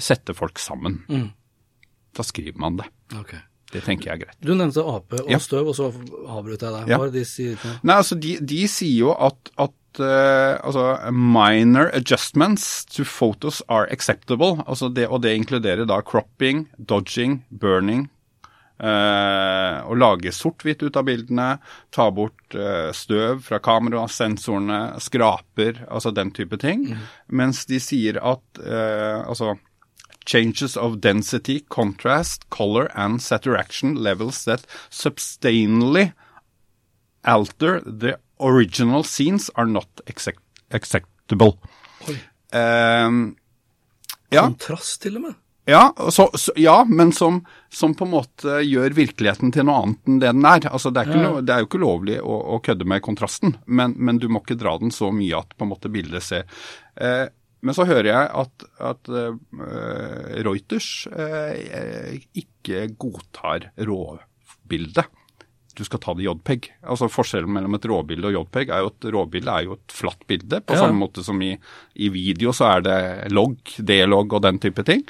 sette 0.00 0.34
folk 0.34 0.58
sammen. 0.62 1.02
Da 2.14 2.24
skriver 2.26 2.58
man 2.62 2.78
det. 2.80 2.88
Ok. 3.18 3.34
Det 3.74 3.82
tenker 3.84 4.12
jeg 4.12 4.16
er 4.20 4.24
greit. 4.24 4.36
Du 4.40 4.54
nevnte 4.54 4.82
ape 4.86 5.20
og 5.24 5.30
Ja. 5.34 5.38
støv, 5.42 5.68
og 5.72 5.74
så 5.76 5.90
avbrøt 6.30 6.62
jeg 6.62 6.72
deg. 6.78 6.88
Ja. 6.94 6.98
Er 7.02 7.10
det 7.10 7.18
de 7.20 7.24
sier? 7.28 7.56
Nei, 7.82 7.96
altså 8.00 8.16
de, 8.22 8.36
de 8.40 8.60
sier 8.70 8.98
jo 9.04 9.16
at, 9.18 9.50
at 9.58 9.80
Uh, 9.94 10.58
altså, 10.66 11.12
minor 11.14 11.86
adjustments 11.94 12.84
to 12.90 13.04
photos 13.06 13.60
are 13.70 13.86
acceptable. 13.94 14.56
Altså 14.66 14.88
det, 14.90 15.04
og 15.06 15.20
det 15.22 15.36
inkluderer 15.38 15.86
da 15.86 16.00
cropping, 16.02 16.64
dodging, 16.82 17.44
burning. 17.48 18.08
eh, 18.80 19.76
å 19.86 19.94
lage 19.94 20.32
sort-hvitt 20.34 20.82
ut 20.82 20.96
av 20.98 21.04
bildene, 21.06 21.46
ta 21.94 22.08
bort 22.10 22.56
uh, 22.58 22.90
støv 22.90 23.44
fra 23.46 23.60
kamera, 23.62 24.02
sensorene, 24.10 24.98
skraper, 24.98 25.84
altså 25.88 26.10
den 26.12 26.32
type 26.34 26.58
ting. 26.58 26.88
Mens 27.30 27.62
de 27.70 27.78
sier 27.78 28.18
at 28.18 28.42
altså 28.64 29.54
changes 30.26 30.76
of 30.76 31.00
density, 31.00 31.60
contrast, 31.68 32.48
color 32.50 32.90
and 32.94 33.22
saturation 33.22 33.94
levels 33.94 34.44
that 34.44 34.66
substantially 34.90 36.12
alter 37.24 37.80
the 37.80 38.16
original 38.40 39.02
scenes 39.02 39.50
are 39.54 39.66
not 39.66 40.00
accept 40.06 40.40
acceptable. 40.70 41.58
Ehm, 42.52 43.36
ja, 44.30 44.42
Kontrast, 44.42 45.02
til 45.02 45.16
og 45.16 45.22
med. 45.22 45.34
ja, 45.64 45.94
så, 46.10 46.30
så, 46.34 46.52
ja, 46.56 46.84
men 46.84 47.12
som, 47.12 47.44
som 47.72 47.94
på 47.94 48.04
en 48.04 48.10
måte 48.10 48.58
gjør 48.66 48.96
virkeligheten 48.96 49.52
til 49.52 49.66
noe 49.68 49.82
annet 49.82 50.08
enn 50.08 50.18
det 50.20 50.32
den 50.32 50.48
er. 50.48 50.66
Altså, 50.70 50.90
det, 50.90 51.06
er 51.06 51.22
lov, 51.22 51.38
det 51.46 51.54
er 51.54 51.62
jo 51.62 51.70
ikke 51.70 51.82
lovlig 51.84 52.18
å, 52.20 52.40
å 52.56 52.60
kødde 52.64 52.88
med 52.90 53.04
kontrasten, 53.04 53.56
men, 53.66 53.96
men 53.96 54.20
du 54.20 54.28
må 54.28 54.42
ikke 54.44 54.58
dra 54.60 54.76
den 54.82 54.92
så 54.94 55.12
mye 55.14 55.40
at 55.40 55.56
på 55.56 55.66
en 55.66 55.72
måte 55.72 55.92
bildet 55.92 56.26
ser 56.26 56.44
eh, 56.96 57.26
Men 57.64 57.74
så 57.76 57.86
hører 57.88 58.10
jeg 58.10 58.30
at, 58.44 58.64
at 58.92 59.08
eh, 59.08 59.34
Reuters 60.44 60.88
eh, 61.10 62.18
ikke 62.36 62.86
godtar 63.00 63.70
råbildet. 63.80 65.06
Du 65.74 65.80
skal 65.82 65.98
ta 65.98 66.12
det 66.14 66.22
i 66.22 66.28
JPEG. 66.28 66.68
Altså 66.86 67.08
Forskjellen 67.10 67.50
mellom 67.50 67.74
et 67.74 67.86
råbilde 67.90 68.28
og 68.30 68.36
JPEG 68.36 68.68
er 68.70 68.84
jo 68.84 68.90
at 68.92 69.06
råbilde 69.16 69.50
er 69.58 69.64
jo 69.66 69.74
et 69.74 69.94
flatt 69.96 70.20
bilde. 70.30 70.60
På 70.62 70.76
Ja. 70.76 70.84
samme 70.84 71.00
måte 71.00 71.24
som 71.26 71.40
i, 71.42 71.56
i 71.98 72.10
video 72.14 72.52
så 72.54 72.68
er 72.76 72.84
det 72.86 72.98
logg, 73.34 73.58
D-logg 73.82 74.36
og 74.38 74.44
den 74.46 74.60
type 74.62 74.84
ting. 74.86 75.02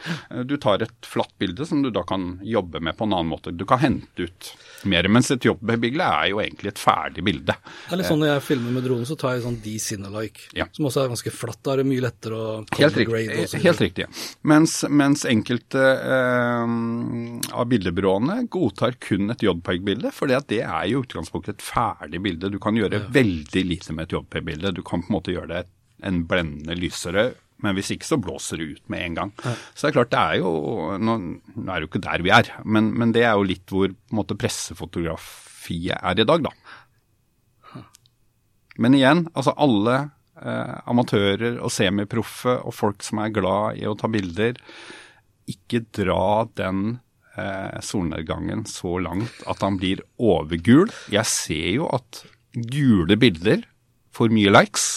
Du 0.49 0.57
tar 0.57 0.81
et 0.87 1.05
flatt 1.05 1.35
bilde 1.39 1.67
som 1.69 1.83
du 1.85 1.91
da 1.93 2.01
kan 2.09 2.39
jobbe 2.41 2.81
med 2.81 2.97
på 2.97 3.05
en 3.05 3.13
annen 3.13 3.29
måte. 3.35 3.53
Du 3.53 3.67
kan 3.69 3.83
hente 3.85 4.25
ut 4.31 4.55
mer. 4.91 5.07
Mens 5.13 5.31
et 5.35 5.45
JPEG-bilde 5.47 6.07
er 6.07 6.31
jo 6.33 6.41
egentlig 6.43 6.73
et 6.73 6.81
ferdig 6.83 7.25
bilde. 7.27 7.55
Det 7.55 7.93
er 7.93 8.01
litt 8.01 8.09
sånn 8.11 8.21
Når 8.25 8.31
jeg 8.33 8.45
filmer 8.49 8.75
med 8.77 8.85
dronen, 8.87 9.07
så 9.09 9.17
tar 9.19 9.35
jeg 9.37 9.45
sånn 9.45 9.59
D-Cinelike, 9.65 10.49
Ja. 10.59 10.67
som 10.73 10.87
også 10.89 11.05
er 11.05 11.13
ganske 11.13 11.33
flatt. 11.35 11.61
Da 11.65 11.73
er 11.75 11.83
det 11.83 11.87
mye 11.91 12.05
lettere 12.05 12.35
å 12.39 12.65
Helt 12.79 12.97
riktig. 12.97 13.63
Helt 13.65 13.81
riktig. 13.81 14.07
Mens, 14.43 14.85
mens 14.89 15.25
enkelte 15.29 15.85
eh, 15.85 17.55
av 17.55 17.69
bildebyråene 17.71 18.41
godtar 18.53 18.97
kun 19.01 19.31
et 19.35 19.43
JPEG-bilde, 19.45 20.13
for 20.15 20.31
det 20.31 20.61
er 20.61 20.89
jo 20.91 21.03
utgangspunktet 21.05 21.59
et 21.59 21.65
ferdig 21.65 22.21
bilde. 22.25 22.51
Du 22.53 22.59
kan 22.63 22.77
gjøre 22.79 23.05
veldig 23.15 23.65
lite 23.69 23.93
med 23.97 24.09
et 24.09 24.17
JPEG-bilde. 24.19 24.75
Du 24.77 24.83
kan 24.83 25.03
på 25.03 25.11
en 25.13 25.19
måte 25.19 25.35
gjøre 25.35 25.51
det 25.55 25.65
en 26.05 26.25
blendende 26.29 26.75
lysere, 26.77 27.31
men 27.63 27.77
hvis 27.77 27.93
ikke 27.95 28.09
så 28.09 28.19
blåser 28.21 28.61
det 28.61 28.67
ut 28.75 28.89
med 28.93 29.05
en 29.05 29.19
gang. 29.19 29.31
Så 29.73 29.87
det 29.87 29.91
er 29.91 29.97
klart, 29.99 30.13
det 30.13 30.23
er 30.23 30.41
jo 30.43 30.51
Nå, 31.01 31.15
nå 31.55 31.69
er 31.69 31.79
det 31.79 31.87
jo 31.87 31.93
ikke 31.93 32.05
der 32.07 32.25
vi 32.25 32.33
er, 32.35 32.51
men, 32.65 32.91
men 32.99 33.15
det 33.15 33.25
er 33.25 33.39
jo 33.39 33.47
litt 33.47 33.71
hvor 33.71 33.89
på 33.93 34.15
en 34.15 34.21
måte 34.21 34.37
pressefotografiet 34.39 35.97
er 36.01 36.21
i 36.21 36.29
dag, 36.29 36.49
da. 36.49 36.53
Men 38.83 38.97
igjen, 38.99 39.25
altså 39.39 39.55
alle 39.55 39.97
eh, 40.43 40.75
amatører 40.91 41.61
og 41.63 41.73
semiproffe 41.73 42.57
og 42.67 42.75
folk 42.75 43.05
som 43.07 43.23
er 43.23 43.35
glad 43.35 43.79
i 43.79 43.87
å 43.87 43.95
ta 43.99 44.11
bilder, 44.11 44.59
ikke 45.51 45.85
dra 45.95 46.45
den 46.59 46.99
eh, 47.39 47.81
solnedgangen 47.85 48.65
så 48.69 48.97
langt 49.05 49.45
at 49.51 49.63
han 49.65 49.79
blir 49.81 50.03
overgul. 50.19 50.91
Jeg 51.13 51.31
ser 51.31 51.71
jo 51.77 51.89
at 51.95 52.25
gule 52.55 53.19
bilder 53.21 53.63
får 54.15 54.35
mye 54.35 54.53
likes. 54.55 54.89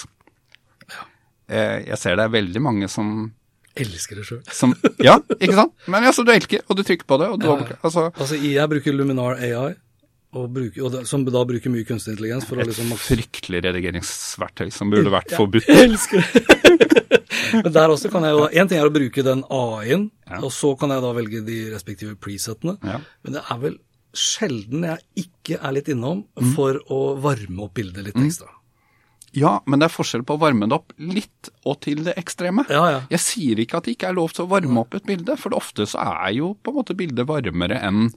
Eh, 1.50 1.86
jeg 1.88 1.98
ser 2.02 2.16
det 2.20 2.26
er 2.28 2.34
veldig 2.34 2.62
mange 2.62 2.90
som, 2.92 3.32
Elsker 3.78 4.16
det 4.18 4.24
sjøl. 4.26 4.40
Ja, 5.06 5.20
ikke 5.38 5.54
sant? 5.54 5.74
Men 5.88 6.04
altså, 6.10 6.24
du 6.26 6.32
elsker, 6.34 6.64
og 6.68 6.80
du 6.80 6.82
trykker 6.82 7.06
på 7.06 7.20
det. 7.22 7.28
og 7.30 7.40
du, 7.44 7.76
altså, 7.86 8.08
Altså, 8.18 8.36
jeg 8.42 8.70
bruker 8.72 8.92
Luminar 8.96 9.38
AI, 9.38 9.76
og 10.34 10.48
bruker, 10.54 10.82
og 10.84 10.92
da, 10.96 11.04
som 11.06 11.22
da 11.24 11.44
bruker 11.46 11.70
mye 11.70 11.86
kunstig 11.86 12.16
intelligens 12.16 12.44
for 12.50 12.58
å 12.58 12.62
Et 12.66 12.72
liksom 12.72 12.90
maks- 12.90 13.06
fryktelig 13.12 13.62
redigeringsverktøy 13.68 14.72
som 14.74 14.90
burde 14.90 15.14
vært 15.14 15.30
forbudt. 15.38 15.70
Jeg 15.70 15.92
elsker 15.92 16.26
det. 16.26 17.22
Men 17.64 17.72
der 17.72 17.94
også 17.94 18.10
kan 18.12 18.26
jeg 18.28 18.34
jo 18.36 18.48
En 18.60 18.68
ting 18.68 18.82
er 18.82 18.90
å 18.90 18.94
bruke 18.98 19.24
den 19.24 19.44
AI-en, 19.48 20.10
Ja. 20.28 20.42
og 20.42 20.52
så 20.52 20.74
kan 20.78 20.90
jeg 20.90 21.02
da 21.06 21.14
velge 21.14 21.46
de 21.46 21.60
respektive 21.72 22.18
presettene. 22.20 22.76
Ja. 22.84 22.98
Men 23.24 23.38
det 23.38 23.44
er 23.46 23.62
vel 23.62 23.78
sjelden 24.18 24.84
jeg 24.90 25.28
ikke 25.28 25.62
er 25.62 25.72
litt 25.78 25.88
innom 25.94 26.26
Mm. 26.36 26.54
for 26.58 26.82
å 26.90 27.14
varme 27.22 27.62
opp 27.70 27.76
bildet 27.78 28.04
litt 28.10 28.18
ekstra. 28.18 28.50
Ja, 29.36 29.58
men 29.68 29.82
det 29.82 29.90
er 29.90 29.94
forskjell 29.94 30.24
på 30.28 30.38
å 30.38 30.42
varme 30.42 30.70
det 30.70 30.78
opp 30.78 30.94
litt 31.02 31.50
og 31.68 31.82
til 31.84 32.06
det 32.08 32.16
ekstreme. 32.20 32.64
Ja, 32.72 32.86
ja. 32.94 33.00
Jeg 33.12 33.24
sier 33.24 33.60
ikke 33.60 33.82
at 33.82 33.88
det 33.88 33.98
ikke 33.98 34.12
er 34.12 34.18
lov 34.18 34.34
til 34.34 34.46
å 34.46 34.52
varme 34.54 34.82
opp 34.82 34.96
et 34.98 35.08
bilde, 35.08 35.36
for 35.40 35.56
ofte 35.58 35.88
så 35.90 36.00
er 36.24 36.38
jo 36.38 36.54
på 36.64 36.72
en 36.72 36.78
måte 36.80 36.96
bildet 36.98 37.28
varmere 37.28 37.82
enn 37.84 38.08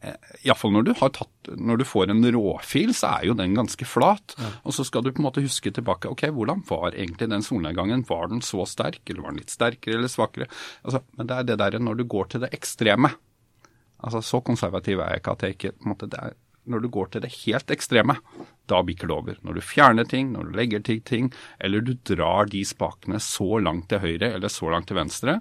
eh, 0.00 0.14
Iallfall 0.46 0.72
når 0.76 0.86
du 0.86 0.92
har 1.00 1.12
tatt 1.18 1.50
Når 1.58 1.82
du 1.82 1.84
får 1.86 2.12
en 2.14 2.22
råfil, 2.36 2.94
så 2.94 3.16
er 3.18 3.26
jo 3.28 3.34
den 3.38 3.56
ganske 3.58 3.86
flat. 3.86 4.36
Og 4.62 4.74
så 4.76 4.86
skal 4.86 5.02
du 5.02 5.10
på 5.10 5.18
en 5.22 5.26
måte 5.26 5.42
huske 5.42 5.74
tilbake 5.74 6.10
ok, 6.10 6.28
hvordan 6.30 6.62
var 6.70 6.94
egentlig 6.94 7.28
den 7.32 7.42
solnedgangen? 7.42 8.06
Var 8.08 8.30
den 8.30 8.42
så 8.46 8.62
sterk, 8.68 9.02
eller 9.10 9.26
var 9.26 9.34
den 9.34 9.42
litt 9.42 9.50
sterkere 9.54 9.98
eller 9.98 10.12
svakere? 10.12 10.46
Altså, 10.86 11.02
men 11.18 11.26
det 11.26 11.36
er 11.40 11.50
det 11.50 11.58
derre 11.64 11.82
når 11.82 11.98
du 11.98 12.06
går 12.06 12.30
til 12.30 12.46
det 12.46 12.52
ekstreme. 12.54 13.10
Altså, 14.02 14.22
Så 14.22 14.40
konservativ 14.46 15.02
er 15.02 15.16
jeg 15.16 15.22
ikke 15.22 15.36
at 15.36 15.42
jeg 15.46 15.58
ikke 15.58 15.74
på 15.74 15.86
en 15.86 15.92
måte, 15.96 16.10
det 16.10 16.22
er, 16.22 16.38
Når 16.64 16.82
du 16.82 16.88
går 16.94 17.08
til 17.10 17.24
det 17.24 17.32
helt 17.42 17.70
ekstreme, 17.74 18.14
da 18.70 18.82
bikker 18.86 19.10
det 19.10 19.14
over. 19.16 19.38
Når 19.42 19.56
du 19.58 19.62
fjerner 19.66 20.06
ting, 20.06 20.30
når 20.32 20.50
du 20.50 20.58
legger 20.58 20.84
til 20.86 21.00
ting, 21.02 21.32
eller 21.58 21.82
du 21.82 21.96
drar 22.06 22.46
de 22.46 22.62
spakene 22.64 23.18
så 23.18 23.58
langt 23.58 23.88
til 23.90 23.98
høyre 24.04 24.34
eller 24.36 24.52
så 24.52 24.70
langt 24.70 24.86
til 24.90 25.00
venstre 25.00 25.40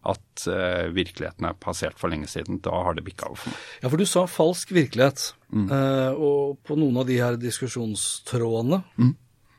at 0.00 0.46
uh, 0.48 0.88
virkeligheten 0.96 1.44
er 1.44 1.56
passert 1.60 1.98
for 2.00 2.08
lenge 2.08 2.28
siden, 2.30 2.60
da 2.64 2.72
har 2.72 2.96
det 2.96 3.04
bikka 3.04 3.28
over 3.28 3.36
for 3.42 3.52
meg. 3.52 3.64
Ja, 3.82 3.90
for 3.92 4.00
du 4.00 4.06
sa 4.08 4.22
falsk 4.30 4.72
virkelighet. 4.72 5.26
Mm. 5.52 5.66
Uh, 5.68 6.12
og 6.16 6.60
på 6.64 6.76
noen 6.80 6.96
av 7.02 7.08
de 7.08 7.18
her 7.20 7.36
diskusjonstrådene 7.40 8.82
Mm. 8.96 9.14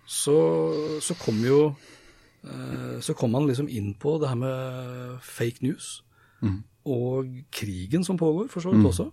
så, 0.08 0.38
så 1.04 1.16
kom 1.20 1.44
jo 1.46 1.60
uh, 1.76 2.98
Så 3.04 3.14
kom 3.14 3.32
man 3.36 3.46
liksom 3.48 3.70
inn 3.70 3.94
på 3.94 4.18
det 4.22 4.32
her 4.32 4.40
med 4.40 5.20
fake 5.22 5.62
news. 5.62 6.02
Mm. 6.42 6.64
Og 6.90 7.28
krigen 7.54 8.06
som 8.08 8.18
pågår, 8.18 8.48
for 8.50 8.64
så 8.64 8.72
vidt 8.74 8.88
også. 8.90 9.08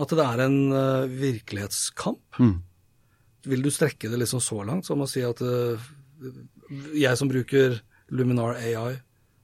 At 0.00 0.14
det 0.16 0.24
er 0.24 0.44
en 0.46 0.58
uh, 0.72 1.10
virkelighetskamp. 1.10 2.38
Mm. 2.40 2.54
Vil 3.52 3.64
du 3.64 3.70
strekke 3.74 4.08
det 4.08 4.20
liksom 4.22 4.40
så 4.40 4.62
langt 4.64 4.86
som 4.88 5.02
å 5.02 5.08
si 5.10 5.24
at 5.26 5.42
uh, 5.44 5.90
jeg 6.96 7.18
som 7.18 7.28
bruker 7.28 7.80
Luminar 8.12 8.56
AI, 8.60 9.00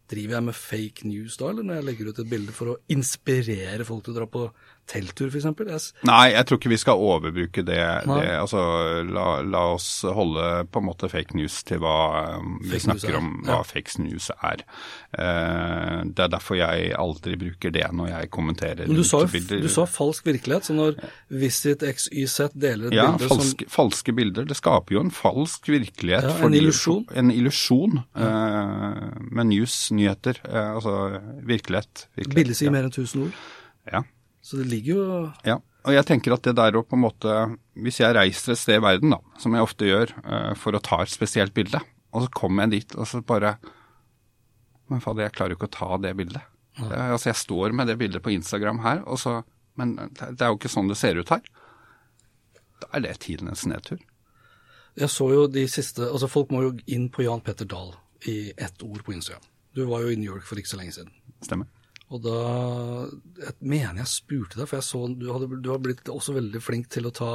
driver 0.08 0.38
jeg 0.38 0.46
med 0.46 0.56
fake 0.56 1.08
news 1.08 1.36
da, 1.36 1.50
eller 1.50 1.66
når 1.66 1.78
jeg 1.78 1.86
legger 1.88 2.08
ut 2.08 2.20
et 2.22 2.30
bilde 2.30 2.54
for 2.56 2.72
å 2.72 2.78
inspirere 2.92 3.84
folk 3.84 4.06
til 4.06 4.14
å 4.14 4.18
dra 4.22 4.28
på 4.30 4.46
telttur, 4.88 5.28
f.eks.? 5.30 5.46
Yes. 5.68 5.88
Nei, 6.08 6.32
jeg 6.34 6.48
tror 6.48 6.60
ikke 6.60 6.72
vi 6.72 6.80
skal 6.80 7.02
overbruke 7.08 7.64
det. 7.66 7.80
Det 8.08 8.28
altså, 8.38 8.62
la, 9.06 9.26
la 9.44 9.64
oss 9.74 9.88
holde 10.04 10.46
på 10.72 10.82
en 10.82 10.88
måte 10.88 11.10
fake 11.12 11.36
news 11.38 11.60
til 11.68 11.82
hva 11.82 11.96
um, 12.38 12.56
vi 12.62 12.74
Fake 12.74 12.86
snakker 12.86 13.12
er, 13.12 13.18
om 13.20 13.30
hva 13.46 13.60
ja. 13.60 13.66
fake 13.68 14.04
news 14.04 14.30
er. 14.34 14.64
Uh, 15.12 16.06
det 16.08 16.24
er 16.26 16.32
derfor 16.32 16.58
jeg 16.60 16.92
aldri 16.98 17.36
bruker 17.40 17.74
det 17.74 17.86
når 17.96 18.12
jeg 18.12 18.32
kommenterer 18.34 18.88
Men 18.88 19.00
du 19.00 19.04
sa, 19.06 19.22
bilder. 19.30 19.62
du 19.64 19.70
sa 19.72 19.86
falsk 19.88 20.28
virkelighet, 20.28 20.68
så 20.68 20.76
når 20.76 20.98
Visit 21.28 21.84
XYZ 21.84 22.54
deler 22.56 22.90
et 22.90 22.98
ja, 22.98 23.08
bilde 23.12 23.30
falske, 23.30 23.68
falske 23.72 24.14
bilder. 24.16 24.48
Det 24.48 24.56
skaper 24.58 24.98
jo 24.98 25.04
en 25.06 25.14
falsk 25.14 25.68
virkelighet. 25.70 26.28
Ja, 26.28 26.48
en 26.48 26.56
illusjon. 26.56 27.06
En 27.16 27.32
illusjon 27.34 28.02
Uh, 28.18 29.08
med 29.32 29.48
news, 29.50 29.74
nyheter, 29.94 30.40
uh, 30.48 30.74
altså 30.74 31.20
virkelighet. 31.46 32.04
som 32.04 32.16
virkelighet. 32.16 32.34
Bildet 32.34 32.58
sier 32.58 32.72
mer 32.74 32.88
enn 32.88 32.94
1000 32.94 33.26
ord. 33.26 33.42
Ja. 33.92 34.02
Så 34.44 34.60
det 34.60 34.68
ligger 34.70 34.94
jo 34.94 35.06
Ja, 35.46 35.58
og 35.86 35.94
jeg 35.94 36.06
tenker 36.08 36.34
at 36.36 36.44
det 36.46 36.56
der 36.58 36.76
å 36.78 36.84
på 36.86 36.96
en 36.98 37.04
måte 37.04 37.34
Hvis 37.78 38.00
jeg 38.02 38.14
reiser 38.16 38.54
et 38.54 38.60
sted 38.60 38.78
i 38.78 38.84
verden, 38.84 39.14
da, 39.14 39.20
som 39.40 39.54
jeg 39.54 39.66
ofte 39.66 39.88
gjør, 39.88 40.12
eh, 40.24 40.52
for 40.58 40.76
å 40.76 40.82
ta 40.84 41.02
et 41.02 41.12
spesielt 41.12 41.54
bilde, 41.56 41.80
og 42.14 42.24
så 42.24 42.32
kommer 42.34 42.66
jeg 42.66 42.74
dit 42.78 42.96
og 42.96 43.08
så 43.10 43.22
bare 43.22 43.56
Men 44.88 45.02
fader, 45.04 45.26
jeg 45.26 45.36
klarer 45.36 45.54
jo 45.54 45.60
ikke 45.60 45.70
å 45.70 45.76
ta 45.78 45.98
det 46.00 46.14
bildet. 46.16 46.44
Det, 46.78 46.94
altså, 46.94 47.32
jeg 47.32 47.40
står 47.42 47.74
med 47.74 47.88
det 47.90 47.98
bildet 47.98 48.22
på 48.22 48.30
Instagram 48.32 48.84
her, 48.84 49.02
og 49.06 49.18
så 49.20 49.42
Men 49.78 49.94
det, 49.96 50.32
det 50.38 50.42
er 50.42 50.50
jo 50.50 50.58
ikke 50.58 50.72
sånn 50.72 50.88
det 50.90 50.96
ser 50.98 51.18
ut 51.20 51.28
her. 51.30 51.42
Da 52.82 52.88
er 52.96 53.04
det 53.04 53.18
tidenes 53.22 53.66
nedtur. 53.66 54.00
Jeg 54.98 55.10
så 55.12 55.28
jo 55.30 55.46
de 55.46 55.62
siste 55.70 56.02
Altså, 56.08 56.26
folk 56.30 56.50
må 56.50 56.64
jo 56.64 56.72
inn 56.90 57.06
på 57.14 57.22
Jan 57.22 57.42
Petter 57.44 57.68
Dahl 57.68 57.92
i 58.26 58.52
ett 58.56 58.82
ord 58.82 59.04
på 59.06 59.14
Instagram. 59.14 59.44
Du 59.76 59.84
var 59.86 60.02
jo 60.02 60.10
i 60.10 60.18
New 60.18 60.26
York 60.26 60.46
for 60.48 60.58
ikke 60.58 60.72
så 60.72 60.80
lenge 60.80 60.96
siden. 60.96 61.12
Stemmer. 61.46 61.68
Og 62.08 62.22
da 62.24 62.38
Jeg 63.42 63.52
mener 63.60 63.98
jeg 64.02 64.10
spurte 64.10 64.58
deg, 64.58 64.66
for 64.68 64.76
jeg 64.78 64.88
så 64.88 64.98
du, 65.12 65.26
hadde, 65.34 65.46
du 65.60 65.70
har 65.72 65.80
blitt 65.84 66.08
også 66.08 66.32
veldig 66.38 66.60
flink 66.64 66.86
til 66.92 67.04
å 67.08 67.14
ta 67.14 67.30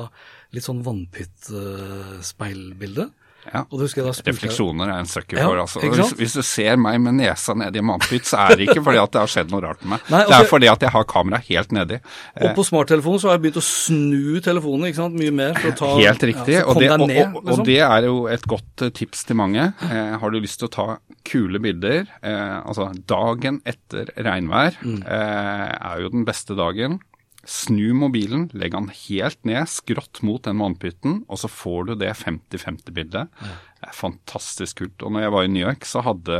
litt 0.56 0.66
sånn 0.66 0.86
vannpytt-speilbilde. 0.86 3.06
Ja. 3.52 3.66
Refleksjoner 3.72 4.89
er 4.94 5.02
en 5.04 5.10
sucker 5.10 5.38
Ja, 5.41 5.48
for. 5.50 5.60
Altså. 5.64 5.82
Hvis, 5.84 6.14
hvis 6.20 6.36
du 6.38 6.41
ser 6.48 6.78
meg 6.80 7.00
med 7.04 7.18
nesa 7.20 7.54
nedi 7.58 7.82
en 7.82 7.89
vannpytt, 7.91 8.26
så 8.30 8.39
er 8.46 8.56
det 8.60 8.70
ikke 8.70 8.84
fordi 8.86 9.02
at 9.02 9.12
det 9.16 9.22
har 9.24 9.32
skjedd 9.34 9.52
noe 9.52 9.62
rart 9.66 9.82
med 9.84 9.96
meg. 9.96 10.06
Nei, 10.14 10.22
det 10.30 10.38
er 10.38 10.48
fordi 10.50 10.70
at 10.72 10.86
jeg 10.86 10.94
har 10.96 11.08
kameraet 11.10 11.50
helt 11.50 11.76
nedi. 11.76 12.00
Og 12.41 12.54
på 12.58 12.66
smarttelefonen 12.70 13.20
så 13.24 13.32
har 13.32 13.38
jeg 13.38 13.44
begynt 13.48 13.60
å 13.60 13.66
snu 13.68 14.39
telefonen 14.46 14.89
ikke 14.89 15.02
sant, 15.02 15.18
mye 15.20 15.34
mer. 15.36 15.54
for 15.60 15.74
å 15.74 15.78
ta... 15.82 15.91
Helt 16.00 16.28
riktig. 16.32 16.56
Ja, 16.60 16.66
og, 16.70 16.80
det, 16.82 16.91
og, 16.96 17.06
ned, 17.10 17.22
liksom. 17.36 17.54
og 17.60 17.66
det 17.68 17.80
er 17.89 18.08
jo 18.10 18.18
et 18.32 18.48
godt 18.56 18.86
eh, 18.88 18.94
tips 19.02 19.26
til 19.30 19.39
mange. 19.39 19.70
Eh, 19.89 20.14
har 20.24 20.34
du 20.34 20.39
lyst 20.39 20.62
til 20.64 20.70
å 20.70 20.74
ta 20.74 20.88
kule 21.28 21.60
bilder, 21.64 22.06
eh, 22.24 22.58
altså 22.64 22.89
dagen 23.10 23.62
etter 23.68 24.14
regnvær 24.18 24.80
Mm. 24.84 25.02
eh, 25.06 25.70
er 25.91 26.02
jo 26.04 26.10
den 26.14 26.24
beste 26.28 26.56
dagen. 26.58 27.00
Snu 27.44 27.91
mobilen, 27.98 28.46
legg 28.56 28.72
den 28.72 28.88
helt 28.88 29.41
ned, 29.44 29.68
skrått 29.68 30.22
mot 30.24 30.46
den 30.46 30.62
vannpytten, 30.64 31.26
og 31.28 31.39
så 31.41 31.50
får 31.52 31.89
du 31.89 31.94
det 32.00 32.14
50-50-bildet. 32.16 33.34
Det 33.84 33.89
er 33.89 33.98
fantastisk 33.98 34.80
kult. 34.80 35.04
Og 35.04 35.12
når 35.12 35.26
jeg 35.26 35.34
var 35.36 35.44
i 35.44 35.52
New 35.52 35.66
York, 35.66 35.84
så 35.84 36.00
hadde 36.06 36.38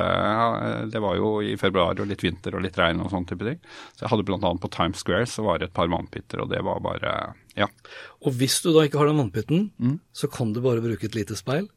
Det 0.94 1.02
var 1.04 1.18
jo 1.20 1.42
i 1.44 1.58
februar 1.60 2.00
og 2.00 2.08
litt 2.08 2.24
vinter 2.24 2.56
og 2.56 2.64
litt 2.64 2.80
regn 2.80 3.02
og 3.04 3.12
sånn 3.12 3.28
type 3.28 3.44
ting. 3.44 3.60
Så 3.98 4.06
jeg 4.06 4.14
hadde 4.14 4.38
annet 4.38 4.64
på 4.64 4.72
Times 4.72 5.04
Square 5.04 5.28
så 5.28 5.44
var 5.44 5.60
det 5.60 5.70
et 5.70 5.76
par 5.76 5.92
vannpytter, 5.92 6.40
og 6.40 6.50
det 6.56 6.64
var 6.64 6.80
bare 6.80 7.34
Ja. 7.58 7.68
Og 8.26 8.34
hvis 8.40 8.62
du 8.64 8.72
da 8.72 8.88
ikke 8.88 8.98
har 8.98 9.08
den 9.12 9.20
vannpytten, 9.20 9.72
Mm. 9.80 10.00
så 10.14 10.32
kan 10.32 10.54
du 10.54 10.62
bare 10.62 10.82
bruke 10.82 11.04
et 11.04 11.16
lite 11.16 11.36
speil. 11.36 11.68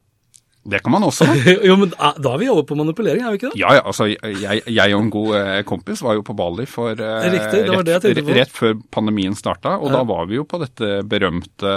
Det 0.67 0.81
kan 0.83 0.93
man 0.93 1.05
også. 1.07 1.27
jo, 1.69 1.77
men 1.79 1.93
da 1.95 2.33
er 2.33 2.41
vi 2.41 2.49
over 2.51 2.65
på 2.67 2.79
manipulering, 2.79 3.23
er 3.23 3.35
vi 3.35 3.41
ikke 3.41 3.51
det? 3.53 3.61
Ja, 3.61 3.77
ja, 3.79 3.85
altså 3.87 4.09
jeg, 4.11 4.63
jeg 4.67 4.97
og 4.97 5.05
en 5.05 5.13
god 5.15 5.37
eh, 5.39 5.61
kompis 5.69 6.03
var 6.03 6.19
jo 6.19 6.25
på 6.27 6.35
Bali 6.39 6.67
for 6.71 6.95
eh, 6.95 7.29
Riktig, 7.37 7.63
det 7.69 7.77
var 7.77 7.87
det 7.87 8.01
rett, 8.03 8.33
rett 8.41 8.55
før 8.55 8.75
pandemien 8.95 9.37
starta, 9.39 9.77
og 9.79 9.95
da 9.95 10.03
var 10.09 10.27
vi 10.31 10.41
jo 10.41 10.47
på 10.49 10.61
dette 10.63 11.01
berømte 11.07 11.75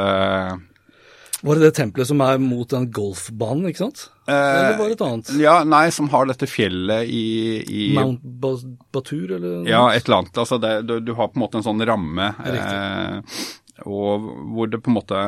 Var 1.46 1.60
det 1.60 1.68
det 1.68 1.74
tempelet 1.78 2.10
som 2.10 2.24
er 2.26 2.42
mot 2.42 2.70
den 2.72 2.90
golfbanen, 2.96 3.70
ikke 3.70 3.86
sant? 3.86 4.08
Eller 4.30 4.78
var 4.78 4.90
det 4.90 4.98
et 4.98 5.06
annet? 5.06 5.32
Ja, 5.42 5.56
nei, 5.66 5.86
som 5.94 6.10
har 6.14 6.28
dette 6.30 6.50
fjellet 6.50 7.10
i, 7.10 7.24
i 7.62 7.86
Mount 7.98 8.26
Batur, 8.26 9.38
eller? 9.38 9.62
noe? 9.62 9.70
Ja, 9.70 9.88
et 9.94 10.06
eller 10.06 10.24
annet. 10.24 10.42
Altså 10.44 10.60
det, 10.62 10.74
du, 10.90 11.00
du 11.02 11.16
har 11.18 11.32
på 11.32 11.40
en 11.40 11.46
måte 11.46 11.62
en 11.62 11.66
sånn 11.66 11.86
ramme, 11.90 12.34
eh, 12.46 13.42
og 13.86 14.28
hvor 14.56 14.70
det 14.72 14.82
på 14.84 14.92
en 14.92 14.98
måte 15.00 15.20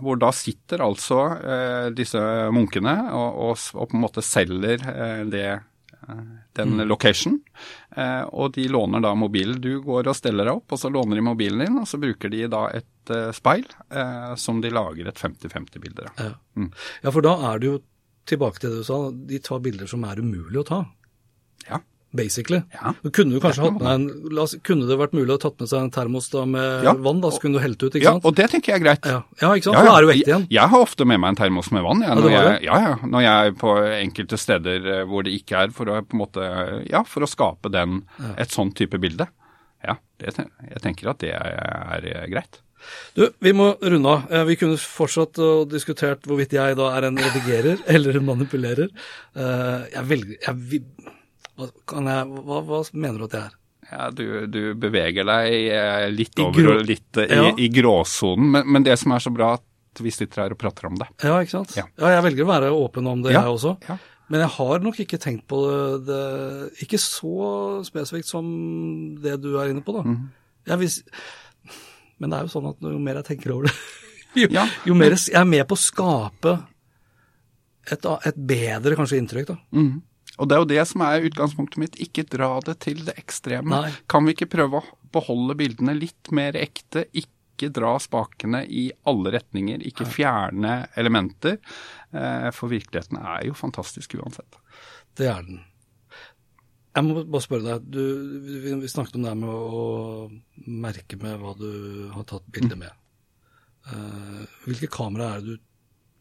Hvor 0.00 0.16
da 0.16 0.30
sitter 0.32 0.80
altså 0.80 1.18
eh, 1.44 1.88
disse 1.92 2.20
munkene 2.54 2.94
og, 3.12 3.40
og, 3.50 3.58
og 3.76 3.90
på 3.90 3.96
en 3.98 4.04
måte 4.06 4.22
selger 4.24 4.80
eh, 4.88 5.24
det 5.28 5.48
eh, 5.50 6.22
den 6.56 6.72
Mm. 6.80 6.88
location, 6.88 7.36
eh, 7.96 8.22
og 8.32 8.54
de 8.56 8.64
låner 8.68 9.00
da 9.04 9.12
mobilen. 9.14 9.60
Du 9.62 9.80
går 9.84 10.08
og 10.10 10.16
steller 10.16 10.48
deg 10.48 10.56
opp, 10.58 10.72
og 10.74 10.80
så 10.80 10.90
låner 10.90 11.16
de 11.20 11.22
mobilen 11.22 11.62
din, 11.62 11.76
og 11.78 11.86
så 11.86 12.00
bruker 12.02 12.32
de 12.32 12.40
da 12.50 12.64
et 12.74 13.12
eh, 13.14 13.28
speil 13.36 13.68
eh, 13.92 14.32
som 14.34 14.58
de 14.64 14.72
lager 14.74 15.06
et 15.12 15.20
50-50-bilde 15.20 16.08
av. 16.08 16.18
Ja. 16.18 16.32
Mm. 16.58 16.72
ja, 17.04 17.12
for 17.14 17.22
da 17.22 17.36
er 17.52 17.60
det 17.62 17.70
jo 17.70 17.76
tilbake 18.26 18.58
til 18.64 18.72
det 18.74 18.80
du 18.82 18.88
sa, 18.88 18.98
de 19.30 19.38
tar 19.46 19.62
bilder 19.62 19.86
som 19.90 20.02
er 20.08 20.18
umulig 20.24 20.58
å 20.64 20.66
ta. 20.66 20.80
Ja. 21.68 21.78
Basically. 22.12 22.58
Ja. 22.74 22.90
Kunne 23.14 23.38
du 23.38 23.84
en, 23.86 24.06
oss, 24.42 24.56
kunne 24.66 24.88
det 24.88 24.96
vært 24.98 25.12
mulig 25.14 25.30
å 25.36 25.38
tatt 25.38 25.60
med 25.62 25.70
seg 25.70 25.84
en 25.84 25.92
termos 25.94 26.26
da 26.32 26.42
med 26.48 26.84
Ja. 26.84 26.94
vann, 26.98 27.20
da, 27.22 27.30
så 27.30 27.38
kunne 27.42 27.58
du 27.58 27.62
helt 27.62 27.78
ut, 27.82 27.94
ikke 27.94 28.02
ja, 28.02 28.14
sant? 28.16 28.24
og 28.26 28.34
det 28.34 28.48
tenker 28.50 28.72
jeg 28.72 28.80
er 28.80 28.84
greit. 28.84 29.06
Ja, 29.06 29.20
ja 29.42 29.50
ikke 29.54 29.68
sant? 29.68 29.78
Ja, 29.78 29.84
ja. 29.84 29.90
da 29.90 29.98
er 29.98 30.02
jo 30.06 30.10
ekte 30.14 30.30
igjen. 30.32 30.46
Jeg, 30.48 30.56
jeg 30.58 30.72
har 30.72 30.86
ofte 30.86 31.06
med 31.06 31.20
meg 31.22 31.28
en 31.30 31.38
termos 31.38 31.70
med 31.70 31.84
vann 31.86 32.02
jeg, 32.02 32.10
Ja, 32.10 32.16
når, 32.18 32.30
jeg, 32.34 32.62
ja, 32.66 32.80
ja, 32.86 32.96
når 33.14 33.26
jeg 33.26 33.50
er 33.52 33.54
på 33.60 33.74
enkelte 34.00 34.40
steder 34.42 34.88
eh, 34.96 35.04
hvor 35.10 35.26
det 35.26 35.36
ikke 35.38 35.62
er, 35.66 35.76
for 35.76 35.92
å 35.92 36.00
på 36.02 36.18
en 36.18 36.22
måte, 36.24 36.48
ja, 36.90 37.04
for 37.06 37.22
å 37.22 37.30
skape 37.30 37.70
den, 37.70 38.02
et 38.36 38.50
sånn 38.50 38.74
type 38.74 38.98
bilde. 38.98 39.28
Ja, 39.86 39.94
det, 40.18 40.34
jeg 40.34 40.82
tenker 40.82 41.12
at 41.14 41.22
det 41.22 41.30
er, 41.36 42.10
er 42.10 42.26
greit. 42.32 42.58
Du, 43.14 43.26
vi 43.44 43.52
må 43.56 43.74
runde 43.82 44.08
av. 44.08 44.26
Eh, 44.32 44.44
Vi 44.48 44.56
kunne 44.60 44.78
fortsatt 44.80 45.38
og 45.44 45.70
diskutert 45.72 46.26
hvorvidt 46.28 46.54
jeg 46.56 46.78
da 46.78 46.90
er 46.96 47.08
en 47.10 47.18
redigerer 47.20 47.82
eller 47.94 48.18
en 48.18 48.28
manipulerer. 48.28 48.90
Eh, 49.36 49.88
Jeg 49.94 50.06
velger 50.10 50.36
jeg, 50.48 50.84
jeg, 51.66 52.44
hva, 52.46 52.60
hva 52.66 52.80
mener 52.92 53.18
du 53.18 53.24
at 53.28 53.36
jeg 53.38 53.48
er? 53.48 53.56
Ja, 53.90 54.04
du, 54.14 54.24
du 54.46 54.60
beveger 54.78 55.26
deg 55.26 55.54
eh, 55.74 56.04
litt 56.14 56.38
I 56.38 56.44
over 56.44 56.62
grå- 56.62 56.76
og 56.78 56.86
litt 56.86 57.18
i, 57.18 57.26
Ja. 57.32 57.48
i, 57.58 57.66
gråsonen, 57.74 58.50
men, 58.54 58.68
men 58.76 58.84
det 58.86 58.94
som 59.00 59.12
er 59.16 59.22
så 59.24 59.32
bra, 59.34 59.54
at 59.58 60.02
vi 60.04 60.12
sitter 60.14 60.44
her 60.44 60.52
og 60.54 60.58
prater 60.60 60.86
om 60.86 60.94
det. 61.00 61.08
Ja, 61.26 61.40
ikke 61.42 61.56
sant? 61.56 61.72
Ja. 61.74 61.86
jeg 61.98 62.22
velger 62.28 62.46
å 62.46 62.50
være 62.52 62.68
åpen 62.76 63.08
om 63.10 63.22
det, 63.24 63.32
Ja, 63.34 63.42
jeg 63.48 63.56
også. 63.56 63.76
ja. 63.88 63.96
Men 64.30 64.44
jeg 64.44 64.52
har 64.54 64.78
nok 64.84 64.98
ikke 65.02 65.18
tenkt 65.18 65.48
på 65.50 65.58
det, 65.66 66.04
det 66.06 66.84
Ikke 66.84 67.00
så 67.02 67.80
spesifikt 67.82 68.28
som 68.30 68.46
det 69.18 69.40
du 69.42 69.56
er 69.58 69.72
inne 69.72 69.82
på, 69.82 69.96
da. 69.96 70.04
Mm. 70.06 70.78
Vis, 70.78 71.00
men 72.22 72.30
det 72.30 72.38
er 72.38 72.46
jo 72.46 72.52
sånn 72.52 72.68
at 72.70 72.84
jo 72.86 72.98
mer 73.02 73.18
jeg 73.18 73.26
tenker 73.32 73.56
over 73.56 73.66
det, 73.66 73.74
jo, 74.44 74.46
Ja. 74.54 74.68
jo 74.86 74.94
mer 74.94 75.16
jeg 75.18 75.34
er 75.34 75.48
med 75.50 75.66
på 75.66 75.74
å 75.74 75.82
skape 75.82 76.52
et, 77.90 78.06
et 78.30 78.38
bedre 78.38 78.94
kanskje 78.94 79.18
inntrykk, 79.18 79.50
da. 79.50 79.58
Mhm. 79.74 79.98
Og 80.40 80.48
det 80.48 80.56
er 80.56 80.62
jo 80.62 80.70
det 80.70 80.84
som 80.88 81.04
er 81.04 81.26
utgangspunktet 81.28 81.80
mitt. 81.82 81.98
Ikke 82.00 82.24
dra 82.28 82.54
det 82.64 82.78
til 82.86 83.04
det 83.06 83.16
ekstreme. 83.20 83.82
Nei. 83.84 83.92
Kan 84.10 84.26
vi 84.26 84.34
ikke 84.36 84.50
prøve 84.56 84.80
å 84.80 84.88
beholde 85.12 85.58
bildene 85.60 85.94
litt 85.98 86.32
mer 86.34 86.56
ekte? 86.58 87.04
Ikke 87.12 87.68
dra 87.76 87.92
spakene 88.00 88.62
i 88.64 88.86
alle 89.10 89.34
retninger. 89.36 89.84
Ikke 89.90 90.08
fjerne 90.08 90.86
elementer. 91.00 91.58
Eh, 92.10 92.48
for 92.56 92.72
virkeligheten 92.72 93.20
er 93.20 93.50
jo 93.50 93.58
fantastisk 93.58 94.16
uansett. 94.16 94.56
Det 95.18 95.28
er 95.28 95.44
den. 95.44 95.60
Jeg 96.90 97.06
må 97.06 97.20
bare 97.22 97.44
spørre 97.44 97.76
deg, 97.76 97.90
du, 97.94 98.00
vi, 98.64 98.88
snakket 98.90 99.14
om 99.18 99.22
det 99.22 99.30
her 99.30 99.38
med 99.38 99.50
å 99.52 99.84
merke 100.80 101.18
med 101.20 101.36
hva 101.38 101.52
du 101.58 101.70
har 102.16 102.24
tatt 102.26 102.48
bilde 102.50 102.80
med. 102.80 102.96
Eh, 103.92 104.40
hvilke 104.64 104.90
kamera 104.90 105.36
er 105.36 105.44
det 105.44 105.54
du 105.54 105.66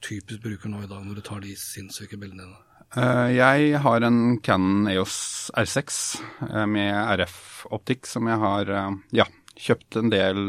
typisk 0.06 0.44
bruker 0.44 0.72
nå 0.72 0.84
i 0.86 0.90
dag 0.92 1.02
når 1.04 1.20
du 1.20 1.26
tar 1.26 1.42
de 1.44 1.56
sinnssyke 1.60 2.20
bildene 2.22 2.46
dine? 2.46 2.69
Eh, 2.98 3.28
jeg 3.38 3.82
har 3.84 4.06
en 4.06 4.40
Canon 4.42 4.88
EOS 4.90 5.18
R6 5.58 6.00
eh, 6.48 6.66
med 6.70 6.96
RF-optikk 7.20 8.10
som 8.10 8.30
jeg 8.30 8.42
har 8.42 8.72
eh, 8.74 8.96
ja, 9.20 9.28
kjøpt 9.60 10.00
en 10.02 10.10
del 10.10 10.40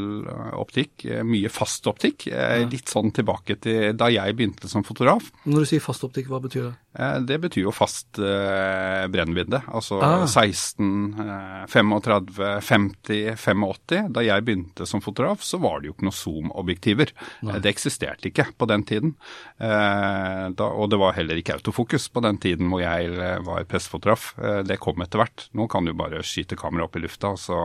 optikk. 0.57 1.05
Mye 1.27 1.51
fast 1.53 1.89
optikk. 1.91 2.29
Litt 2.71 2.93
sånn 2.93 3.13
tilbake 3.13 3.59
til 3.61 3.97
da 3.99 4.09
jeg 4.13 4.37
begynte 4.39 4.71
som 4.71 4.87
fotograf. 4.87 5.33
Når 5.45 5.67
du 5.67 5.71
sier 5.73 5.85
fast 5.85 6.07
optikk, 6.07 6.31
hva 6.31 6.41
betyr 6.45 6.71
det? 6.71 6.75
Eh, 6.99 7.21
Det 7.23 7.39
betyr 7.39 7.63
jo 7.69 7.71
fast 7.73 8.19
eh, 8.19 9.07
brennvidde. 9.13 9.61
Altså 9.71 10.01
Ah. 10.03 10.25
16, 10.27 11.15
eh, 11.21 11.67
35, 11.71 12.61
50, 12.61 13.37
85. 13.37 14.09
Da 14.11 14.21
jeg 14.27 14.45
begynte 14.45 14.87
som 14.87 15.01
fotograf, 15.01 15.41
så 15.47 15.61
var 15.63 15.81
det 15.81 15.87
jo 15.91 15.95
ikke 15.95 16.09
noe 16.09 16.17
zoom-objektiver. 16.19 17.13
Eh, 17.47 17.59
Det 17.61 17.71
eksisterte 17.75 18.27
ikke 18.33 18.49
på 18.59 18.67
den 18.67 18.83
tiden. 18.85 19.15
Eh, 19.61 20.49
da, 20.51 20.65
og 20.67 20.91
det 20.91 20.99
var 20.99 21.13
heller 21.15 21.37
ikke 21.39 21.55
autofokus 21.59 22.09
på 22.11 22.23
den 22.23 22.39
tiden 22.39 22.69
hvor 22.71 22.81
jeg 22.83 23.13
eh, 23.15 23.39
var 23.47 23.65
pressefotograf. 23.71 24.35
Det 24.67 24.79
kom 24.81 25.01
etter 25.03 25.19
hvert. 25.23 25.49
Nå 25.55 25.69
kan 25.71 25.85
du 25.85 25.93
bare 25.95 26.23
skyte 26.27 26.57
kameraet 26.59 26.89
opp 26.89 26.97
i 26.97 27.01
lufta, 27.05 27.31
og 27.35 27.39
så 27.39 27.61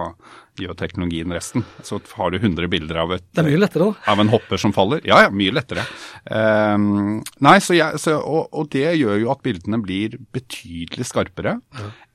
gjør 0.59 0.75
teknologien 0.79 1.31
resten. 1.35 1.65
Så 1.83 1.99
har 2.15 2.31
du 2.31 2.37
100 2.39 2.67
bilder 2.71 2.95
av 3.01 3.11
et 3.17 3.23
er 3.35 3.49
av 4.07 4.19
en 4.19 4.29
hopper 4.31 4.57
som 4.61 4.71
faller? 4.75 5.01
Ja, 5.03 5.21
ja, 5.25 5.29
mye 5.29 5.51
lettere. 5.51 5.83
Ehm, 6.33 7.19
nei, 7.45 7.57
så 7.61 7.75
jeg, 7.77 7.99
så, 8.01 8.15
og, 8.17 8.47
og 8.55 8.69
det 8.73 8.87
gjør 8.97 9.19
jo 9.21 9.29
at 9.29 9.43
bildene 9.45 9.77
blir 9.83 10.15
betydelig 10.33 11.05
skarpere 11.05 11.59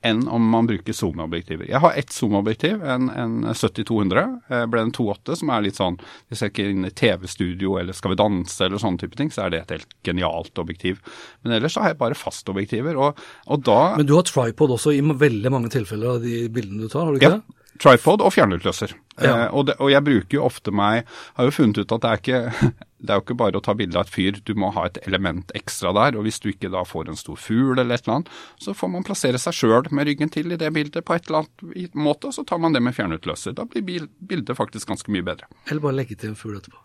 enn 0.03 0.25
om 0.27 0.49
man 0.51 0.67
bruker 0.67 0.95
zoomobjektiver. 0.97 1.69
Jeg 1.69 1.79
har 1.83 1.95
ett 1.95 2.11
zoomobjektiv, 2.11 2.81
en, 2.83 3.07
en 3.13 3.37
70-200, 3.53 4.33
eh, 4.51 4.65
ble 4.71 4.83
en 4.83 4.91
2.8, 4.97 5.37
som 5.39 5.53
er 5.53 5.63
litt 5.67 5.79
sånn 5.79 5.99
Hvis 6.27 6.41
jeg 6.43 6.51
ikke 6.51 6.65
er 6.65 6.73
inne 6.73 6.91
i 6.91 6.97
TV-studio 6.97 7.77
eller 7.79 7.95
Skal 7.95 8.15
vi 8.15 8.19
danse 8.19 8.65
eller 8.65 8.81
sånne 8.81 9.03
type 9.03 9.19
ting, 9.19 9.31
så 9.31 9.45
er 9.45 9.53
det 9.53 9.61
et 9.61 9.73
helt 9.77 9.95
genialt 10.07 10.59
objektiv. 10.59 10.99
Men 11.45 11.55
ellers 11.59 11.77
så 11.77 11.85
har 11.85 11.93
jeg 11.93 12.01
bare 12.01 12.17
fastobjektiver, 12.19 12.99
og, 12.99 13.21
og 13.47 13.63
da 13.67 13.79
Men 13.95 14.09
du 14.09 14.17
har 14.17 14.27
tripod 14.27 14.75
også 14.75 14.95
i 14.97 15.01
veldig 15.01 15.53
mange 15.53 15.71
tilfeller 15.71 16.17
av 16.17 16.23
de 16.25 16.43
bildene 16.51 16.83
du 16.83 16.91
tar, 16.91 17.05
har 17.07 17.15
du 17.15 17.21
ikke 17.21 17.31
Ja, 17.31 17.39
det? 17.39 17.60
Tripod 17.81 18.21
og 18.21 18.33
fjernutløser. 18.35 18.93
Ja. 19.21 19.31
Eh, 19.31 19.47
og, 19.49 19.67
det, 19.69 19.75
og 19.81 19.91
jeg 19.91 20.05
bruker 20.05 20.37
jo 20.37 20.45
ofte 20.47 20.71
meg 20.73 21.03
Har 21.35 21.45
jo 21.45 21.51
funnet 21.53 21.81
ut 21.81 21.91
at 21.91 22.01
det 22.01 22.09
er 22.09 22.21
ikke 22.21 22.71
det 23.01 23.09
er 23.11 23.17
jo 23.17 23.23
ikke 23.25 23.37
bare 23.37 23.57
å 23.57 23.63
ta 23.65 23.73
bilde 23.77 23.97
av 23.97 24.05
et 24.05 24.13
fyr, 24.13 24.37
du 24.45 24.53
må 24.57 24.69
ha 24.75 24.85
et 24.85 24.99
element 25.07 25.51
ekstra 25.57 25.89
der. 25.97 26.17
Og 26.17 26.27
hvis 26.27 26.37
du 26.43 26.51
ikke 26.51 26.69
da 26.69 26.83
får 26.85 27.09
en 27.09 27.17
stor 27.17 27.39
fugl 27.41 27.73
eller 27.73 27.97
et 27.97 28.05
eller 28.05 28.19
annet, 28.19 28.29
så 28.61 28.75
får 28.77 28.91
man 28.93 29.05
plassere 29.07 29.41
seg 29.41 29.57
sjøl 29.57 29.89
med 29.89 30.05
ryggen 30.09 30.29
til 30.33 30.53
i 30.53 30.59
det 30.61 30.69
bildet 30.75 31.05
på 31.07 31.17
et 31.17 31.25
eller 31.25 31.41
annet 31.41 31.97
måte, 31.97 32.29
og 32.29 32.37
så 32.37 32.45
tar 32.45 32.61
man 32.61 32.77
det 32.77 32.83
med 32.85 32.93
fjernutløser. 32.97 33.57
Da 33.57 33.65
blir 33.65 34.05
bildet 34.19 34.57
faktisk 34.57 34.93
ganske 34.93 35.13
mye 35.13 35.25
bedre. 35.25 35.49
Eller 35.65 35.81
bare 35.81 35.97
legge 35.97 36.19
til 36.19 36.35
en 36.35 36.39
fugl 36.39 36.61
etterpå. 36.61 36.77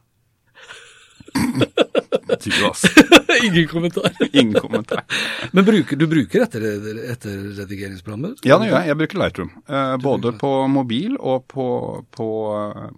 Du, 2.27 2.51
altså. 2.67 2.89
Ingen 3.47 3.69
kommentar. 3.71 4.11
Ingen 4.33 4.55
kommentar. 4.61 5.05
Men 5.53 5.67
bruker, 5.67 5.99
du 5.99 6.07
bruker 6.11 6.47
etter, 6.47 6.65
etterredigeringsprogrammer? 7.13 8.35
Ja, 8.47 8.59
det 8.59 8.71
gjør 8.71 8.81
jeg. 8.81 8.91
Jeg 8.91 9.01
bruker 9.03 9.21
Lightroom. 9.23 9.53
Eh, 9.69 9.93
både 10.03 10.33
på 10.41 10.51
mobil 10.73 11.15
og 11.21 11.47
på, 11.53 11.67
på, 12.17 12.29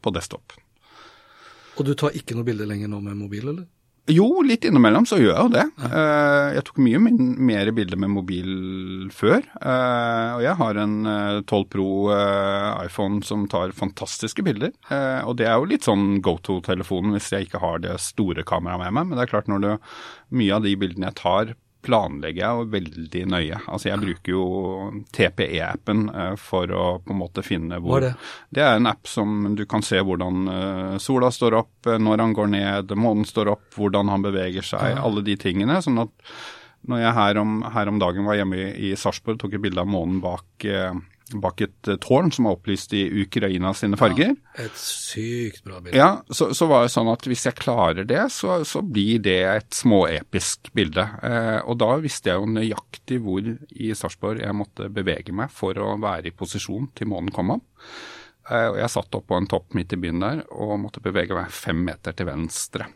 på 0.00 0.14
desktop. 0.16 0.56
Og 1.78 1.86
du 1.86 1.92
tar 1.98 2.16
ikke 2.18 2.34
noe 2.38 2.46
bilde 2.48 2.66
lenger 2.66 2.90
nå 2.90 3.02
med 3.04 3.18
mobil, 3.18 3.50
eller? 3.52 3.66
Jo, 4.08 4.26
litt 4.46 4.64
innimellom 4.64 5.04
så 5.08 5.18
gjør 5.20 5.34
jeg 5.34 5.44
jo 5.44 5.52
det. 5.52 5.64
Ja. 5.82 6.02
jeg 6.56 6.64
tok 6.68 6.78
mye 6.80 7.00
mer 7.50 7.70
bilder 7.76 8.00
med 8.00 8.12
mobil 8.14 8.48
før. 9.12 9.42
eh, 9.60 10.30
og 10.38 10.42
jeg 10.46 10.54
har 10.62 10.80
en 10.80 10.94
eh, 11.12 11.40
12 11.44 11.66
Pro 11.74 11.88
eh, 12.14 12.86
iPhone 12.86 13.20
som 13.26 13.44
tar 13.52 13.74
fantastiske 13.76 14.44
bilder. 14.46 14.72
Eh, 14.88 15.20
og 15.28 15.36
det 15.40 15.48
er 15.50 15.58
jo 15.60 15.68
litt 15.68 15.84
sånn 15.88 16.22
go 16.24 16.38
to-telefonen 16.40 17.16
hvis 17.18 17.30
jeg 17.34 17.48
ikke 17.48 17.60
har 17.62 17.82
det 17.84 17.98
store 18.00 18.44
kameraet 18.48 18.86
med 18.86 18.96
meg. 18.96 19.10
Men 19.10 19.18
det 19.20 19.26
er 19.26 19.32
klart 19.36 19.50
når 19.52 19.64
du, 19.66 19.70
mye 20.40 20.56
av 20.56 20.64
de 20.64 20.76
bildene 20.80 21.10
jeg 21.10 21.20
tar, 21.20 21.54
planlegger 21.84 22.42
jeg 22.42 22.58
jo 22.58 22.66
veldig 22.72 23.22
nøye. 23.30 23.60
Altså 23.70 23.90
jeg 23.90 24.02
bruker 24.02 24.32
jo 24.34 24.44
TPE-appen 25.14 26.04
eh, 26.10 26.34
for 26.40 26.72
å 26.74 26.84
på 27.04 27.14
en 27.14 27.20
måte 27.20 27.44
finne 27.46 27.78
hvor 27.82 27.98
Hva 27.98 28.00
er 28.00 28.06
det? 28.08 28.30
det 28.58 28.64
er 28.66 28.78
en 28.80 28.90
app 28.90 29.10
som 29.10 29.54
du 29.58 29.64
kan 29.70 29.84
se 29.86 30.02
hvordan 30.02 30.52
eh, 30.52 30.94
sola 31.02 31.30
står 31.34 31.58
opp, 31.60 31.74
eh, 31.86 32.00
når 32.02 32.24
han 32.24 32.36
går 32.36 32.52
ned, 32.54 32.94
månen 32.98 33.28
står 33.28 33.52
opp, 33.54 33.66
hvordan 33.78 34.10
han 34.12 34.26
beveger 34.26 34.66
seg, 34.66 34.98
alle 34.98 35.24
de 35.26 35.38
tingene. 35.40 35.80
Sånn 35.84 36.02
at 36.02 36.14
når 36.86 37.02
jeg 37.02 37.14
her 37.18 37.38
om, 37.42 37.60
her 37.74 37.90
om 37.90 38.00
dagen 38.00 38.26
var 38.28 38.38
hjemme 38.38 38.58
i, 38.58 38.66
i 38.90 38.96
Sarpsborg, 38.96 39.38
tok 39.40 39.56
et 39.58 39.62
bilde 39.64 39.82
av 39.82 39.88
månen 39.90 40.20
bak, 40.22 40.46
eh, 40.64 40.94
bak 41.42 41.60
et 41.66 41.90
eh, 41.90 41.98
tårn 42.00 42.30
som 42.32 42.46
er 42.48 42.56
opplyst 42.56 42.94
i 42.96 43.02
Ukraina 43.24 43.72
sine 43.76 43.98
farger. 44.00 44.36
Et 44.56 44.78
sykt 44.80 45.64
bra 45.66 45.80
bilde. 45.82 45.98
Ja, 45.98 46.10
så, 46.30 46.50
så 46.56 46.68
var 46.70 46.86
det 46.86 46.92
sånn 46.94 47.10
at 47.12 47.26
hvis 47.28 47.44
jeg 47.48 47.58
klarer 47.60 48.06
det, 48.08 48.22
så, 48.32 48.60
så 48.68 48.80
blir 48.84 49.20
det 49.24 49.40
et 49.50 49.76
småepisk 49.76 50.70
bilde. 50.76 51.04
Eh, 51.26 51.58
og 51.64 51.80
da 51.82 51.90
visste 52.04 52.32
jeg 52.32 52.40
jo 52.40 52.52
nøyaktig 52.54 53.18
hvor 53.24 53.42
i 53.48 53.90
Sarpsborg 53.98 54.44
jeg 54.46 54.56
måtte 54.56 54.88
bevege 54.92 55.34
meg 55.36 55.52
for 55.52 55.76
å 55.82 55.96
være 56.00 56.30
i 56.30 56.36
posisjon 56.36 56.88
til 56.96 57.10
månen 57.12 57.34
kom 57.34 57.52
opp. 57.58 57.66
Eh, 58.48 58.70
og 58.70 58.78
jeg 58.80 58.94
satt 58.94 59.18
opp 59.18 59.28
på 59.28 59.36
en 59.36 59.50
topp 59.50 59.76
midt 59.76 59.92
i 59.92 60.00
byen 60.00 60.24
der 60.24 60.42
og 60.56 60.78
måtte 60.86 61.04
bevege 61.04 61.36
meg 61.36 61.52
fem 61.52 61.82
meter 61.84 62.16
til 62.16 62.30
venstre. 62.30 62.88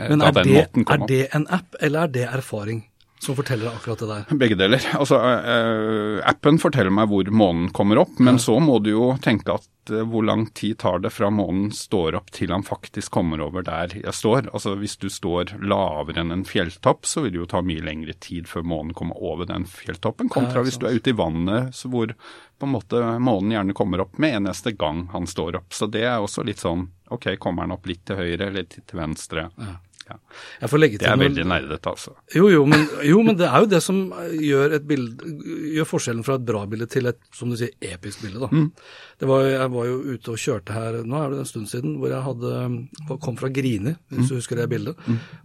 eh, 0.00 0.08
Men 0.10 0.24
er 0.26 0.34
den 0.40 0.50
det, 0.50 0.66
er 0.82 1.06
det 1.06 1.22
en 1.36 1.46
app, 1.54 1.78
eller 1.78 2.08
er 2.08 2.14
det 2.18 2.26
erfaring 2.26 2.82
som 3.18 3.36
forteller 3.36 3.66
akkurat 3.66 3.98
det 3.98 4.06
der? 4.06 4.36
Begge 4.36 4.58
deler. 4.58 4.82
Altså, 4.98 5.18
uh, 5.18 6.20
appen 6.28 6.60
forteller 6.60 6.92
meg 6.92 7.08
hvor 7.10 7.30
månen 7.32 7.70
kommer 7.74 8.02
opp, 8.02 8.18
men 8.22 8.38
så 8.42 8.58
må 8.62 8.78
du 8.84 8.90
jo 8.92 9.08
tenke 9.24 9.56
at 9.56 9.92
uh, 9.92 10.02
hvor 10.06 10.26
lang 10.26 10.46
tid 10.56 10.78
tar 10.82 11.00
det 11.04 11.12
fra 11.14 11.30
månen 11.32 11.70
står 11.74 12.18
opp 12.20 12.30
til 12.36 12.52
han 12.52 12.66
faktisk 12.66 13.14
kommer 13.16 13.40
over 13.44 13.64
der 13.66 13.96
jeg 13.96 14.14
står. 14.14 14.50
Altså 14.52 14.76
Hvis 14.80 14.98
du 15.00 15.08
står 15.12 15.56
lavere 15.64 16.22
enn 16.22 16.34
en 16.34 16.46
fjelltopp, 16.48 17.08
så 17.08 17.24
vil 17.24 17.34
det 17.34 17.42
jo 17.44 17.50
ta 17.56 17.62
mye 17.64 17.84
lengre 17.84 18.16
tid 18.20 18.50
før 18.50 18.66
månen 18.66 18.96
kommer 18.96 19.16
over 19.16 19.48
den 19.48 19.64
fjelltoppen, 19.70 20.28
kontra 20.32 20.60
Ja, 20.60 20.66
hvis 20.68 20.80
du 20.82 20.88
er 20.88 21.00
ute 21.00 21.12
i 21.14 21.16
vannet 21.16 21.74
så 21.76 21.90
hvor 21.92 22.12
på 22.56 22.68
en 22.68 22.72
måte 22.72 23.00
månen 23.20 23.52
gjerne 23.52 23.74
kommer 23.76 24.00
opp 24.04 24.20
med 24.22 24.38
eneste 24.38 24.72
gang 24.72 25.06
han 25.12 25.26
står 25.28 25.58
opp. 25.60 25.74
Så 25.76 25.88
det 25.92 26.06
er 26.08 26.20
også 26.20 26.44
litt 26.46 26.62
sånn 26.62 26.88
ok, 27.12 27.36
kommer 27.40 27.66
han 27.66 27.74
opp 27.76 27.86
litt 27.88 28.04
til 28.08 28.18
høyre 28.18 28.48
eller 28.48 28.62
litt 28.62 28.78
til 28.80 29.00
venstre? 29.00 29.50
Ja. 29.60 29.74
Jeg 30.06 30.70
får 30.70 30.78
legge 30.78 30.98
til 30.98 31.04
Det 31.04 31.10
er 31.10 31.16
noe- 31.16 31.26
veldig 31.26 31.44
nerdete, 31.50 31.90
altså. 31.90 32.12
Jo, 32.34 32.48
jo 32.52 32.64
men, 32.70 32.84
jo, 33.02 33.22
men 33.26 33.36
det 33.36 33.46
er 33.48 33.64
jo 33.64 33.66
det 33.72 33.80
som 33.82 33.98
gjør, 34.38 34.74
et 34.78 34.86
bilde, 34.86 35.32
gjør 35.74 35.88
forskjellen 35.90 36.24
fra 36.24 36.36
et 36.38 36.44
bra 36.46 36.60
bilde 36.70 36.86
til 36.92 37.06
et, 37.10 37.18
som 37.34 37.50
du 37.50 37.56
sier, 37.58 37.72
episk 37.82 38.22
bilde. 38.22 38.38
da. 38.40 38.46
Mm. 38.52 38.70
Det 39.18 39.26
var, 39.28 39.42
jeg 39.50 39.70
var 39.72 39.88
jo 39.88 39.96
ute 40.14 40.30
og 40.30 40.38
kjørte 40.38 40.72
her, 40.76 41.00
nå 41.02 41.18
er 41.24 41.30
det 41.34 41.38
en 41.42 41.50
stund 41.50 41.66
siden, 41.72 41.96
hvor 41.98 42.12
jeg 42.14 42.22
hadde, 42.22 43.20
kom 43.24 43.36
fra 43.36 43.48
Grini, 43.50 43.96
Mm. 43.96 44.18
hvis 44.20 44.28
du 44.30 44.34
husker 44.36 44.56
det 44.56 44.68
bildet, 44.70 44.96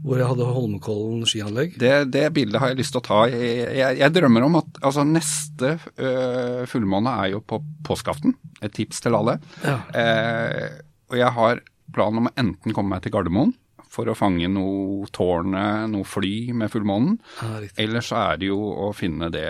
hvor 0.03 0.17
jeg 0.21 0.27
hadde 0.27 0.45
Holmenkollen 0.45 1.25
skianlegg. 1.25 1.77
Det, 1.81 2.11
det 2.11 2.27
bildet 2.33 2.59
har 2.61 2.69
jeg 2.69 2.77
lyst 2.83 2.91
til 2.93 3.01
å 3.01 3.05
ta. 3.07 3.19
Jeg, 3.31 3.73
jeg, 3.79 3.97
jeg 3.97 4.13
drømmer 4.13 4.43
om 4.45 4.55
at 4.61 4.77
altså, 4.83 5.03
neste 5.07 5.79
øh, 5.97 6.65
fullmåne 6.69 7.15
er 7.25 7.31
jo 7.33 7.41
på 7.41 7.61
påskeaften. 7.87 8.35
Et 8.61 8.71
tips 8.73 9.01
til 9.01 9.15
alle. 9.17 9.39
Ja. 9.65 9.79
Eh, 9.97 10.69
og 11.09 11.17
jeg 11.17 11.31
har 11.33 11.61
planen 11.91 12.21
om 12.21 12.27
å 12.29 12.35
enten 12.39 12.71
komme 12.75 12.93
meg 12.93 13.01
til 13.03 13.11
Gardermoen 13.11 13.55
for 13.91 14.07
å 14.07 14.15
fange 14.15 14.47
noe 14.51 15.07
tårnet, 15.11 15.89
noe 15.91 16.07
fly 16.07 16.53
med 16.55 16.71
fullmånen. 16.71 17.17
Ja, 17.41 17.59
Ellers 17.83 18.11
er 18.15 18.39
det 18.39 18.47
jo 18.47 18.59
å 18.87 18.91
finne 18.95 19.27
det 19.33 19.49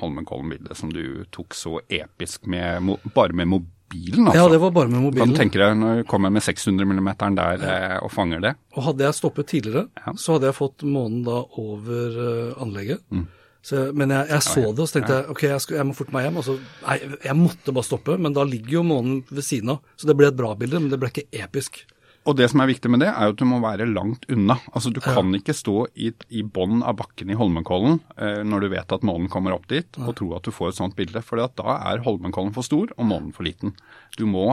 Holmenkollen-bildet 0.00 0.78
som 0.78 0.92
du 0.94 1.24
tok 1.34 1.56
så 1.56 1.78
episk 1.92 2.48
med, 2.48 2.88
bare 3.12 3.36
med 3.36 3.50
mobilen. 3.52 4.30
Altså. 4.30 4.38
Ja, 4.40 4.48
det 4.48 4.62
var 4.62 4.72
bare 4.72 4.88
med 4.88 4.96
Kan 5.00 5.06
mobilen. 5.10 5.34
du 5.36 5.40
tenke 5.42 5.60
deg 5.60 5.76
når 5.76 6.00
du 6.00 6.08
kommer 6.08 6.32
med 6.32 6.44
600 6.46 6.88
mm 6.88 7.12
der 7.36 7.66
ja. 7.66 8.00
og 8.00 8.10
fanger 8.14 8.40
det? 8.40 8.54
Og 8.76 8.88
hadde 8.88 9.04
jeg 9.04 9.18
stoppet 9.20 9.52
tidligere, 9.52 9.86
Ja. 10.00 10.16
så 10.16 10.38
hadde 10.38 10.48
jeg 10.48 10.60
fått 10.62 10.88
månen 10.88 11.22
da 11.28 11.42
over 11.60 12.16
uh, 12.16 12.62
anlegget. 12.64 13.04
Mm. 13.12 13.28
Så, 13.62 13.92
men 13.94 14.10
jeg, 14.10 14.26
jeg 14.32 14.42
så 14.42 14.62
det, 14.72 14.82
og 14.82 14.88
så 14.88 14.96
tenkte 14.96 15.16
jeg 15.20 15.28
ok, 15.30 15.42
jeg, 15.46 15.62
skal, 15.62 15.76
jeg 15.78 15.86
må 15.86 15.94
forte 15.94 16.14
meg 16.16 16.24
hjem. 16.26 16.38
Altså, 16.40 16.56
nei, 16.82 16.96
jeg 17.28 17.36
måtte 17.38 17.74
bare 17.76 17.86
stoppe, 17.86 18.16
men 18.18 18.34
da 18.34 18.42
ligger 18.48 18.80
jo 18.80 18.82
månen 18.88 19.20
ved 19.30 19.44
siden 19.46 19.76
av. 19.76 19.84
Så 19.94 20.08
det 20.10 20.16
ble 20.18 20.32
et 20.32 20.38
bra 20.40 20.56
bilde, 20.58 20.80
men 20.82 20.90
det 20.90 20.98
ble 20.98 21.12
ikke 21.12 21.28
episk. 21.44 21.84
Og 22.22 22.36
det 22.38 22.46
som 22.52 22.60
er 22.62 22.68
viktig 22.70 22.90
med 22.92 23.02
det, 23.02 23.08
er 23.10 23.26
jo 23.26 23.34
at 23.34 23.40
du 23.40 23.46
må 23.50 23.58
være 23.62 23.88
langt 23.90 24.28
unna. 24.30 24.54
Altså 24.70 24.92
Du 24.94 25.00
kan 25.02 25.32
ikke 25.34 25.54
stå 25.56 25.88
i, 25.98 26.12
i 26.30 26.44
bånn 26.46 26.84
av 26.86 27.00
bakken 27.00 27.32
i 27.32 27.38
Holmenkollen 27.38 27.98
eh, 28.14 28.42
når 28.46 28.62
du 28.62 28.68
vet 28.76 28.94
at 28.94 29.06
månen 29.06 29.30
kommer 29.32 29.56
opp 29.56 29.66
dit, 29.72 29.88
og 29.98 30.14
tro 30.20 30.30
at 30.36 30.46
du 30.46 30.54
får 30.54 30.70
et 30.70 30.78
sånt 30.78 30.96
bilde. 30.98 31.24
For 31.26 31.42
da 31.42 31.74
er 31.80 32.04
Holmenkollen 32.06 32.54
for 32.54 32.66
stor 32.66 32.94
og 32.94 33.08
månen 33.10 33.34
for 33.34 33.48
liten. 33.48 33.74
Du 34.14 34.28
må 34.30 34.52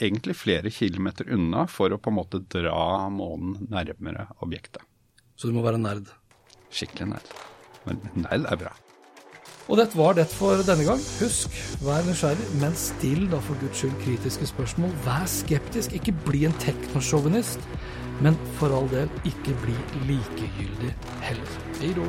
egentlig 0.00 0.38
flere 0.38 0.72
kilometer 0.72 1.28
unna 1.34 1.66
for 1.68 1.92
å 1.92 2.00
på 2.00 2.12
en 2.12 2.20
måte 2.22 2.40
dra 2.56 3.08
månen 3.12 3.68
nærmere 3.68 4.30
objektet. 4.44 4.80
Så 5.36 5.50
du 5.50 5.58
må 5.58 5.66
være 5.66 5.82
nerd. 5.82 6.08
Skikkelig 6.72 7.12
nerd. 7.12 7.32
Men 7.84 8.00
nerd 8.24 8.48
er 8.48 8.62
bra. 8.64 8.72
Og 9.68 9.76
dette 9.76 9.98
var 10.00 10.16
det 10.16 10.24
for 10.32 10.62
denne 10.64 10.86
gang. 10.86 11.00
Husk, 11.20 11.52
vær 11.84 12.06
nysgjerrig, 12.06 12.48
men 12.62 12.76
still 12.80 13.26
da 13.28 13.40
for 13.44 13.60
guds 13.60 13.82
skyld 13.82 13.98
kritiske 14.00 14.48
spørsmål. 14.48 14.94
Vær 15.04 15.28
skeptisk, 15.28 15.92
ikke 15.92 16.16
bli 16.24 16.46
en 16.48 16.56
teknosjåvinist. 16.64 17.68
Men 18.24 18.38
for 18.58 18.72
all 18.74 18.88
del, 18.90 19.12
ikke 19.28 19.54
bli 19.62 19.76
likegyldig 20.08 20.94
heller. 21.28 21.56
Hei 21.82 21.92
då. 21.94 22.08